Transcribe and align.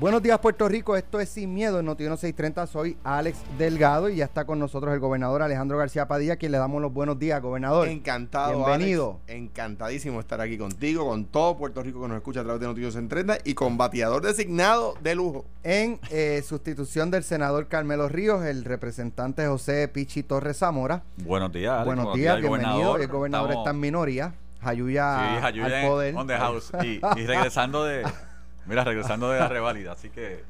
Buenos 0.00 0.22
días 0.22 0.38
Puerto 0.38 0.68
Rico, 0.68 0.96
esto 0.96 1.18
es 1.18 1.28
Sin 1.28 1.52
Miedo 1.52 1.80
en 1.80 1.86
Notiuno 1.86 2.16
630, 2.16 2.68
soy 2.68 2.96
Alex 3.02 3.38
Delgado 3.58 4.08
y 4.08 4.16
ya 4.16 4.26
está 4.26 4.44
con 4.44 4.60
nosotros 4.60 4.94
el 4.94 5.00
gobernador 5.00 5.42
Alejandro 5.42 5.76
García 5.76 6.06
Padilla, 6.06 6.36
quien 6.36 6.52
le 6.52 6.58
damos 6.58 6.80
los 6.80 6.92
buenos 6.92 7.18
días, 7.18 7.42
gobernador. 7.42 7.88
Encantado, 7.88 8.64
Bienvenido. 8.64 9.18
Alex. 9.26 9.38
Encantadísimo 9.42 10.20
estar 10.20 10.40
aquí 10.40 10.56
contigo, 10.56 11.04
con 11.08 11.24
todo 11.24 11.56
Puerto 11.56 11.82
Rico 11.82 12.00
que 12.00 12.06
nos 12.08 12.16
escucha 12.18 12.40
a 12.40 12.44
través 12.44 12.60
de 12.60 12.68
Noticias 12.68 12.92
630 12.94 13.38
y 13.50 13.54
con 13.54 13.76
bateador 13.76 14.22
designado 14.22 14.94
de 15.02 15.16
lujo. 15.16 15.46
En 15.64 15.98
eh, 16.10 16.44
sustitución 16.46 17.10
del 17.10 17.24
senador 17.24 17.66
Carmelo 17.66 18.08
Ríos, 18.08 18.44
el 18.44 18.64
representante 18.64 19.48
José 19.48 19.88
Pichi 19.88 20.22
Torres 20.22 20.58
Zamora. 20.58 21.02
Buenos 21.24 21.50
días, 21.50 21.72
Alex. 21.72 21.86
Buenos 21.86 22.14
días, 22.14 22.38
bienvenido. 22.40 22.98
El 22.98 23.08
gobernador 23.08 23.48
Estamos- 23.50 23.64
está 23.66 23.70
en 23.74 23.80
minoría, 23.80 24.34
Jayuya, 24.62 25.40
Sí, 25.52 25.60
al 25.60 25.72
en 25.72 25.88
poder. 25.88 26.14
on 26.14 26.26
the 26.28 26.36
house. 26.36 26.70
Y, 26.84 27.00
y 27.16 27.26
regresando 27.26 27.82
de. 27.82 28.04
Mira, 28.68 28.84
regresando 28.84 29.30
de 29.30 29.40
la 29.40 29.48
reválida. 29.48 29.92
Así 29.92 30.10
que. 30.10 30.44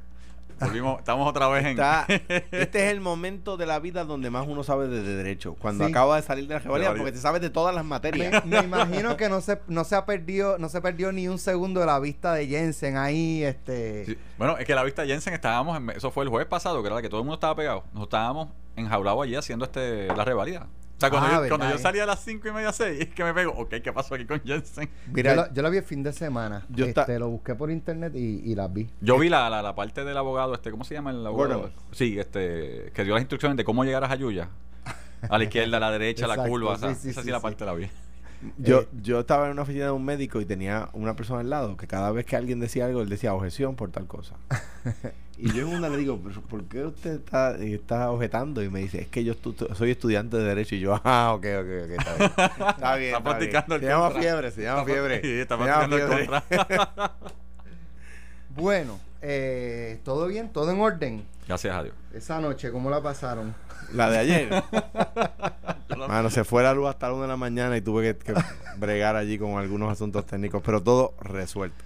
Volvimos, 0.61 0.98
estamos 0.98 1.29
otra 1.29 1.47
vez 1.47 1.62
en. 1.65 1.70
Está- 1.70 2.05
este 2.51 2.84
es 2.87 2.91
el 2.91 3.01
momento 3.01 3.56
de 3.56 3.65
la 3.65 3.79
vida 3.79 4.05
donde 4.05 4.29
más 4.29 4.45
uno 4.48 4.65
sabe 4.65 4.88
de, 4.88 5.02
de 5.05 5.15
derecho. 5.15 5.55
Cuando 5.55 5.84
Sí. 5.84 5.91
acaba 5.92 6.16
de 6.16 6.23
salir 6.23 6.48
de 6.48 6.55
la 6.55 6.59
Rivalidad. 6.59 6.97
porque 6.97 7.12
te 7.12 7.19
sabes 7.19 7.41
de 7.41 7.48
todas 7.51 7.73
las 7.73 7.84
materias. 7.84 8.45
Me, 8.45 8.59
me 8.59 8.65
imagino 8.66 9.16
que 9.16 9.28
no 9.28 9.41
se, 9.41 9.61
no 9.69 9.84
se 9.84 9.95
ha 9.95 10.05
perdido, 10.05 10.59
no 10.59 10.69
se 10.69 10.80
perdió 10.80 11.12
ni 11.12 11.28
un 11.28 11.39
segundo 11.39 11.78
de 11.78 11.87
la 11.87 12.01
vista 12.01 12.33
de 12.34 12.48
Jensen 12.48 12.97
ahí, 12.97 13.45
este. 13.45 14.05
Sí. 14.06 14.19
Bueno, 14.37 14.59
es 14.59 14.66
que 14.66 14.75
la 14.75 14.83
vista 14.83 15.03
de 15.03 15.09
Jensen 15.09 15.33
estábamos. 15.33 15.77
En, 15.77 15.91
eso 15.91 16.11
fue 16.11 16.25
el 16.25 16.28
jueves 16.30 16.48
pasado, 16.48 16.83
que 16.83 16.89
era 16.89 16.97
la 16.97 17.03
que 17.03 17.09
todo 17.09 17.20
el 17.20 17.25
mundo 17.25 17.34
estaba 17.34 17.55
pegado. 17.55 17.84
Nos 17.92 18.05
estábamos 18.05 18.48
enjaulados 18.75 19.23
allí 19.23 19.37
haciendo 19.37 19.64
este 19.64 20.09
la 20.09 20.25
reválida. 20.25 20.66
O 20.98 21.01
sea, 21.01 21.11
cuando, 21.11 21.29
Ah, 21.29 21.30
yo, 21.34 21.41
verdad, 21.43 21.57
cuando 21.57 21.75
yo 21.75 21.79
eh. 21.79 21.83
salí 21.83 22.01
a 22.01 22.07
las 22.07 22.19
5 22.25 22.48
y 22.48 22.52
media, 22.52 22.73
6, 22.73 23.01
es 23.01 23.09
que 23.15 23.23
me 23.23 23.33
pego. 23.33 23.52
Ok, 23.52 23.70
¿qué 23.84 23.93
pasó 23.93 24.16
aquí 24.16 24.27
con 24.27 24.41
Jensen? 24.43 24.91
Mira, 25.12 25.33
yo, 25.34 25.43
lo, 25.47 25.52
yo 25.55 25.62
lo 25.62 25.70
vi 25.70 25.77
el 25.79 25.84
fin 25.84 26.02
de 26.02 26.12
semana. 26.12 26.66
Yo 26.69 26.87
este, 26.87 27.01
está- 27.02 27.19
lo 27.20 27.29
busqué 27.29 27.55
por 27.55 27.70
internet 27.70 28.12
y, 28.16 28.43
y 28.45 28.55
las 28.56 28.73
vi. 28.73 28.91
Yo 29.01 29.16
vi 29.16 29.29
la, 29.29 29.48
la, 29.48 29.62
la 29.62 29.77
parte 29.77 30.03
del 30.05 30.16
abogado, 30.16 30.55
este, 30.55 30.73
¿cómo 30.73 30.83
se 30.83 30.95
llama 30.95 31.11
el 31.12 31.25
abogado? 31.25 31.61
Gordon. 31.61 31.73
Sí, 31.92 32.19
este, 32.19 32.91
que 32.92 33.05
dio 33.05 33.14
las 33.14 33.22
instrucciones 33.22 33.56
de 33.56 33.62
cómo 33.64 33.84
llegar 33.84 34.03
a 34.03 34.09
Jayuya. 34.09 34.48
A 35.28 35.39
la 35.39 35.45
izquierda, 35.45 35.77
a 35.77 35.81
la 35.81 35.91
derecha, 35.92 36.25
a 36.25 36.28
la 36.37 36.37
curva. 36.48 36.77
sí, 36.77 36.87
esa, 36.87 36.95
sí, 36.97 37.09
esa 37.11 37.20
sí, 37.20 37.27
sí, 37.27 37.31
la 37.33 37.39
sí. 37.39 37.42
parte 37.44 37.65
la 37.65 37.75
vi. 37.75 37.89
Yo, 38.58 38.81
eh, 38.83 38.89
yo 39.03 39.20
estaba 39.20 39.47
en 39.47 39.53
una 39.53 39.62
oficina 39.62 39.86
de 39.86 39.91
un 39.91 40.05
médico 40.05 40.41
y 40.41 40.44
tenía 40.44 40.89
una 40.92 41.14
persona 41.17 41.41
al 41.41 41.50
lado 41.50 41.77
que 41.77 41.86
cada 41.86 42.11
vez 42.12 42.25
que 42.27 42.36
alguien 42.36 42.61
decía 42.61 42.86
algo, 42.86 43.03
él 43.03 43.08
decía 43.08 43.34
objeción 43.34 43.75
por 43.77 43.91
tal 43.91 44.06
cosa. 44.06 44.36
y 45.39 45.53
yo 45.53 45.69
en 45.69 45.75
una 45.77 45.89
le 45.89 45.97
digo, 45.98 46.20
"Pero, 46.25 46.41
¿por 46.42 46.64
qué 46.64 46.84
usted 46.84 47.14
está, 47.16 47.56
está 47.56 48.11
objetando? 48.11 48.62
Y 48.62 48.69
me 48.70 48.81
dice, 48.81 49.00
es 49.03 49.09
que 49.09 49.25
yo 49.25 49.34
estu- 49.34 49.75
soy 49.75 49.91
estudiante 49.91 50.36
de 50.36 50.44
Derecho. 50.44 50.75
Y 50.77 50.81
yo, 50.81 51.00
ah, 51.05 51.33
ok, 51.34 51.47
ok, 51.61 51.66
ok, 51.84 51.91
está 51.98 52.14
bien. 52.16 52.31
Está 52.69 52.97
bien. 52.97 53.14
Está 53.14 53.25
practicando 53.25 53.75
el 53.75 53.81
Se 53.81 53.86
llama 53.89 54.05
contra. 54.05 54.22
fiebre, 54.22 54.50
se 54.53 54.62
llama 54.62 54.81
Está 54.83 54.92
fiebre. 54.92 55.20
Sí, 55.20 55.31
está 55.33 55.59
Se 55.59 55.64
llama 55.64 55.89
practicando 55.89 56.16
el. 56.19 57.11
Bueno, 58.55 58.98
eh, 59.22 60.00
todo 60.05 60.27
bien, 60.27 60.50
todo 60.52 60.70
en 60.70 60.80
orden. 60.80 61.24
Gracias 61.47 61.74
a 61.77 61.83
Dios. 61.83 61.94
Esa 62.12 62.41
noche, 62.41 62.70
¿cómo 62.70 62.91
la 62.91 63.02
pasaron? 63.02 63.55
La 63.94 64.10
de 64.10 64.19
ayer. 64.19 64.50
Mano, 66.08 66.30
se 66.30 66.44
fue 66.44 66.62
la 66.62 66.75
luz 66.75 66.88
hasta 66.88 67.08
la 67.08 67.14
una 67.14 67.22
de 67.22 67.28
la 67.28 67.36
mañana 67.36 67.77
y 67.77 67.80
tuve 67.80 68.14
que, 68.14 68.33
que 68.33 68.34
bregar 68.77 69.16
allí 69.16 69.38
con 69.38 69.56
algunos 69.58 69.91
asuntos 69.91 70.27
técnicos, 70.27 70.62
pero 70.64 70.83
todo 70.83 71.14
resuelto. 71.20 71.84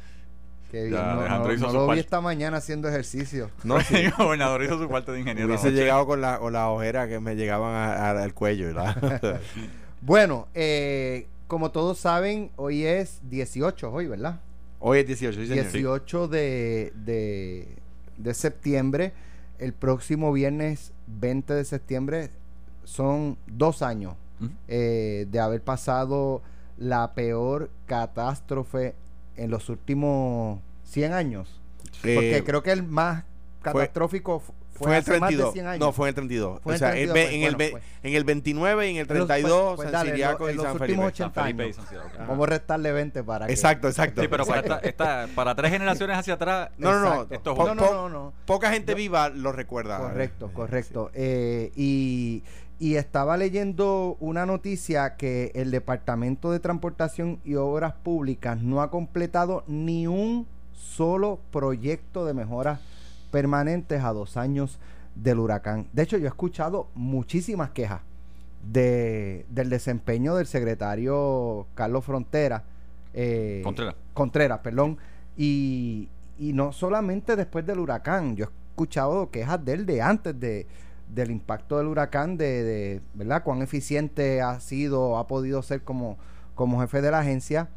Qué 0.71 0.91
Ya, 0.91 1.03
bien. 1.03 1.03
No, 1.15 1.21
Alejandro 1.21 1.49
no- 1.49 1.55
hizo 1.55 1.67
no 1.67 1.71
su 1.73 1.77
lo 1.79 1.89
vi 1.89 1.99
esta 2.01 2.21
mañana 2.21 2.57
haciendo 2.59 2.89
ejercicio. 2.89 3.51
No, 3.63 3.81
sí, 3.81 3.95
el 3.97 4.11
gobernador 4.13 4.63
hizo 4.65 4.79
su 4.79 4.89
parte 4.89 5.13
de 5.13 5.21
ingeniero. 5.21 5.49
hubiese 5.49 5.71
llegado 5.71 6.07
con 6.07 6.21
la, 6.21 6.39
con 6.39 6.53
la 6.53 6.69
ojera 6.71 7.07
que 7.09 7.21
me 7.21 7.37
llegaban 7.37 7.75
a- 7.75 7.95
a- 8.11 8.23
al 8.23 8.35
cuello. 8.35 8.69
Bueno, 10.01 10.49
eh, 10.55 11.29
como 11.47 11.71
todos 11.71 11.97
saben, 11.99 12.51
hoy 12.57 12.85
es 12.85 13.21
18, 13.29 13.93
hoy, 13.93 14.09
¿verdad? 14.09 14.41
Hoy 14.85 14.99
es 14.99 15.07
18, 15.07 15.41
sí, 15.41 15.47
señor. 15.47 15.65
18 15.71 16.29
de, 16.29 16.93
de, 16.97 17.77
de 18.19 18.35
septiembre. 18.35 19.13
El 19.59 19.73
próximo 19.73 20.33
viernes 20.33 20.93
20 21.07 21.55
de 21.55 21.65
septiembre 21.65 22.31
son 22.85 23.39
dos 23.47 23.81
años 23.83 24.15
Ujú. 24.41 24.51
eh, 24.67 25.27
de 25.31 25.39
haber 25.41 25.63
pasado 25.63 26.43
la 26.79 27.15
peor 27.15 27.71
catástrofe 27.87 28.95
en 29.37 29.51
los 29.53 29.69
últimos 29.69 30.59
100 30.85 31.13
años. 31.13 31.61
Porque 32.03 32.39
Eh, 32.39 32.45
creo 32.45 32.63
que 32.65 32.73
el 32.73 32.83
más 32.83 33.25
catastrófico 33.63 34.41
fu- 34.41 34.53
fue, 34.83 34.91
fue 34.91 34.93
en 34.93 34.97
el 34.97 34.99
hace 35.03 35.21
más 35.21 35.31
de 35.31 35.37
32. 35.37 35.53
100 35.53 35.67
años. 35.67 35.81
No, 35.81 35.93
fue 35.93 36.07
en 36.07 36.09
el 36.09 36.15
32. 36.15 36.61
Fue 36.63 36.73
en 36.73 36.75
o 36.75 36.79
sea, 36.79 36.91
el 36.97 36.99
el 36.99 37.13
32, 37.13 37.15
ve- 37.15 37.23
pues, 37.25 37.35
en, 37.35 37.43
el 37.43 37.55
bueno, 37.55 37.59
ve- 37.59 37.71
pues. 37.71 37.85
en 38.03 38.15
el 38.15 38.25
29 38.25 38.87
y 38.87 38.91
en 38.91 38.97
el 38.99 39.07
Pero, 39.07 39.27
pues, 39.27 39.29
32, 39.43 39.77
pues, 39.77 39.91
San 39.91 40.01
en 40.07 40.13
Siriaco 40.13 40.49
y 40.49 40.53
en 40.53 40.61
San 40.61 40.79
Felipe. 40.79 41.01
80 41.03 41.35
San 41.35 41.45
Felipe 41.45 41.69
y. 41.69 41.73
San. 41.73 41.87
Vamos 42.29 42.47
a 42.47 42.51
restarle 42.51 42.93
20 42.93 43.25
para 43.25 43.47
que... 43.47 43.53
Exacto, 43.53 43.89
exacto. 43.89 44.23
Sí, 44.23 44.29
pero 44.29 44.45
para, 44.47 44.61
exacto. 44.61 44.87
esta, 44.89 45.25
esta- 45.25 45.35
para 45.35 45.55
tres 45.55 45.71
generaciones 45.71 46.17
hacia 46.19 46.35
atrás. 46.35 46.71
No, 46.79 46.93
no, 46.93 47.01
no. 47.01 47.07
Exacto. 47.15 47.35
Esto 47.35 47.51
es 47.53 47.57
Po- 47.57 47.67
no, 47.69 47.75
no, 47.75 47.93
no, 47.93 48.09
no. 48.09 48.33
Poca 48.47 48.71
gente 48.71 48.95
viva 48.95 49.29
lo 49.29 49.53
recuerda. 49.53 49.99
Correcto, 49.99 50.47
Eh, 50.47 50.51
correcto. 50.55 51.11
Eh, 51.15 51.73
y, 51.77 52.43
y 52.79 52.97
estaba 52.97 53.37
leyendo 53.37 54.17
una 54.19 54.45
noticia 54.47 55.17
que 55.17 55.53
el 55.55 55.71
Departamento 55.71 56.51
de 56.51 56.59
Transportación 56.59 57.39
y 57.45 57.55
Obras 57.55 57.93
Públicas 58.03 58.61
no 58.61 58.83
ha 58.83 58.91
completado 58.91 59.63
ni 59.69 60.07
un 60.09 60.47
solo 60.75 61.39
proyecto 61.53 62.27
de 62.27 62.35
mejoras 62.35 62.81
permanentes 63.33 64.05
a 64.05 64.13
dos 64.13 64.37
años 64.37 64.79
del 65.17 65.41
huracán. 65.41 65.89
De 65.93 66.03
hecho, 66.05 66.17
yo 66.17 66.27
he 66.27 66.29
escuchado 66.29 66.87
muchísimas 66.95 67.71
quejas 67.71 68.03
de, 68.73 69.45
del 69.51 69.69
desempeño 69.69 70.37
del 70.37 70.47
secretario 70.47 71.67
Carlos 71.75 72.05
Frontera. 72.05 72.63
eh, 73.13 73.63
Contreras. 73.65 73.97
Contreras, 74.15 74.59
perdón. 74.61 74.99
Y, 75.37 76.09
y 76.39 76.53
no 76.53 76.73
solamente 76.73 77.35
después 77.35 77.67
del 77.67 77.81
huracán, 77.81 78.37
yo 78.37 78.45
he 78.45 78.49
escuchado 78.71 79.31
quejas 79.31 79.65
de 79.65 79.73
él 79.73 79.87
de 79.87 80.01
antes 80.01 80.39
de, 80.39 80.67
del 81.13 81.31
impacto 81.31 81.79
del 81.79 81.89
huracán, 81.89 82.37
de, 82.37 82.63
de, 82.63 83.01
¿verdad? 83.15 83.43
Cuán 83.43 83.63
eficiente 83.63 84.41
ha 84.41 84.61
sido, 84.61 85.19
ha 85.19 85.27
podido 85.27 85.63
ser 85.63 85.83
como, 85.83 86.17
como 86.55 86.81
jefe 86.81 87.03
de 87.03 87.11
la 87.11 87.21
agencia. 87.21 87.69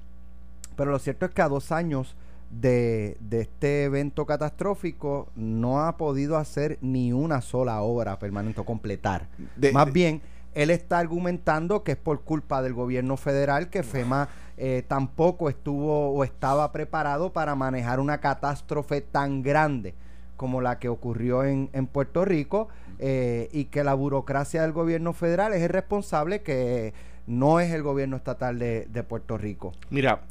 Pero 0.76 0.92
lo 0.92 1.00
cierto 1.00 1.26
es 1.26 1.32
que 1.32 1.42
a 1.42 1.50
dos 1.50 1.72
años 1.72 2.16
de, 2.52 3.18
de 3.20 3.42
este 3.42 3.84
evento 3.84 4.26
catastrófico 4.26 5.28
no 5.36 5.82
ha 5.82 5.98
podido 5.98 6.38
hacer 6.38 6.78
ni 6.82 7.12
una 7.14 7.42
sola 7.42 7.82
obra 7.82 8.18
permanente 8.20 8.62
o 8.62 8.66
completar. 8.66 9.28
De- 9.56 9.72
Más 9.72 9.86
de- 9.88 9.92
bien, 9.92 10.22
él 10.54 10.70
está 10.70 11.00
argumentando 11.00 11.84
que 11.84 11.94
es 11.94 11.98
por 11.98 12.22
culpa 12.22 12.62
del 12.62 12.74
gobierno 12.74 13.18
federal 13.18 13.70
que 13.70 13.84
FEMA 13.84 14.30
eh, 14.58 14.84
tampoco 14.88 15.50
estuvo 15.50 16.12
o 16.12 16.24
estaba 16.24 16.72
preparado 16.72 17.34
para 17.34 17.56
manejar 17.56 18.00
una 18.00 18.20
catástrofe 18.20 19.02
tan 19.02 19.44
grande 19.44 19.94
como 20.38 20.62
la 20.62 20.80
que 20.80 20.88
ocurrió 20.88 21.44
en, 21.44 21.70
en 21.74 21.88
Puerto 21.88 22.24
Rico 22.24 22.70
eh, 23.00 23.50
y 23.52 23.66
que 23.66 23.84
la 23.84 23.94
burocracia 23.96 24.62
del 24.62 24.72
gobierno 24.72 25.12
federal 25.12 25.54
es 25.54 25.62
el 25.62 25.70
responsable 25.70 26.42
que 26.42 26.94
no 27.28 27.60
es 27.60 27.72
el 27.74 27.84
gobierno 27.84 28.16
estatal 28.16 28.58
de, 28.60 28.88
de 28.90 29.04
Puerto 29.04 29.38
Rico. 29.38 29.74
Mira, 29.90 30.22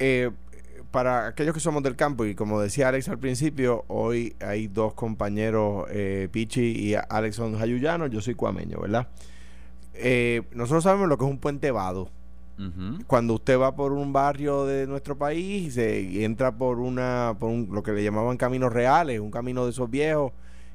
eh, 0.00 0.30
para 0.90 1.26
aquellos 1.28 1.52
que 1.54 1.60
somos 1.60 1.82
del 1.82 1.96
campo, 1.96 2.24
y 2.24 2.34
como 2.34 2.60
decía 2.60 2.88
Alex 2.88 3.08
al 3.08 3.18
principio, 3.18 3.84
hoy 3.88 4.34
hay 4.40 4.68
dos 4.68 4.94
compañeros, 4.94 5.86
eh, 5.90 6.28
Pichi 6.30 6.62
y 6.62 6.94
Alex 6.94 7.36
son 7.36 7.58
jayuyanos, 7.58 8.10
yo 8.10 8.20
soy 8.20 8.34
cuameño, 8.34 8.80
¿verdad? 8.80 9.08
Eh, 9.94 10.42
nosotros 10.52 10.84
sabemos 10.84 11.08
lo 11.08 11.18
que 11.18 11.24
es 11.24 11.30
un 11.30 11.38
puente 11.38 11.70
vado. 11.70 12.10
Cuando 13.06 13.34
usted 13.34 13.56
va 13.56 13.76
por 13.76 13.92
un 13.92 14.12
barrio 14.12 14.64
de 14.66 14.88
nuestro 14.88 15.16
país 15.16 15.68
y 15.68 15.70
se 15.70 16.00
y 16.00 16.24
entra 16.24 16.50
por 16.50 16.80
una 16.80 17.36
por 17.38 17.50
un- 17.50 17.68
lo 17.70 17.84
que 17.84 17.92
le 17.92 18.02
llamaban 18.02 18.36
caminos 18.36 18.72
reales, 18.72 19.20
un 19.20 19.30
camino 19.30 19.64
de 19.64 19.70
esos 19.70 19.88
viejos 19.88 20.32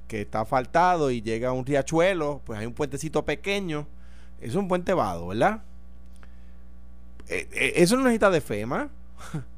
que 0.08 0.22
está 0.22 0.42
asfaltado 0.42 1.12
y 1.12 1.22
llega 1.22 1.50
a 1.50 1.52
un 1.52 1.66
riachuelo, 1.66 2.40
pues 2.46 2.58
hay 2.60 2.66
un 2.68 2.74
puentecito 2.74 3.26
pequeño. 3.26 3.86
Es 4.40 4.56
un 4.56 4.70
puente 4.70 4.94
vado, 4.94 5.28
¿verdad? 5.28 5.62
Eh, 7.28 7.48
eh, 7.52 7.74
eso 7.78 7.98
no 7.98 8.04
necesita 8.04 8.30
de 8.30 8.40
FEMA. 8.42 8.90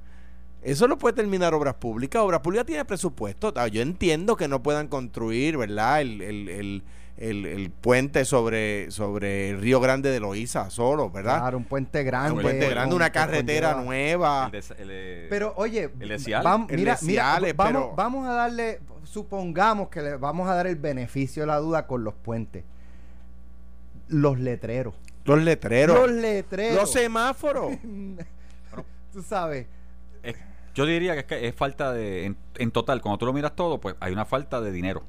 Eso 0.66 0.88
lo 0.88 0.98
puede 0.98 1.14
terminar 1.16 1.53
Obras 1.53 1.76
Públicas. 1.76 2.22
Obras 2.22 2.42
Públicas 2.42 2.66
tiene 2.66 2.84
presupuesto. 2.86 3.53
Ah, 3.56 3.68
Yo 3.68 3.81
entiendo 3.81 4.36
que 4.36 4.48
no 4.48 4.63
puedan 4.63 4.88
construir, 4.88 5.57
¿verdad? 5.57 6.01
El, 6.01 6.22
el, 6.22 6.50
el, 6.50 6.84
el- 7.18 7.45
el 7.45 7.69
puente 7.69 8.25
sobre, 8.25 8.89
sobre 8.92 9.51
el 9.51 9.62
Río 9.62 9.80
Grande 9.80 10.10
de 10.10 10.19
Loíza 10.19 10.69
solo, 10.72 11.10
¿verdad? 11.12 11.39
Claro, 11.39 11.57
un 11.57 11.63
puente 11.66 12.04
grande. 12.04 12.31
un 12.34 12.42
puente 12.42 12.68
grande, 12.68 12.95
una 12.95 13.12
carretera 13.12 13.75
nueva. 13.75 14.45
El 14.45 14.51
de- 14.51 14.75
el 14.80 14.88
de- 14.88 15.28
Pero 15.30 15.54
oye, 15.56 15.92
El 16.00 16.10
de 16.10 16.19
Ciales. 16.19 16.45
vam- 16.45 16.66
El 16.69 16.78
mira, 16.78 16.98
mira, 17.04 17.39
vamos, 17.56 17.56
pero- 17.68 17.94
vamos 17.95 18.28
a 18.28 18.34
darle, 18.34 18.80
supongamos 19.04 19.89
que 19.89 20.01
le 20.01 20.16
vamos 20.18 20.50
a 20.50 20.56
dar 20.56 20.66
el 20.68 20.75
beneficio 20.78 21.44
de 21.44 21.48
la 21.48 21.57
duda 21.60 21.86
con 21.88 22.04
los 22.04 22.16
puentes. 22.16 22.63
Los 24.07 24.39
letreros. 24.39 24.95
Los 25.25 25.42
letreros. 25.42 25.98
Los 25.98 26.12
letreros. 26.12 26.75
Los 26.81 26.92
semáforos. 26.92 27.72
Tú 29.13 29.22
sabes. 29.24 29.68
Yo 30.75 30.86
diría 30.86 31.13
que 31.13 31.19
es, 31.22 31.25
que 31.25 31.48
es 31.48 31.56
falta 31.56 31.92
de. 31.92 32.25
En, 32.25 32.38
en 32.57 32.69
total, 32.72 33.01
cuando 33.01 33.18
tú 33.18 33.25
lo 33.25 33.33
miras 33.33 33.56
todo, 33.56 33.80
pues 33.80 33.95
hay 34.00 34.13
una 34.13 34.25
falta 34.25 34.62
de 34.62 34.72
dinero. 34.72 35.04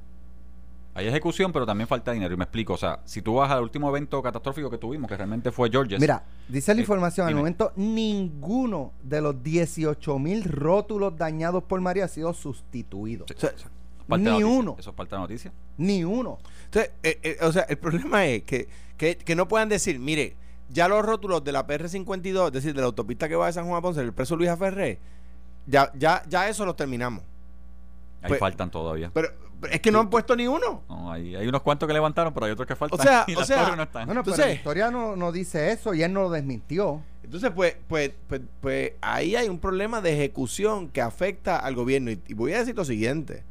Hay 0.94 1.06
ejecución, 1.06 1.52
pero 1.52 1.66
también 1.66 1.86
falta 1.86 2.12
dinero. 2.12 2.32
Y 2.32 2.38
me 2.38 2.44
explico. 2.44 2.72
O 2.72 2.76
sea, 2.78 3.00
si 3.04 3.20
tú 3.20 3.34
vas 3.34 3.50
al 3.50 3.62
último 3.62 3.90
evento 3.90 4.22
catastrófico 4.22 4.70
que 4.70 4.78
tuvimos, 4.78 5.08
que 5.10 5.16
realmente 5.18 5.52
fue 5.52 5.68
Georges. 5.70 6.00
Mira, 6.00 6.24
dice 6.48 6.72
la 6.72 6.80
Eh, 6.80 6.82
información, 6.82 7.26
al 7.26 7.32
dime. 7.32 7.40
momento 7.40 7.72
ninguno 7.76 8.92
de 9.02 9.20
los 9.20 9.42
18 9.42 10.18
mil 10.18 10.44
rótulos 10.44 11.16
dañados 11.18 11.64
por 11.64 11.80
María 11.82 12.06
ha 12.06 12.08
sido 12.08 12.32
sustituido. 12.32 13.26
O 13.26 13.38
sea, 13.38 13.50
ni 14.08 14.24
noticia. 14.24 14.46
uno. 14.46 14.76
Eso 14.78 14.90
es 14.90 14.96
parte 14.96 15.14
de 15.16 15.20
noticia. 15.20 15.52
Ni 15.76 16.02
uno. 16.04 16.38
Entonces, 16.64 16.92
eh, 17.02 17.18
eh, 17.22 17.36
o 17.42 17.52
sea, 17.52 17.62
el 17.68 17.76
problema 17.76 18.24
es 18.24 18.42
que, 18.44 18.68
que, 18.96 19.16
que 19.18 19.36
no 19.36 19.48
puedan 19.48 19.68
decir, 19.68 19.98
mire, 19.98 20.36
ya 20.70 20.88
los 20.88 21.04
rótulos 21.04 21.44
de 21.44 21.52
la 21.52 21.66
PR52, 21.66 22.46
es 22.46 22.52
decir, 22.52 22.72
de 22.74 22.80
la 22.80 22.86
autopista 22.86 23.28
que 23.28 23.36
va 23.36 23.46
de 23.46 23.52
San 23.52 23.66
Juan 23.66 23.78
a 23.78 23.82
Ponce, 23.82 24.00
el 24.00 24.12
preso 24.14 24.34
Luis 24.36 24.50
Ferré, 24.58 24.98
ya, 25.66 25.90
ya, 25.94 26.22
ya 26.28 26.48
eso 26.48 26.64
lo 26.64 26.74
terminamos. 26.74 27.22
Ahí 28.22 28.28
Pues- 28.28 28.40
faltan 28.40 28.70
todavía. 28.70 29.10
Pero, 29.12 29.28
pero 29.60 29.72
es 29.72 29.80
que 29.80 29.90
no 29.90 30.00
han 30.00 30.10
puesto 30.10 30.34
ni 30.36 30.46
uno. 30.46 30.82
No, 30.88 31.12
hay, 31.12 31.34
hay 31.36 31.46
unos 31.48 31.62
cuantos 31.62 31.86
que 31.86 31.92
levantaron, 31.92 32.32
pero 32.34 32.46
hay 32.46 32.52
otros 32.52 32.66
que 32.66 32.76
faltan. 32.76 32.98
O 32.98 33.02
sea, 33.02 33.24
y 33.28 33.34
o 33.34 33.44
sea, 33.44 33.74
no 33.76 33.82
están. 33.82 34.06
Bueno, 34.06 34.22
pero 34.22 34.34
Entonces- 34.34 34.46
la 34.46 34.52
historia 34.52 34.90
no, 34.90 35.16
no 35.16 35.32
dice 35.32 35.72
eso 35.72 35.94
y 35.94 36.02
él 36.02 36.12
no 36.12 36.22
lo 36.22 36.30
desmintió. 36.30 37.02
Entonces, 37.22 37.50
pues, 37.54 37.76
pues, 37.88 38.12
pues, 38.28 38.40
pues 38.60 38.92
ahí 39.00 39.34
hay 39.34 39.48
un 39.48 39.58
problema 39.58 40.00
de 40.00 40.12
ejecución 40.14 40.88
que 40.88 41.00
afecta 41.00 41.56
al 41.58 41.74
gobierno. 41.74 42.10
Y, 42.10 42.22
y 42.28 42.34
voy 42.34 42.52
a 42.52 42.58
decir 42.60 42.76
lo 42.76 42.84
siguiente. 42.84 43.42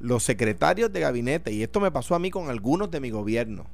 Los 0.00 0.22
secretarios 0.22 0.92
de 0.92 1.00
gabinete, 1.00 1.52
y 1.52 1.62
esto 1.62 1.80
me 1.80 1.90
pasó 1.90 2.14
a 2.14 2.18
mí 2.18 2.30
con 2.30 2.48
algunos 2.48 2.90
de 2.90 3.00
mi 3.00 3.10
gobierno, 3.10 3.66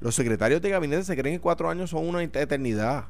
los 0.00 0.14
secretarios 0.14 0.60
de 0.62 0.70
gabinete 0.70 1.04
se 1.04 1.16
creen 1.16 1.36
que 1.36 1.40
cuatro 1.40 1.68
años 1.70 1.90
son 1.90 2.08
una 2.08 2.22
eternidad. 2.22 3.04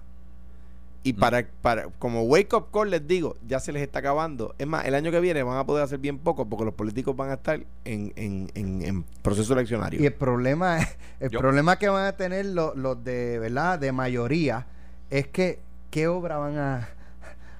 Y 1.06 1.12
Mm. 1.12 1.16
para, 1.20 1.46
para, 1.62 1.88
como 2.00 2.22
wake 2.24 2.52
up 2.56 2.66
call 2.72 2.90
les 2.90 3.06
digo, 3.06 3.36
ya 3.46 3.60
se 3.60 3.70
les 3.70 3.82
está 3.82 4.00
acabando. 4.00 4.54
Es 4.58 4.66
más, 4.66 4.84
el 4.86 4.94
año 4.96 5.12
que 5.12 5.20
viene 5.20 5.42
van 5.44 5.56
a 5.56 5.64
poder 5.64 5.84
hacer 5.84 5.98
bien 6.00 6.18
poco 6.18 6.48
porque 6.48 6.64
los 6.64 6.74
políticos 6.74 7.14
van 7.14 7.30
a 7.30 7.34
estar 7.34 7.60
en, 7.84 8.12
en, 8.16 8.50
en, 8.54 8.82
en 8.82 9.02
proceso 9.22 9.52
eleccionario. 9.52 10.02
Y 10.02 10.06
el 10.06 10.14
problema, 10.14 10.78
el 11.20 11.30
Yo- 11.30 11.38
problema 11.38 11.78
que 11.78 11.88
van 11.88 12.06
a 12.06 12.12
tener 12.16 12.46
los, 12.46 12.74
los 12.76 13.04
de, 13.04 13.38
¿verdad? 13.38 13.78
De 13.78 13.92
mayoría 13.92 14.66
es 15.10 15.28
que 15.28 15.60
qué 15.90 16.08
obra 16.08 16.38
van 16.38 16.58
a, 16.58 16.88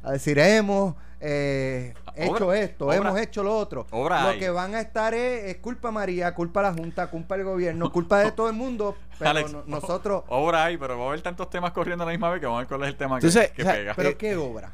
a 0.07 0.13
decir, 0.13 0.39
hemos 0.39 0.95
eh, 1.21 1.95
hecho 2.15 2.47
Obra- 2.49 2.59
esto, 2.59 2.87
obra- 2.87 2.97
hemos 2.97 3.19
hecho 3.21 3.43
lo 3.43 3.57
otro. 3.57 3.87
obra 3.91 4.23
lo 4.23 4.29
hay. 4.31 4.39
que 4.39 4.51
van 4.51 4.75
a 4.75 4.81
estar 4.81 5.15
es, 5.15 5.45
es 5.45 5.57
culpa 5.57 5.91
María, 5.91 6.35
culpa 6.35 6.63
la 6.63 6.73
Junta, 6.73 7.09
culpa 7.09 7.37
del 7.37 7.45
gobierno, 7.45 7.91
culpa 7.91 8.19
de 8.21 8.31
todo 8.33 8.49
el 8.49 8.55
mundo, 8.55 8.97
pero 9.19 9.31
Alex, 9.31 9.53
no- 9.53 9.65
nosotros, 9.67 10.25
Obra 10.29 10.65
hay, 10.65 10.77
pero 10.77 10.99
va 10.99 11.05
a 11.05 11.09
haber 11.09 11.23
tantos 11.23 11.49
temas 11.51 11.73
corriendo 11.73 12.05
a 12.05 12.07
la 12.07 12.13
misma 12.13 12.31
vez 12.31 12.41
que 12.41 12.47
vamos 12.47 12.59
a 12.59 12.61
ver 12.63 12.69
cuál 12.69 12.83
es 12.83 12.89
el 12.89 12.97
tema 12.97 13.19
que, 13.19 13.27
Entonces, 13.27 13.51
que 13.53 13.63
o 13.63 13.65
sea, 13.65 13.75
pega. 13.75 13.95
pero 13.95 14.09
eh, 14.11 14.17
qué 14.17 14.37
obra. 14.37 14.73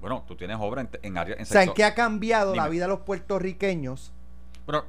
bueno, 0.00 0.24
tú 0.26 0.36
tienes 0.36 0.56
obra 0.60 0.80
en, 0.82 0.88
en 1.02 1.18
área. 1.18 1.34
En 1.36 1.42
O 1.42 1.46
sea, 1.46 1.62
¿en 1.64 1.72
qué 1.74 1.84
ha 1.84 1.94
cambiado 1.94 2.54
la 2.54 2.68
vida 2.68 2.84
de 2.84 2.88
los 2.88 3.00
puertorriqueños 3.00 4.12
Bueno, 4.66 4.84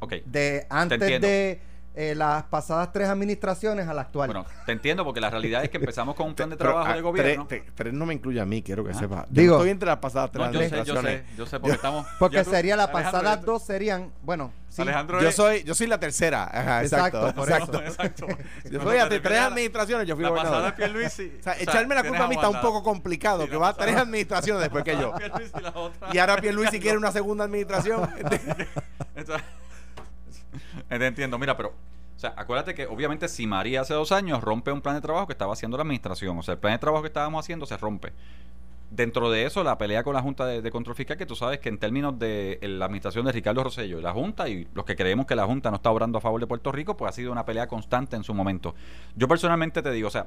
ok. 0.00 0.12
de 0.26 0.66
antes 0.70 1.00
de 1.00 1.60
eh, 1.94 2.14
las 2.14 2.44
pasadas 2.44 2.90
tres 2.92 3.08
administraciones 3.08 3.86
a 3.88 3.94
la 3.94 4.02
actual? 4.02 4.28
Bueno, 4.28 4.46
te 4.66 4.72
entiendo 4.72 5.04
porque 5.04 5.20
la 5.20 5.28
realidad 5.30 5.62
es 5.64 5.70
que 5.70 5.76
empezamos 5.78 6.14
con 6.14 6.26
un 6.28 6.34
plan 6.36 6.50
de 6.50 6.56
Pero, 6.56 6.70
trabajo 6.70 6.90
ah, 6.92 6.94
de 6.96 7.00
gobierno. 7.02 7.46
Tres, 7.74 7.92
no 7.92 8.06
me 8.06 8.14
incluye 8.14 8.40
a 8.40 8.44
mí, 8.46 8.62
quiero 8.62 8.84
que 8.84 8.92
Ah. 8.92 8.94
sepa. 8.94 9.26
Yo 9.30 9.42
Digo- 9.42 9.52
no 9.54 9.58
estoy 9.58 9.70
entre 9.70 9.86
las 9.88 9.98
pasadas 9.98 10.30
tres 10.32 10.46
No, 10.46 10.52
yo 10.52 10.58
sé, 10.60 10.64
yo 10.64 10.70
sé, 10.70 10.80
administraciones. 10.90 11.36
yo 11.36 11.46
sé, 11.46 11.60
porque 11.60 11.76
estamos. 11.76 12.06
Porque 12.18 12.42
tú- 12.44 12.50
sería 12.50 12.76
las 12.76 12.88
Alejandro, 12.88 13.12
pasadas 13.20 13.44
dos 13.44 13.62
serían, 13.64 14.10
bueno, 14.22 14.52
sí. 14.68 14.82
Alejandro 14.82 15.20
Yo 15.20 15.28
es- 15.28 15.36
soy, 15.36 15.62
yo 15.64 15.74
soy 15.74 15.86
la 15.86 15.98
tercera. 16.00 16.44
Ajá, 16.44 16.82
exacto. 16.82 17.18
Exacto, 17.28 17.34
por 17.40 17.50
exacto. 17.50 17.82
exacto. 17.84 18.26
Yo 18.70 18.80
a 18.90 19.08
te 19.08 19.20
tres 19.20 19.38
la- 19.38 19.46
administraciones, 19.46 20.06
yo 20.08 20.14
fui 20.14 20.24
La 20.24 20.30
pasada 20.30 20.48
gobernador. 20.70 20.70
es 20.70 20.76
Pierluisi. 21.10 21.36
O 21.40 21.42
sea, 21.42 21.56
echarme 21.60 21.94
la 21.94 22.02
culpa 22.04 22.24
a 22.24 22.28
mí 22.28 22.34
está 22.34 22.48
un 22.48 22.60
poco 22.60 22.82
complicado, 22.82 23.44
Sí, 23.44 23.50
que 23.50 23.56
va 23.56 23.68
a 23.68 23.72
pasada- 23.72 23.86
tres 23.92 24.00
administraciones 24.02 24.62
después 24.62 24.84
que 24.84 24.96
yo. 24.96 25.14
Pierluisi 25.14 25.52
y 25.58 25.60
la 25.62 25.70
otra. 25.70 26.08
Y 26.12 26.18
ahora 26.18 26.36
Pierluisi 26.38 26.80
quiere 26.80 26.96
una 26.96 27.12
segunda 27.12 27.44
administración. 27.44 28.08
Entonces, 29.14 29.44
entiendo, 30.90 31.38
mira, 31.38 31.56
pero, 31.56 31.70
o 31.70 32.18
sea, 32.18 32.34
acuérdate 32.36 32.74
que 32.74 32.86
obviamente 32.86 33.28
si 33.28 33.46
María 33.46 33.82
hace 33.82 33.94
dos 33.94 34.12
años 34.12 34.42
rompe 34.42 34.72
un 34.72 34.80
plan 34.80 34.94
de 34.94 35.00
trabajo 35.00 35.26
que 35.26 35.32
estaba 35.32 35.52
haciendo 35.52 35.76
la 35.76 35.82
administración, 35.82 36.38
o 36.38 36.42
sea, 36.42 36.54
el 36.54 36.60
plan 36.60 36.74
de 36.74 36.78
trabajo 36.78 37.02
que 37.02 37.08
estábamos 37.08 37.44
haciendo 37.44 37.66
se 37.66 37.76
rompe. 37.76 38.12
Dentro 38.90 39.30
de 39.30 39.46
eso, 39.46 39.64
la 39.64 39.78
pelea 39.78 40.02
con 40.02 40.12
la 40.12 40.20
Junta 40.20 40.44
de, 40.44 40.60
de 40.60 40.70
Control 40.70 40.94
Fiscal, 40.94 41.16
que 41.16 41.24
tú 41.24 41.34
sabes 41.34 41.60
que 41.60 41.70
en 41.70 41.78
términos 41.78 42.18
de 42.18 42.58
eh, 42.60 42.68
la 42.68 42.84
administración 42.84 43.24
de 43.24 43.32
Ricardo 43.32 43.64
Rosello 43.64 43.98
y 43.98 44.02
la 44.02 44.12
Junta, 44.12 44.50
y 44.50 44.68
los 44.74 44.84
que 44.84 44.96
creemos 44.96 45.24
que 45.24 45.34
la 45.34 45.46
Junta 45.46 45.70
no 45.70 45.76
está 45.76 45.90
obrando 45.90 46.18
a 46.18 46.20
favor 46.20 46.38
de 46.40 46.46
Puerto 46.46 46.70
Rico, 46.70 46.94
pues 46.94 47.08
ha 47.08 47.12
sido 47.12 47.32
una 47.32 47.46
pelea 47.46 47.66
constante 47.68 48.16
en 48.16 48.22
su 48.22 48.34
momento. 48.34 48.74
Yo 49.16 49.28
personalmente 49.28 49.80
te 49.80 49.90
digo, 49.92 50.08
o 50.08 50.10
sea, 50.10 50.26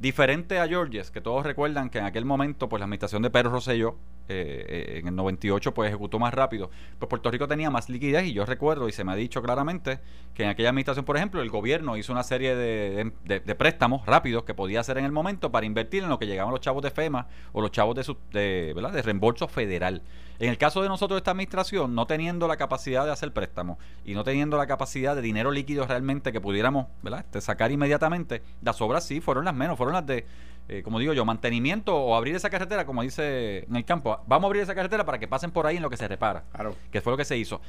diferente 0.00 0.58
a 0.58 0.66
Georges, 0.66 1.12
que 1.12 1.20
todos 1.20 1.44
recuerdan 1.44 1.90
que 1.90 1.98
en 1.98 2.04
aquel 2.04 2.24
momento, 2.24 2.68
pues 2.68 2.80
la 2.80 2.86
administración 2.86 3.22
de 3.22 3.30
Pedro 3.30 3.50
Rosselló, 3.50 3.96
eh, 4.32 4.98
en 5.00 5.08
el 5.08 5.16
98, 5.16 5.74
pues 5.74 5.88
ejecutó 5.88 6.18
más 6.18 6.32
rápido. 6.32 6.70
Pues 6.98 7.08
Puerto 7.08 7.30
Rico 7.30 7.48
tenía 7.48 7.70
más 7.70 7.88
liquidez 7.88 8.24
y 8.26 8.32
yo 8.32 8.44
recuerdo, 8.46 8.88
y 8.88 8.92
se 8.92 9.04
me 9.04 9.12
ha 9.12 9.16
dicho 9.16 9.42
claramente, 9.42 10.00
que 10.34 10.44
en 10.44 10.48
aquella 10.50 10.70
administración, 10.70 11.04
por 11.04 11.16
ejemplo, 11.16 11.42
el 11.42 11.50
gobierno 11.50 11.96
hizo 11.96 12.12
una 12.12 12.22
serie 12.22 12.54
de, 12.54 13.12
de- 13.24 13.54
préstamos 13.54 14.06
rápidos 14.06 14.44
que 14.44 14.54
podía 14.54 14.80
hacer 14.80 14.96
en 14.98 15.04
el 15.04 15.12
momento 15.12 15.50
para 15.50 15.66
invertir 15.66 16.02
en 16.02 16.08
lo 16.08 16.18
que 16.18 16.26
llegaban 16.26 16.52
los 16.52 16.60
chavos 16.60 16.82
de 16.82 16.90
FEMA 16.90 17.26
o 17.52 17.60
los 17.60 17.70
chavos 17.72 17.94
de, 17.96 18.04
su- 18.04 18.16
de, 18.32 18.72
¿verdad? 18.74 18.92
de 18.92 19.02
reembolso 19.02 19.48
federal. 19.48 20.02
En 20.38 20.48
el 20.48 20.56
caso 20.56 20.80
de 20.80 20.88
nosotros, 20.88 21.18
esta 21.18 21.32
administración, 21.32 21.94
no 21.94 22.06
teniendo 22.06 22.48
la 22.48 22.56
capacidad 22.56 23.04
de 23.04 23.10
hacer 23.12 23.32
préstamos 23.32 23.76
y 24.06 24.14
no 24.14 24.24
teniendo 24.24 24.56
la 24.56 24.66
capacidad 24.66 25.14
de 25.14 25.20
dinero 25.20 25.50
líquido 25.50 25.86
realmente 25.86 26.32
que 26.32 26.40
pudiéramos. 26.40 26.86
Este, 27.18 27.40
sacar 27.42 27.70
inmediatamente, 27.70 28.42
las 28.62 28.80
obras 28.80 29.04
sí 29.04 29.20
fueron 29.20 29.44
las 29.44 29.54
menos, 29.54 29.76
fueron 29.76 29.92
las 29.94 30.06
de, 30.06 30.24
eh, 30.70 30.82
como 30.84 31.00
digo 31.00 31.12
yo, 31.12 31.24
mantenimiento 31.24 31.96
o 31.96 32.14
abrir 32.14 32.36
esa 32.36 32.48
carretera, 32.48 32.86
como 32.86 33.02
dice 33.02 33.64
en 33.68 33.74
el 33.74 33.84
campo. 33.84 34.20
Vamos 34.28 34.44
a 34.44 34.46
abrir 34.46 34.62
esa 34.62 34.74
carretera 34.74 35.04
para 35.04 35.18
que 35.18 35.26
pasen 35.26 35.50
por 35.50 35.66
ahí 35.66 35.76
en 35.76 35.82
lo 35.82 35.90
que 35.90 35.96
se 35.96 36.06
repara 36.06 36.44
Claro. 36.52 36.76
que 36.92 37.00
fue 37.00 37.12
lo 37.12 37.16
que 37.16 37.24
se 37.24 37.36
hizo. 37.36 37.60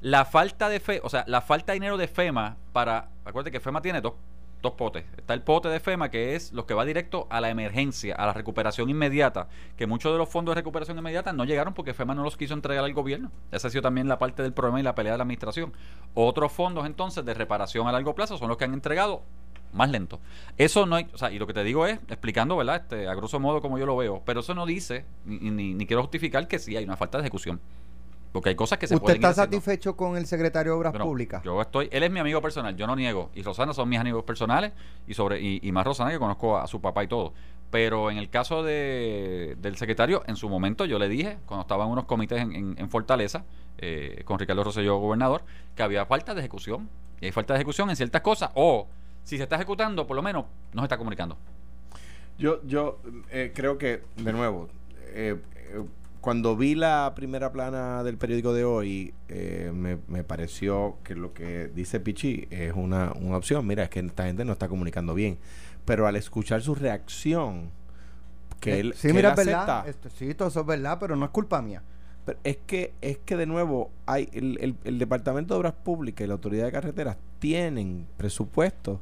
La 0.00 0.24
falta 0.24 0.68
de 0.70 0.80
fe, 0.80 1.00
o 1.02 1.10
sea, 1.10 1.24
la 1.26 1.42
falta 1.42 1.72
de 1.72 1.76
dinero 1.76 1.98
de 1.98 2.08
FEMA 2.08 2.56
para, 2.72 3.08
acuérdate 3.24 3.50
que 3.50 3.60
FEMA 3.60 3.82
tiene 3.82 4.00
dos, 4.00 4.14
dos 4.62 4.72
potes. 4.72 5.04
Está 5.16 5.34
el 5.34 5.42
pote 5.42 5.68
de 5.68 5.78
FEMA 5.78 6.08
que 6.08 6.36
es 6.36 6.52
lo 6.52 6.64
que 6.66 6.72
va 6.72 6.84
directo 6.86 7.26
a 7.30 7.40
la 7.42 7.50
emergencia, 7.50 8.14
a 8.14 8.24
la 8.24 8.32
recuperación 8.32 8.88
inmediata, 8.88 9.48
que 9.76 9.86
muchos 9.86 10.10
de 10.12 10.18
los 10.18 10.28
fondos 10.28 10.54
de 10.54 10.60
recuperación 10.60 10.96
inmediata 10.96 11.32
no 11.34 11.44
llegaron 11.44 11.74
porque 11.74 11.92
FEMA 11.92 12.14
no 12.14 12.22
los 12.22 12.36
quiso 12.38 12.54
entregar 12.54 12.82
al 12.84 12.94
gobierno. 12.94 13.30
Esa 13.52 13.68
ha 13.68 13.70
sido 13.70 13.82
también 13.82 14.08
la 14.08 14.18
parte 14.18 14.42
del 14.42 14.52
problema 14.54 14.80
y 14.80 14.84
la 14.84 14.94
pelea 14.94 15.12
de 15.12 15.18
la 15.18 15.22
administración. 15.22 15.72
Otros 16.14 16.50
fondos 16.50 16.86
entonces 16.86 17.24
de 17.24 17.34
reparación 17.34 17.86
a 17.88 17.92
largo 17.92 18.14
plazo 18.14 18.38
son 18.38 18.48
los 18.48 18.56
que 18.56 18.64
han 18.64 18.72
entregado 18.74 19.22
más 19.72 19.90
lento. 19.90 20.20
Eso 20.56 20.86
no 20.86 20.96
hay, 20.96 21.06
o 21.12 21.18
sea, 21.18 21.30
y 21.30 21.38
lo 21.38 21.46
que 21.46 21.52
te 21.54 21.64
digo 21.64 21.86
es, 21.86 21.98
explicando, 22.08 22.56
¿verdad? 22.56 22.76
Este, 22.82 23.08
a 23.08 23.14
grosso 23.14 23.38
modo 23.40 23.60
como 23.60 23.78
yo 23.78 23.86
lo 23.86 23.96
veo, 23.96 24.22
pero 24.24 24.40
eso 24.40 24.54
no 24.54 24.66
dice, 24.66 25.04
ni, 25.24 25.38
ni, 25.50 25.74
ni 25.74 25.86
quiero 25.86 26.02
justificar 26.02 26.46
que 26.48 26.58
sí 26.58 26.76
hay 26.76 26.84
una 26.84 26.96
falta 26.96 27.18
de 27.18 27.22
ejecución. 27.22 27.60
Porque 28.32 28.50
hay 28.50 28.56
cosas 28.56 28.78
que 28.78 28.86
se 28.86 28.94
¿Usted 28.94 29.04
pueden 29.04 29.16
está 29.24 29.32
satisfecho 29.32 29.96
con 29.96 30.14
el 30.18 30.26
secretario 30.26 30.72
de 30.72 30.78
Obras 30.78 30.92
Bueno, 30.92 31.06
Públicas? 31.06 31.42
Yo 31.42 31.62
estoy, 31.62 31.88
él 31.90 32.02
es 32.02 32.10
mi 32.10 32.20
amigo 32.20 32.42
personal, 32.42 32.76
yo 32.76 32.86
no 32.86 32.94
niego. 32.94 33.30
Y 33.34 33.42
Rosana 33.42 33.72
son 33.72 33.88
mis 33.88 33.98
amigos 33.98 34.22
personales 34.24 34.72
y 35.06 35.14
sobre 35.14 35.40
y, 35.40 35.60
y 35.62 35.72
más 35.72 35.86
Rosana 35.86 36.10
que 36.10 36.18
conozco 36.18 36.58
a, 36.58 36.66
su 36.66 36.78
papá 36.78 37.02
y 37.04 37.06
todo. 37.08 37.32
Pero 37.70 38.10
en 38.10 38.18
el 38.18 38.28
caso 38.28 38.62
de, 38.62 39.56
del 39.62 39.76
secretario, 39.76 40.24
en 40.26 40.36
su 40.36 40.50
momento 40.50 40.84
yo 40.84 40.98
le 40.98 41.08
dije, 41.08 41.38
cuando 41.46 41.62
estaba 41.62 41.84
en 41.86 41.90
unos 41.90 42.04
comités 42.04 42.42
en, 42.42 42.52
en- 42.54 42.74
en 42.78 42.90
Fortaleza, 42.90 43.44
eh, 43.78 44.20
con 44.26 44.38
Ricardo 44.38 44.62
Rosselló, 44.62 44.98
gobernador, 44.98 45.42
que 45.74 45.82
había 45.82 46.04
falta 46.04 46.34
de 46.34 46.40
ejecución. 46.40 46.88
Y 47.22 47.26
hay 47.26 47.32
falta 47.32 47.54
de 47.54 47.60
ejecución 47.60 47.88
en 47.88 47.96
ciertas 47.96 48.20
cosas. 48.20 48.50
O 48.54 48.86
si 49.28 49.36
se 49.36 49.42
está 49.42 49.56
ejecutando, 49.56 50.06
por 50.06 50.16
lo 50.16 50.22
menos 50.22 50.46
no 50.72 50.80
se 50.82 50.86
está 50.86 50.96
comunicando. 50.96 51.36
Yo, 52.38 52.62
yo 52.66 52.98
eh, 53.30 53.52
creo 53.54 53.76
que, 53.78 54.02
de 54.16 54.32
nuevo, 54.32 54.68
eh, 55.08 55.36
eh, 55.56 55.82
cuando 56.20 56.56
vi 56.56 56.74
la 56.74 57.12
primera 57.14 57.52
plana 57.52 58.02
del 58.04 58.16
periódico 58.16 58.52
de 58.52 58.64
hoy, 58.64 59.12
eh, 59.28 59.70
me, 59.74 59.98
me 60.08 60.24
pareció 60.24 60.96
que 61.04 61.14
lo 61.14 61.32
que 61.34 61.68
dice 61.68 62.00
Pichi 62.00 62.46
es 62.50 62.72
una, 62.74 63.12
una 63.20 63.36
opción. 63.36 63.66
Mira, 63.66 63.82
es 63.84 63.90
que 63.90 64.00
esta 64.00 64.24
gente 64.24 64.44
no 64.44 64.52
está 64.52 64.68
comunicando 64.68 65.14
bien. 65.14 65.38
Pero 65.84 66.06
al 66.06 66.16
escuchar 66.16 66.62
su 66.62 66.74
reacción, 66.74 67.70
que 68.60 68.80
él, 68.80 68.94
sí, 68.96 69.08
que 69.08 69.14
mira, 69.14 69.32
él 69.32 69.38
es 69.38 69.46
verdad. 69.46 69.80
acepta, 69.80 69.90
Esto- 69.90 70.10
sí, 70.10 70.34
todo 70.34 70.48
eso 70.48 70.60
es 70.60 70.66
verdad, 70.66 70.98
pero 71.00 71.16
no 71.16 71.24
es 71.24 71.30
culpa 71.32 71.60
mía. 71.60 71.82
pero 72.24 72.38
es 72.44 72.58
que, 72.66 72.92
es 73.00 73.18
que 73.18 73.36
de 73.36 73.46
nuevo, 73.46 73.90
hay 74.06 74.28
el, 74.32 74.58
el- 74.60 74.76
el 74.84 74.98
Departamento 74.98 75.54
de 75.54 75.60
Obras 75.60 75.72
Públicas 75.74 76.24
y 76.24 76.28
la 76.28 76.34
Autoridad 76.34 76.66
de 76.66 76.72
Carreteras 76.72 77.16
tienen 77.40 78.06
presupuesto. 78.16 79.00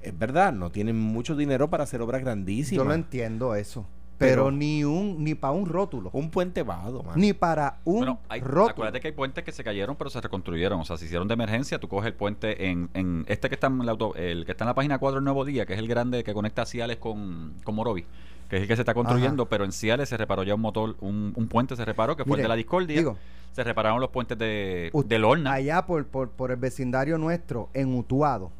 Es 0.00 0.16
verdad, 0.18 0.52
no 0.52 0.70
tienen 0.70 0.98
mucho 0.98 1.34
dinero 1.36 1.68
para 1.68 1.84
hacer 1.84 2.00
obras 2.02 2.20
grandísimas. 2.22 2.84
Yo 2.84 2.88
lo 2.88 2.94
entiendo 2.94 3.54
eso. 3.54 3.86
Pero- 4.16 4.44
Pero, 4.46 4.50
ni 4.50 4.82
un 4.82 5.22
ni 5.22 5.36
para 5.36 5.52
un 5.52 5.66
rótulo. 5.66 6.10
Un 6.12 6.30
puente 6.30 6.64
vado, 6.64 7.04
man. 7.04 7.14
Ni 7.16 7.32
para 7.34 7.78
un 7.84 7.98
Bueno, 7.98 8.18
hay, 8.28 8.40
rótulo. 8.40 8.70
acuérdate 8.70 9.00
que 9.00 9.08
hay 9.08 9.12
puentes 9.14 9.44
que 9.44 9.52
se 9.52 9.62
cayeron 9.62 9.94
pero 9.94 10.10
se 10.10 10.20
reconstruyeron, 10.20 10.80
o 10.80 10.84
sea, 10.84 10.96
se 10.96 11.04
hicieron 11.04 11.28
de 11.28 11.34
emergencia, 11.34 11.78
tú 11.78 11.86
coges 11.86 12.08
el 12.08 12.14
puente 12.14 12.68
en, 12.68 12.90
en 12.94 13.24
este 13.28 13.48
que 13.48 13.54
está 13.54 13.68
en 13.68 13.86
la 13.86 13.92
auto- 13.92 14.16
el 14.16 14.44
que 14.44 14.50
está 14.52 14.64
en 14.64 14.68
la 14.68 14.74
página 14.74 14.98
4 14.98 15.16
del 15.16 15.24
Nuevo 15.24 15.44
Día, 15.44 15.66
que 15.66 15.74
es 15.74 15.78
el 15.78 15.86
grande 15.86 16.24
que 16.24 16.34
conecta 16.34 16.62
a 16.62 16.66
Ciales 16.66 16.96
con, 16.96 17.54
con 17.62 17.76
Morovi, 17.76 18.04
que 18.48 18.56
es 18.56 18.62
el 18.62 18.66
que 18.68 18.74
se 18.74 18.82
está 18.82 18.92
construyendo, 18.92 19.46
pero 19.46 19.64
en 19.64 19.70
Ciales 19.70 20.08
se 20.08 20.16
reparó 20.16 20.42
ya 20.42 20.56
un 20.56 20.62
motor, 20.62 20.96
un, 21.00 21.32
un 21.36 21.46
puente 21.46 21.76
se 21.76 21.84
reparó, 21.84 22.16
que 22.16 22.24
fue 22.24 22.38
el 22.38 22.42
de 22.42 22.48
la 22.48 22.56
Discordia, 22.56 22.96
digo, 22.96 23.16
se 23.52 23.62
repararon 23.62 24.00
los 24.00 24.10
puentes 24.10 24.36
de, 24.36 24.90
U- 24.94 25.04
de 25.04 25.18
Lorna, 25.20 25.52
Allá 25.52 25.86
por, 25.86 26.04
por, 26.06 26.30
por 26.30 26.50
el 26.50 26.56
vecindario 26.56 27.18
nuestro, 27.18 27.68
en 27.72 27.94
Utuado. 27.94 28.50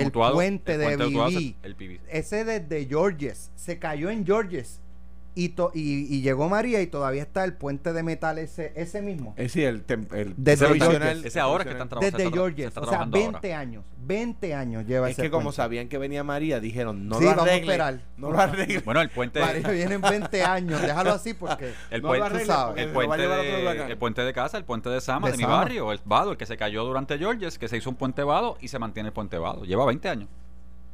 El 0.00 0.06
Utuado, 0.08 0.34
puente 0.34 0.74
el 0.74 0.78
de 0.78 0.84
puente 0.84 1.06
Utuado 1.06 1.30
Viví. 1.30 1.56
el. 1.62 2.00
Ese 2.08 2.44
desde 2.44 2.86
Georges. 2.86 3.50
Se 3.54 3.78
cayó 3.78 4.10
en 4.10 4.26
Georges. 4.26 4.81
Y, 5.34 5.50
to- 5.50 5.70
y, 5.74 6.14
y 6.14 6.20
llegó 6.20 6.48
María 6.50 6.82
y 6.82 6.86
todavía 6.86 7.22
está 7.22 7.42
el 7.44 7.54
puente 7.54 7.92
de 7.94 8.02
metal 8.02 8.38
ese, 8.38 8.72
ese 8.76 9.00
mismo. 9.00 9.32
Es 9.38 9.44
decir, 9.54 9.64
el, 9.66 9.86
tem- 9.86 10.12
el 10.12 10.34
Desde 10.36 10.66
Georges. 10.78 11.24
Ese 11.24 11.40
ahora 11.40 11.64
que 11.64 11.70
están 11.70 11.88
trabajando. 11.88 12.18
Desde 12.18 12.30
Georges. 12.32 12.66
está 12.66 12.80
O 12.80 12.84
sea, 12.84 12.90
trabajando 12.90 13.16
20 13.18 13.36
ahora. 13.54 13.58
años. 13.60 13.84
20 14.04 14.54
años 14.54 14.84
lleva 14.86 15.08
Es 15.08 15.12
ese 15.14 15.22
que 15.22 15.30
como 15.30 15.52
sabían 15.52 15.88
que 15.88 15.96
venía 15.96 16.22
María, 16.24 16.60
dijeron, 16.60 17.08
no 17.08 17.18
Sí, 17.18 17.24
lo 17.24 17.30
vamos 17.36 17.48
a. 17.48 17.98
No 18.16 18.30
lo 18.30 18.38
arreglen. 18.40 18.82
Bueno, 18.84 19.00
el 19.00 19.08
puente. 19.10 19.40
María 19.40 19.70
viene 19.70 19.94
en 19.94 20.00
20 20.02 20.42
años. 20.42 20.82
Déjalo 20.82 21.12
así 21.12 21.34
porque... 21.34 21.72
El 21.90 22.02
No 22.02 22.08
puente, 22.08 22.28
porque 22.46 22.82
el 22.82 22.90
puente, 22.90 23.22
de, 23.28 23.62
huracán. 23.62 23.90
el 23.90 23.96
puente 23.98 24.22
de 24.22 24.32
casa, 24.32 24.58
el 24.58 24.64
puente 24.64 24.88
de 24.90 25.00
Sama, 25.00 25.28
De 25.28 25.32
de, 25.32 25.38
mi 25.38 25.44
barrio, 25.44 25.92
el 25.92 26.00
Vado, 26.04 26.32
el 26.32 26.36
que 26.36 26.46
se 26.46 26.56
cayó 26.56 26.84
durante 26.84 27.16
Georges, 27.18 27.58
que 27.58 27.68
se 27.68 27.76
hizo 27.78 27.88
un 27.90 27.96
puente 27.96 28.22
Vado 28.22 28.58
y 28.60 28.68
se 28.68 28.78
mantiene 28.78 29.08
el 29.08 29.12
puente 29.12 29.38
Vado. 29.38 29.64
Lleva 29.64 29.86
20 29.86 30.08
años. 30.08 30.28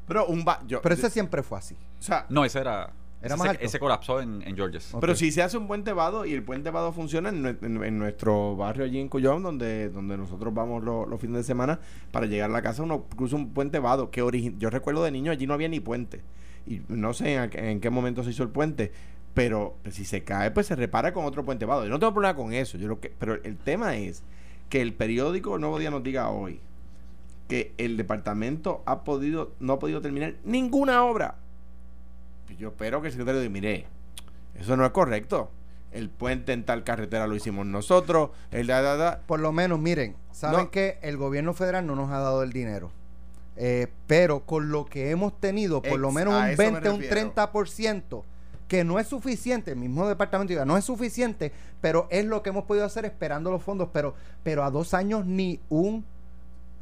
Pero 0.06 0.26
un 0.26 0.44
ba- 0.44 0.60
yo- 0.66 0.80
Pero 0.80 0.94
ese 0.94 1.10
siempre 1.10 1.42
fue 1.42 1.58
así. 1.58 1.74
o 1.98 2.02
sea, 2.02 2.24
No, 2.28 2.44
ese 2.44 2.60
era. 2.60 2.90
Era 3.20 3.34
ese, 3.34 3.36
más 3.36 3.48
alto. 3.48 3.64
ese 3.64 3.78
colapsó 3.80 4.20
en, 4.20 4.42
en 4.46 4.54
Georges. 4.54 4.94
Pero 5.00 5.14
si 5.16 5.32
se 5.32 5.42
hace 5.42 5.58
un 5.58 5.66
puente 5.66 5.92
vado 5.92 6.24
y 6.24 6.32
el 6.34 6.42
puente 6.44 6.70
vado 6.70 6.92
funciona 6.92 7.30
en, 7.30 7.44
en- 7.46 7.82
en 7.84 7.98
nuestro 7.98 8.54
barrio 8.56 8.84
allí 8.84 9.00
en 9.00 9.08
Cuyón, 9.08 9.42
donde, 9.42 9.90
donde 9.90 10.16
nosotros 10.16 10.54
vamos 10.54 10.84
lo- 10.84 11.04
los 11.06 11.20
fines 11.20 11.36
de 11.38 11.42
semana 11.42 11.80
para 12.12 12.26
llegar 12.26 12.48
a 12.50 12.52
la 12.52 12.62
casa, 12.62 12.82
uno 12.82 13.04
cruza 13.16 13.34
un 13.36 13.50
puente 13.50 13.80
vado 13.80 14.10
que 14.10 14.20
yo 14.58 14.70
recuerdo 14.70 15.02
de 15.02 15.10
niño 15.10 15.32
allí 15.32 15.46
no 15.46 15.54
había 15.54 15.68
ni 15.68 15.80
puente. 15.80 16.20
Y 16.66 16.82
no 16.88 17.12
sé 17.14 17.34
en 17.34 17.80
qué 17.80 17.90
momento 17.90 18.22
se 18.22 18.30
hizo 18.30 18.42
el 18.44 18.50
puente, 18.50 18.92
pero 19.34 19.74
pues, 19.82 19.94
si 19.96 20.04
se 20.04 20.22
cae, 20.22 20.50
pues 20.52 20.66
se 20.66 20.76
repara 20.76 21.12
con 21.12 21.24
otro 21.24 21.44
puente 21.44 21.64
vado. 21.64 21.84
Yo 21.84 21.90
no 21.90 21.98
tengo 21.98 22.12
problema 22.12 22.36
con 22.36 22.52
eso, 22.52 22.78
yo 22.78 22.86
lo 22.88 23.00
que, 23.00 23.12
pero 23.18 23.34
el 23.42 23.56
tema 23.56 23.96
es 23.96 24.22
que 24.68 24.80
el 24.80 24.92
periódico 24.92 25.58
Nuevo 25.58 25.78
Día 25.78 25.90
nos 25.90 26.02
diga 26.04 26.28
hoy 26.30 26.60
que 27.48 27.72
el 27.78 27.96
departamento 27.96 28.82
ha 28.84 29.02
podido, 29.04 29.52
no 29.58 29.72
ha 29.74 29.78
podido 29.78 30.00
terminar 30.02 30.34
ninguna 30.44 31.02
obra. 31.04 31.36
Yo 32.56 32.68
espero 32.68 33.00
que 33.00 33.08
el 33.08 33.12
secretario 33.12 33.40
diga, 33.40 33.52
mire, 33.52 33.86
eso 34.58 34.76
no 34.76 34.84
es 34.84 34.90
correcto. 34.92 35.50
El 35.92 36.10
puente 36.10 36.52
en 36.52 36.64
tal 36.64 36.84
carretera 36.84 37.26
lo 37.26 37.34
hicimos 37.34 37.64
nosotros, 37.66 38.30
el 38.50 38.66
da, 38.66 38.82
da, 38.82 38.96
da. 38.96 39.20
Por 39.26 39.40
lo 39.40 39.52
menos, 39.52 39.78
miren, 39.78 40.16
saben 40.32 40.60
No. 40.64 40.70
que 40.70 40.98
el 41.02 41.16
gobierno 41.16 41.54
federal 41.54 41.86
no 41.86 41.94
nos 41.96 42.10
ha 42.10 42.18
dado 42.18 42.42
el 42.42 42.52
dinero. 42.52 42.90
Eh, 43.56 43.88
pero 44.06 44.40
con 44.40 44.70
lo 44.70 44.84
que 44.84 45.10
hemos 45.10 45.38
tenido, 45.40 45.82
por 45.82 45.98
lo 45.98 46.12
menos 46.12 46.34
un 46.34 46.44
eso 46.48 46.62
me 46.62 46.70
20, 46.70 46.90
un 46.90 47.00
refiero. 47.00 47.34
30%, 47.34 48.22
que 48.68 48.84
no 48.84 48.98
es 49.00 49.06
suficiente, 49.08 49.72
el 49.72 49.78
mismo 49.78 50.06
departamento 50.06 50.50
diga, 50.52 50.64
no 50.66 50.76
es 50.76 50.84
suficiente, 50.84 51.52
pero 51.80 52.06
es 52.10 52.24
lo 52.26 52.42
que 52.42 52.50
hemos 52.50 52.64
podido 52.64 52.84
hacer 52.84 53.04
esperando 53.06 53.50
los 53.50 53.62
fondos, 53.62 53.88
pero, 53.92 54.14
pero 54.42 54.62
a 54.62 54.70
dos 54.70 54.94
años 54.94 55.24
ni 55.26 55.58
un 55.70 56.04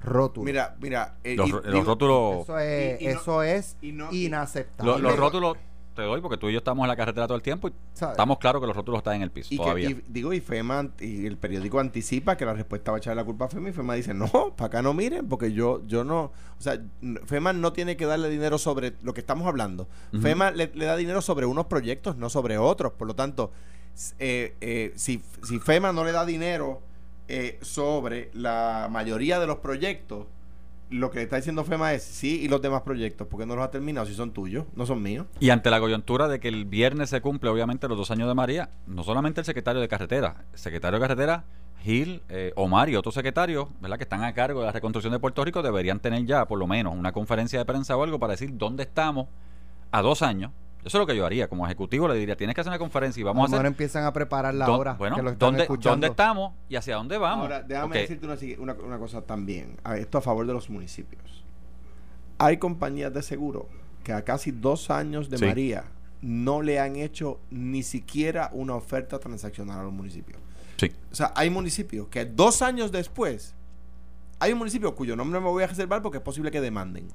rótulo. 0.07 0.45
Mira, 0.45 0.75
mira. 0.81 1.17
eh, 1.25 1.37
Los, 1.37 1.49
y 1.49 1.53
los 1.53 1.65
digo- 1.65 1.85
rótulos. 1.85 2.43
eso 2.45 2.59
es, 2.59 3.01
y- 3.01 3.05
y 3.05 3.09
no- 3.09 3.21
eso 3.21 3.43
es 3.43 3.77
y 3.83 3.93
no- 3.93 4.09
inaceptable. 4.13 4.99
los 5.03 5.17
rótulos 5.17 5.57
te 5.95 6.03
doy 6.03 6.21
porque 6.21 6.37
tú 6.37 6.51
y 6.51 6.53
yo 6.53 6.59
estamos 6.59 6.85
en 6.85 6.89
la 6.89 6.97
carretera 6.97 7.27
todo 7.27 7.37
el 7.37 7.43
tiempo 7.43 7.69
y 7.69 7.73
¿Sabes? 7.95 8.13
estamos 8.13 8.37
claros 8.37 8.61
que 8.61 8.67
los 8.67 8.77
rótulos 8.77 8.99
están 8.99 9.15
en 9.17 9.23
el 9.23 9.31
piso 9.31 9.49
Y, 9.55 9.57
que- 9.57 9.63
todavía. 9.63 9.89
y 9.91 10.05
digo, 10.09 10.31
y 10.35 10.41
FEMA 10.43 10.91
y 11.01 11.25
el 11.25 11.39
periódico 11.39 11.81
anticipa 11.81 12.37
que 12.37 12.45
la 12.45 12.53
respuesta 12.53 12.91
va 12.91 12.99
a 12.99 13.01
echar 13.01 13.17
la 13.17 13.25
culpa 13.25 13.47
a 13.47 13.49
FEMA 13.49 13.71
y 13.71 13.73
FEMA 13.73 13.95
dice, 13.95 14.13
no, 14.13 14.29
para 14.57 14.67
acá 14.67 14.83
no 14.83 14.93
miren, 14.93 15.27
porque 15.27 15.53
yo, 15.55 15.81
yo 15.87 16.05
no, 16.05 16.25
o 16.25 16.33
sea, 16.61 16.79
FEMA 17.25 17.55
no 17.55 17.73
tiene 17.73 17.97
que 17.97 18.05
darle 18.05 18.29
dinero 18.29 18.59
sobre 18.59 18.93
lo 19.03 19.15
que 19.15 19.21
estamos 19.21 19.47
hablando. 19.49 19.89
FEMA 20.21 20.51
le, 20.51 20.71
le 20.75 20.85
da 20.85 20.97
dinero 20.97 21.23
sobre 21.23 21.47
unos 21.47 21.65
proyectos, 21.65 22.19
no 22.19 22.29
sobre 22.29 22.59
otros. 22.59 22.93
Por 22.93 23.07
lo 23.09 23.15
tanto, 23.15 23.51
eh, 24.19 24.55
eh, 24.61 24.93
si, 24.97 25.23
si 25.45 25.59
FEMA 25.59 25.93
no 25.95 26.05
le 26.05 26.13
da 26.13 26.27
dinero 26.27 26.83
eh, 27.29 27.59
sobre 27.63 28.31
la 28.35 28.89
mayoría 28.91 29.39
de 29.41 29.47
los 29.47 29.59
proyectos, 29.59 30.27
lo 30.91 31.11
que 31.11 31.23
está 31.23 31.37
diciendo 31.37 31.65
FEMA 31.65 31.95
es, 31.95 32.05
sí, 32.05 32.41
y 32.43 32.49
los 32.49 32.63
demás 32.63 32.83
proyectos, 32.83 33.27
porque 33.29 33.47
no 33.47 33.57
los 33.57 33.65
ha 33.65 33.71
terminado 33.71 34.07
si 34.07 34.15
son 34.15 34.31
tuyos, 34.31 34.67
no 34.77 34.87
son 34.87 35.03
míos. 35.03 35.27
Y 35.41 35.51
ante 35.51 35.71
la 35.71 35.81
coyuntura 35.81 36.29
de 36.29 36.39
que 36.39 36.49
el 36.49 36.65
viernes 36.65 37.11
se 37.11 37.21
cumple, 37.21 37.51
obviamente, 37.51 37.89
los 37.89 37.99
dos 37.99 38.11
años 38.11 38.29
de 38.29 38.35
María, 38.35 38.71
no 38.87 39.03
solamente 39.03 39.41
el 39.41 39.45
secretario 39.45 39.81
de 39.81 39.89
carretera, 39.89 40.45
el 40.53 40.59
secretario 40.59 40.99
de 40.99 41.03
carretera, 41.03 41.45
Gil, 41.83 42.23
eh, 42.29 42.53
Omar 42.57 42.89
y 42.89 42.97
otros 42.97 43.15
secretarios, 43.15 43.69
¿verdad?, 43.81 43.97
que 43.97 44.05
están 44.05 44.23
a 44.25 44.33
cargo 44.33 44.61
de 44.61 44.67
la 44.67 44.73
reconstrucción 44.73 45.13
de 45.13 45.19
Puerto 45.19 45.45
Rico, 45.45 45.63
deberían 45.63 46.01
tener 46.01 46.25
ya, 46.25 46.47
por 46.47 46.59
lo 46.59 46.67
menos, 46.67 46.95
una 46.95 47.13
conferencia 47.13 47.59
de 47.59 47.65
prensa 47.65 47.97
o 47.97 48.03
algo 48.03 48.19
para 48.19 48.33
decir 48.33 48.57
dónde 48.57 48.85
estamos 48.85 49.27
a 49.91 50.03
dos 50.03 50.23
años. 50.23 50.53
Eso 50.87 50.99
es 50.99 51.01
lo 51.01 51.07
que 51.07 51.17
yo 51.17 51.27
haría. 51.27 51.49
Como 51.49 51.67
ejecutivo 51.67 52.07
le 52.09 52.15
diría, 52.15 52.37
tienes 52.37 52.55
que 52.55 52.61
hacer 52.61 52.71
una 52.71 52.79
conferencia 52.79 53.21
y 53.21 53.25
a 53.25 53.27
vamos 53.27 53.45
a 53.45 53.49
mejor 53.49 53.59
hacer. 53.59 53.67
empiezan 53.67 54.05
a 54.05 54.13
preparar 54.13 54.55
la 54.55 54.71
hora 54.71 54.95
bueno, 54.95 55.17
que 55.17 55.23
lo 55.23 55.31
están 55.31 55.49
¿dónde, 55.49 55.63
escuchando. 55.65 55.91
¿dónde 55.91 56.07
estamos 56.07 56.53
y 56.69 56.77
hacia 56.77 56.95
dónde 56.97 57.19
vamos? 57.19 57.43
Ahora, 57.43 57.63
déjame 57.63 57.99
decirte 57.99 58.25
una, 58.27 58.37
una, 58.73 58.73
una 58.85 58.99
cosa 58.99 59.21
también. 59.23 59.77
A- 59.85 59.97
Esto 59.99 60.19
a 60.19 60.21
favor 60.21 60.47
de 60.47 60.53
los 60.53 60.71
municipios. 60.71 61.45
Hay 62.39 62.59
compañías 62.59 63.13
de 63.13 63.23
seguro 63.23 63.69
que 64.05 64.13
a 64.13 64.23
casi 64.23 64.53
dos 64.53 64.91
años 64.91 65.29
de 65.31 65.39
Sí. 65.39 65.45
María 65.47 65.85
no 66.23 66.63
le 66.63 66.79
han 66.81 66.97
hecho 66.97 67.41
ni 67.51 67.83
siquiera 67.83 68.51
una 68.53 68.75
oferta 68.75 69.19
transaccional 69.19 69.81
a 69.81 69.83
los 69.83 69.93
municipios. 69.93 70.39
Sí. 70.77 70.93
O 71.11 71.15
sea, 71.15 71.33
hay 71.35 71.51
municipios 71.51 72.07
que 72.09 72.25
dos 72.25 72.63
años 72.63 72.93
después, 72.93 73.55
hay 74.39 74.53
un 74.53 74.59
municipio 74.59 74.95
cuyo 74.95 75.17
nombre 75.17 75.41
me 75.41 75.47
voy 75.49 75.65
a 75.65 75.67
reservar 75.67 76.01
porque 76.03 76.19
es 76.19 76.25
posible 76.25 76.51
que 76.51 76.61
demanden. 76.61 77.09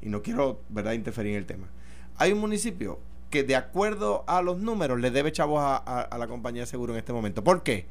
Y 0.00 0.08
no 0.08 0.22
quiero, 0.22 0.60
¿verdad?, 0.68 0.92
interferir 0.92 1.32
en 1.32 1.38
el 1.38 1.46
tema. 1.46 1.66
Hay 2.16 2.32
un 2.32 2.40
municipio 2.40 2.98
que 3.30 3.42
de 3.44 3.56
acuerdo 3.56 4.24
a 4.26 4.42
los 4.42 4.58
números 4.58 5.00
le 5.00 5.10
debe 5.10 5.32
chavos 5.32 5.60
a, 5.62 5.76
a- 5.76 6.02
a 6.02 6.18
la 6.18 6.26
compañía 6.26 6.62
de 6.62 6.66
seguro 6.66 6.92
en 6.92 6.98
este 6.98 7.12
momento. 7.12 7.42
¿Por 7.42 7.62
qué? 7.62 7.86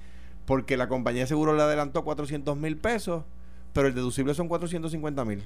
Porque 0.45 0.77
la 0.77 0.87
compañía 0.87 1.21
de 1.23 1.27
seguro 1.27 1.53
le 1.55 1.61
adelantó 1.63 2.03
400 2.03 2.55
mil 2.57 2.77
pesos, 2.77 3.23
pero 3.73 3.87
el 3.87 3.95
deducible 3.95 4.33
son 4.33 4.47
450 4.47 5.25
mil. 5.25 5.43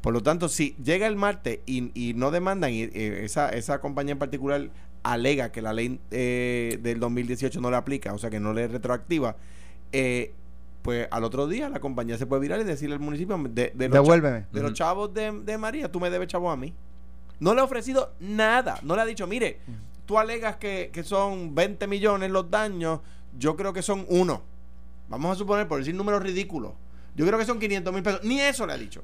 Por 0.00 0.12
lo 0.12 0.22
tanto, 0.22 0.48
si 0.48 0.74
llega 0.82 1.06
el 1.06 1.16
martes 1.16 1.60
y, 1.64 1.92
y 1.94 2.14
no 2.14 2.30
demandan, 2.30 2.72
y 2.72 2.82
eh, 2.82 3.24
esa, 3.24 3.48
esa 3.50 3.80
compañía 3.80 4.12
en 4.12 4.18
particular 4.18 4.68
alega 5.04 5.50
que 5.52 5.62
la 5.62 5.72
ley 5.72 6.00
eh, 6.10 6.78
del 6.82 6.98
2018 7.00 7.60
no 7.60 7.70
le 7.70 7.76
aplica, 7.76 8.12
o 8.12 8.18
sea 8.18 8.28
que 8.30 8.40
no 8.40 8.52
le 8.52 8.66
retroactiva, 8.68 9.36
eh, 9.92 10.32
pues 10.82 11.06
al 11.10 11.22
otro 11.24 11.46
día 11.46 11.68
la 11.68 11.78
compañía 11.80 12.18
se 12.18 12.26
puede 12.26 12.42
virar 12.42 12.60
y 12.60 12.64
decirle 12.64 12.94
al 12.96 13.00
municipio 13.00 13.38
de, 13.38 13.72
de 13.74 13.88
los 13.88 13.94
cha- 13.96 14.02
Devuélveme. 14.02 14.46
de 14.52 14.62
los 14.62 14.72
chavos 14.74 15.14
de, 15.14 15.30
de 15.40 15.56
María, 15.58 15.90
tú 15.90 16.00
me 16.00 16.10
debes 16.10 16.26
chavos 16.28 16.52
a 16.52 16.56
mí. 16.56 16.74
No 17.42 17.54
le 17.54 17.60
ha 17.60 17.64
ofrecido 17.64 18.12
nada. 18.20 18.78
No 18.82 18.94
le 18.94 19.02
ha 19.02 19.04
dicho, 19.04 19.26
mire, 19.26 19.58
tú 20.06 20.16
alegas 20.16 20.56
que, 20.56 20.90
que 20.92 21.02
son 21.02 21.54
20 21.56 21.88
millones 21.88 22.30
los 22.30 22.48
daños, 22.50 23.00
yo 23.36 23.56
creo 23.56 23.72
que 23.72 23.82
son 23.82 24.06
uno. 24.08 24.42
Vamos 25.08 25.32
a 25.32 25.34
suponer, 25.34 25.66
por 25.66 25.80
decir 25.80 25.94
números 25.94 26.22
ridículos. 26.22 26.72
Yo 27.16 27.26
creo 27.26 27.38
que 27.38 27.44
son 27.44 27.58
500 27.58 27.92
mil 27.92 28.02
pesos. 28.04 28.20
Ni 28.22 28.40
eso 28.40 28.64
le 28.64 28.74
ha 28.74 28.78
dicho. 28.78 29.02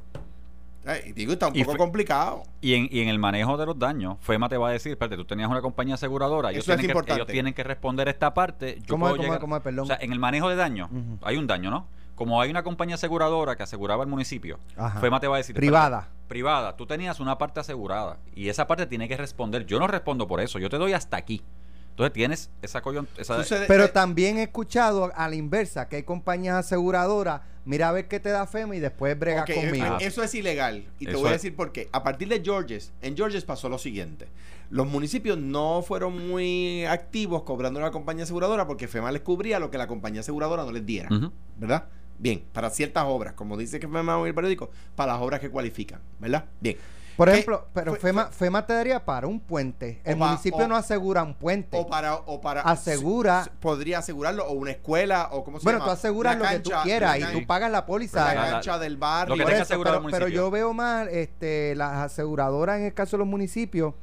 Eh, 0.87 1.07
y 1.09 1.13
digo, 1.13 1.33
está 1.33 1.49
un 1.49 1.57
Y 1.57 1.61
poco 1.65 1.73
fue- 1.73 1.79
complicado. 1.79 2.45
Y 2.61 2.75
en, 2.75 2.89
y 2.91 3.01
en 3.01 3.09
el 3.09 3.19
manejo 3.19 3.57
de 3.57 3.67
los 3.67 3.77
daños, 3.79 4.17
FEMA 4.21 4.49
te 4.49 4.57
va 4.57 4.69
a 4.69 4.73
decir, 4.73 4.93
espérate, 4.93 5.17
tú 5.17 5.25
tenías 5.25 5.51
una 5.51 5.61
compañía 5.61 5.97
aseguradora, 5.97 6.51
ellos, 6.53 6.63
Eso 6.65 6.73
es 6.73 6.79
tienen, 6.79 6.87
que, 6.87 6.93
importante. 6.93 7.21
ellos 7.23 7.33
tienen 7.33 7.55
que 7.55 7.65
responder 7.65 8.09
esta 8.09 8.33
parte. 8.33 8.79
Yo 8.83 8.95
¿Cómo 8.95 9.09
es, 9.09 9.17
cómo 9.17 9.35
es, 9.35 9.41
cómo 9.41 9.57
es? 9.57 9.63
Perdón. 9.63 9.83
O 9.83 9.87
sea, 9.87 9.99
en 10.01 10.13
el 10.13 10.21
manejo 10.21 10.49
de 10.49 10.55
daños, 10.57 10.89
hay 11.23 11.37
un 11.37 11.47
daño, 11.49 11.71
¿no? 11.71 11.87
Como 12.19 12.41
hay 12.41 12.51
una 12.51 12.65
compañía 12.65 12.97
aseguradora 12.97 13.55
que 13.55 13.63
aseguraba 13.63 14.03
al 14.03 14.09
municipio, 14.09 14.59
Ajá. 14.77 14.99
FEMA 14.99 15.21
te 15.21 15.29
va 15.29 15.37
a 15.37 15.39
decir... 15.39 15.55
Privada. 15.55 16.09
privada, 16.27 16.77
tú 16.77 16.85
tenías 16.85 17.21
una 17.21 17.39
parte 17.39 17.61
asegurada 17.61 18.19
y 18.35 18.49
esa 18.49 18.67
parte 18.67 18.87
tiene 18.87 19.07
que 19.07 19.17
responder. 19.17 19.65
Yo 19.67 19.79
no 19.79 19.87
respondo 19.87 20.27
por 20.27 20.41
eso, 20.41 20.59
yo 20.59 20.69
te 20.69 20.79
doy 20.79 20.95
hasta 20.95 21.17
aquí. 21.17 21.45
Entonces 21.91 22.13
tienes 22.13 22.51
esa 22.61 22.81
coyuntura... 22.83 23.45
Pero 23.69 23.85
eh, 23.85 23.89
también 23.89 24.37
he 24.39 24.43
escuchado 24.43 25.13
a 25.15 25.29
la 25.29 25.37
inversa 25.37 25.89
que 25.89 25.95
hay 25.97 26.03
compañías 26.03 26.57
aseguradoras, 26.57 27.43
mira 27.65 27.89
a 27.89 27.93
ver 27.93 28.09
qué 28.09 28.19
te 28.19 28.31
da 28.31 28.49
FEMA 28.49 28.75
y 28.75 28.81
después 28.81 29.17
brega 29.17 29.43
Ok, 29.43 29.51
eh, 29.51 29.55
conmigo. 29.55 29.87
eh, 30.01 30.07
Eso 30.07 30.25
es 30.25 30.35
ilegal. 30.35 30.87
Y 30.99 31.07
te 31.07 31.15
voy 31.15 31.29
a 31.29 31.33
decir 31.33 31.55
por 31.55 31.71
qué. 31.71 31.89
A 31.93 32.03
partir 32.03 32.27
de 32.29 32.41
Georges, 32.43 32.93
en 33.01 33.17
Georges 33.17 33.45
pasó 33.45 33.69
lo 33.69 33.79
siguiente. 33.79 34.27
Los 34.71 34.89
municipios 34.89 35.39
no 35.39 35.83
fueron 35.83 36.29
muy 36.29 36.85
activos 36.85 37.43
cobrando 37.45 37.79
a 37.79 37.85
la 37.85 37.91
compañía 37.93 38.25
aseguradora 38.25 38.67
porque 38.67 38.89
FEMA 38.89 39.13
les 39.13 39.23
cubría 39.23 39.61
lo 39.61 39.71
que 39.71 39.79
la 39.79 39.87
compañía 39.87 40.21
aseguradora 40.21 40.65
no 40.65 40.73
les 40.73 40.85
diera. 40.85 41.09
¿Verdad? 41.57 41.87
Bien, 42.19 42.43
para 42.53 42.69
ciertas 42.71 43.05
obras, 43.07 43.35
como 43.35 43.57
dice 43.57 43.79
que 43.79 43.87
FEMA 43.89 44.19
en 44.21 44.27
el 44.27 44.35
periódico, 44.35 44.71
para 44.97 45.13
las 45.15 45.23
obras 45.23 45.41
que 45.41 45.51
cualifican, 45.51 46.01
¿verdad? 46.19 46.45
Bien. 46.61 46.77
Por 47.17 47.29
ejemplo, 47.29 47.67
pero 47.75 47.93
Fue- 47.93 48.01
FEMA, 48.01 48.27
fue- 48.27 48.47
FEMA 48.47 48.65
te 48.67 48.73
daría 48.75 49.05
para 49.05 49.27
un 49.27 49.41
puente. 49.41 50.01
El 50.05 50.15
municipio 50.17 50.65
o- 50.65 50.69
no 50.69 50.77
asegura 50.77 51.25
un 51.25 51.35
puente. 51.35 51.77
O 51.77 51.85
para, 51.89 52.15
o 52.15 52.41
para 52.41 52.61
Asegura- 52.63 53.51
podría 53.59 53.99
asegurarlo, 53.99 54.47
o 54.47 54.53
una 54.53 54.71
escuela, 54.71 55.29
o 55.33 55.43
cómo 55.43 55.59
se 55.59 55.65
bueno, 55.65 55.81
llama. 55.81 55.87
tú 55.87 55.93
aseguras 55.99 56.39
lo 56.39 56.45
que 56.49 56.59
tú 56.61 56.71
quieras 56.85 57.19
y 57.19 57.25
tú 57.41 57.45
pagas 57.45 57.73
la 57.73 57.87
póliza. 57.87 58.25
La- 58.25 58.35
la- 58.45 58.51
cancha 58.53 58.79
del 58.79 58.97
barrio. 58.99 59.35
lo 59.35 59.47
que 59.47 59.53
eso, 59.53 59.83
pero, 59.83 59.99
el 60.07 60.11
pero 60.13 60.29
yo 60.29 60.49
veo 60.53 60.73
mal 60.73 61.09
este, 61.09 61.75
las 61.75 61.93
aseguradoras 61.95 62.79
en 62.79 62.85
el 62.87 62.95
caso 62.95 63.17
de 63.17 63.19
los 63.19 63.27
municipios, 63.29 63.95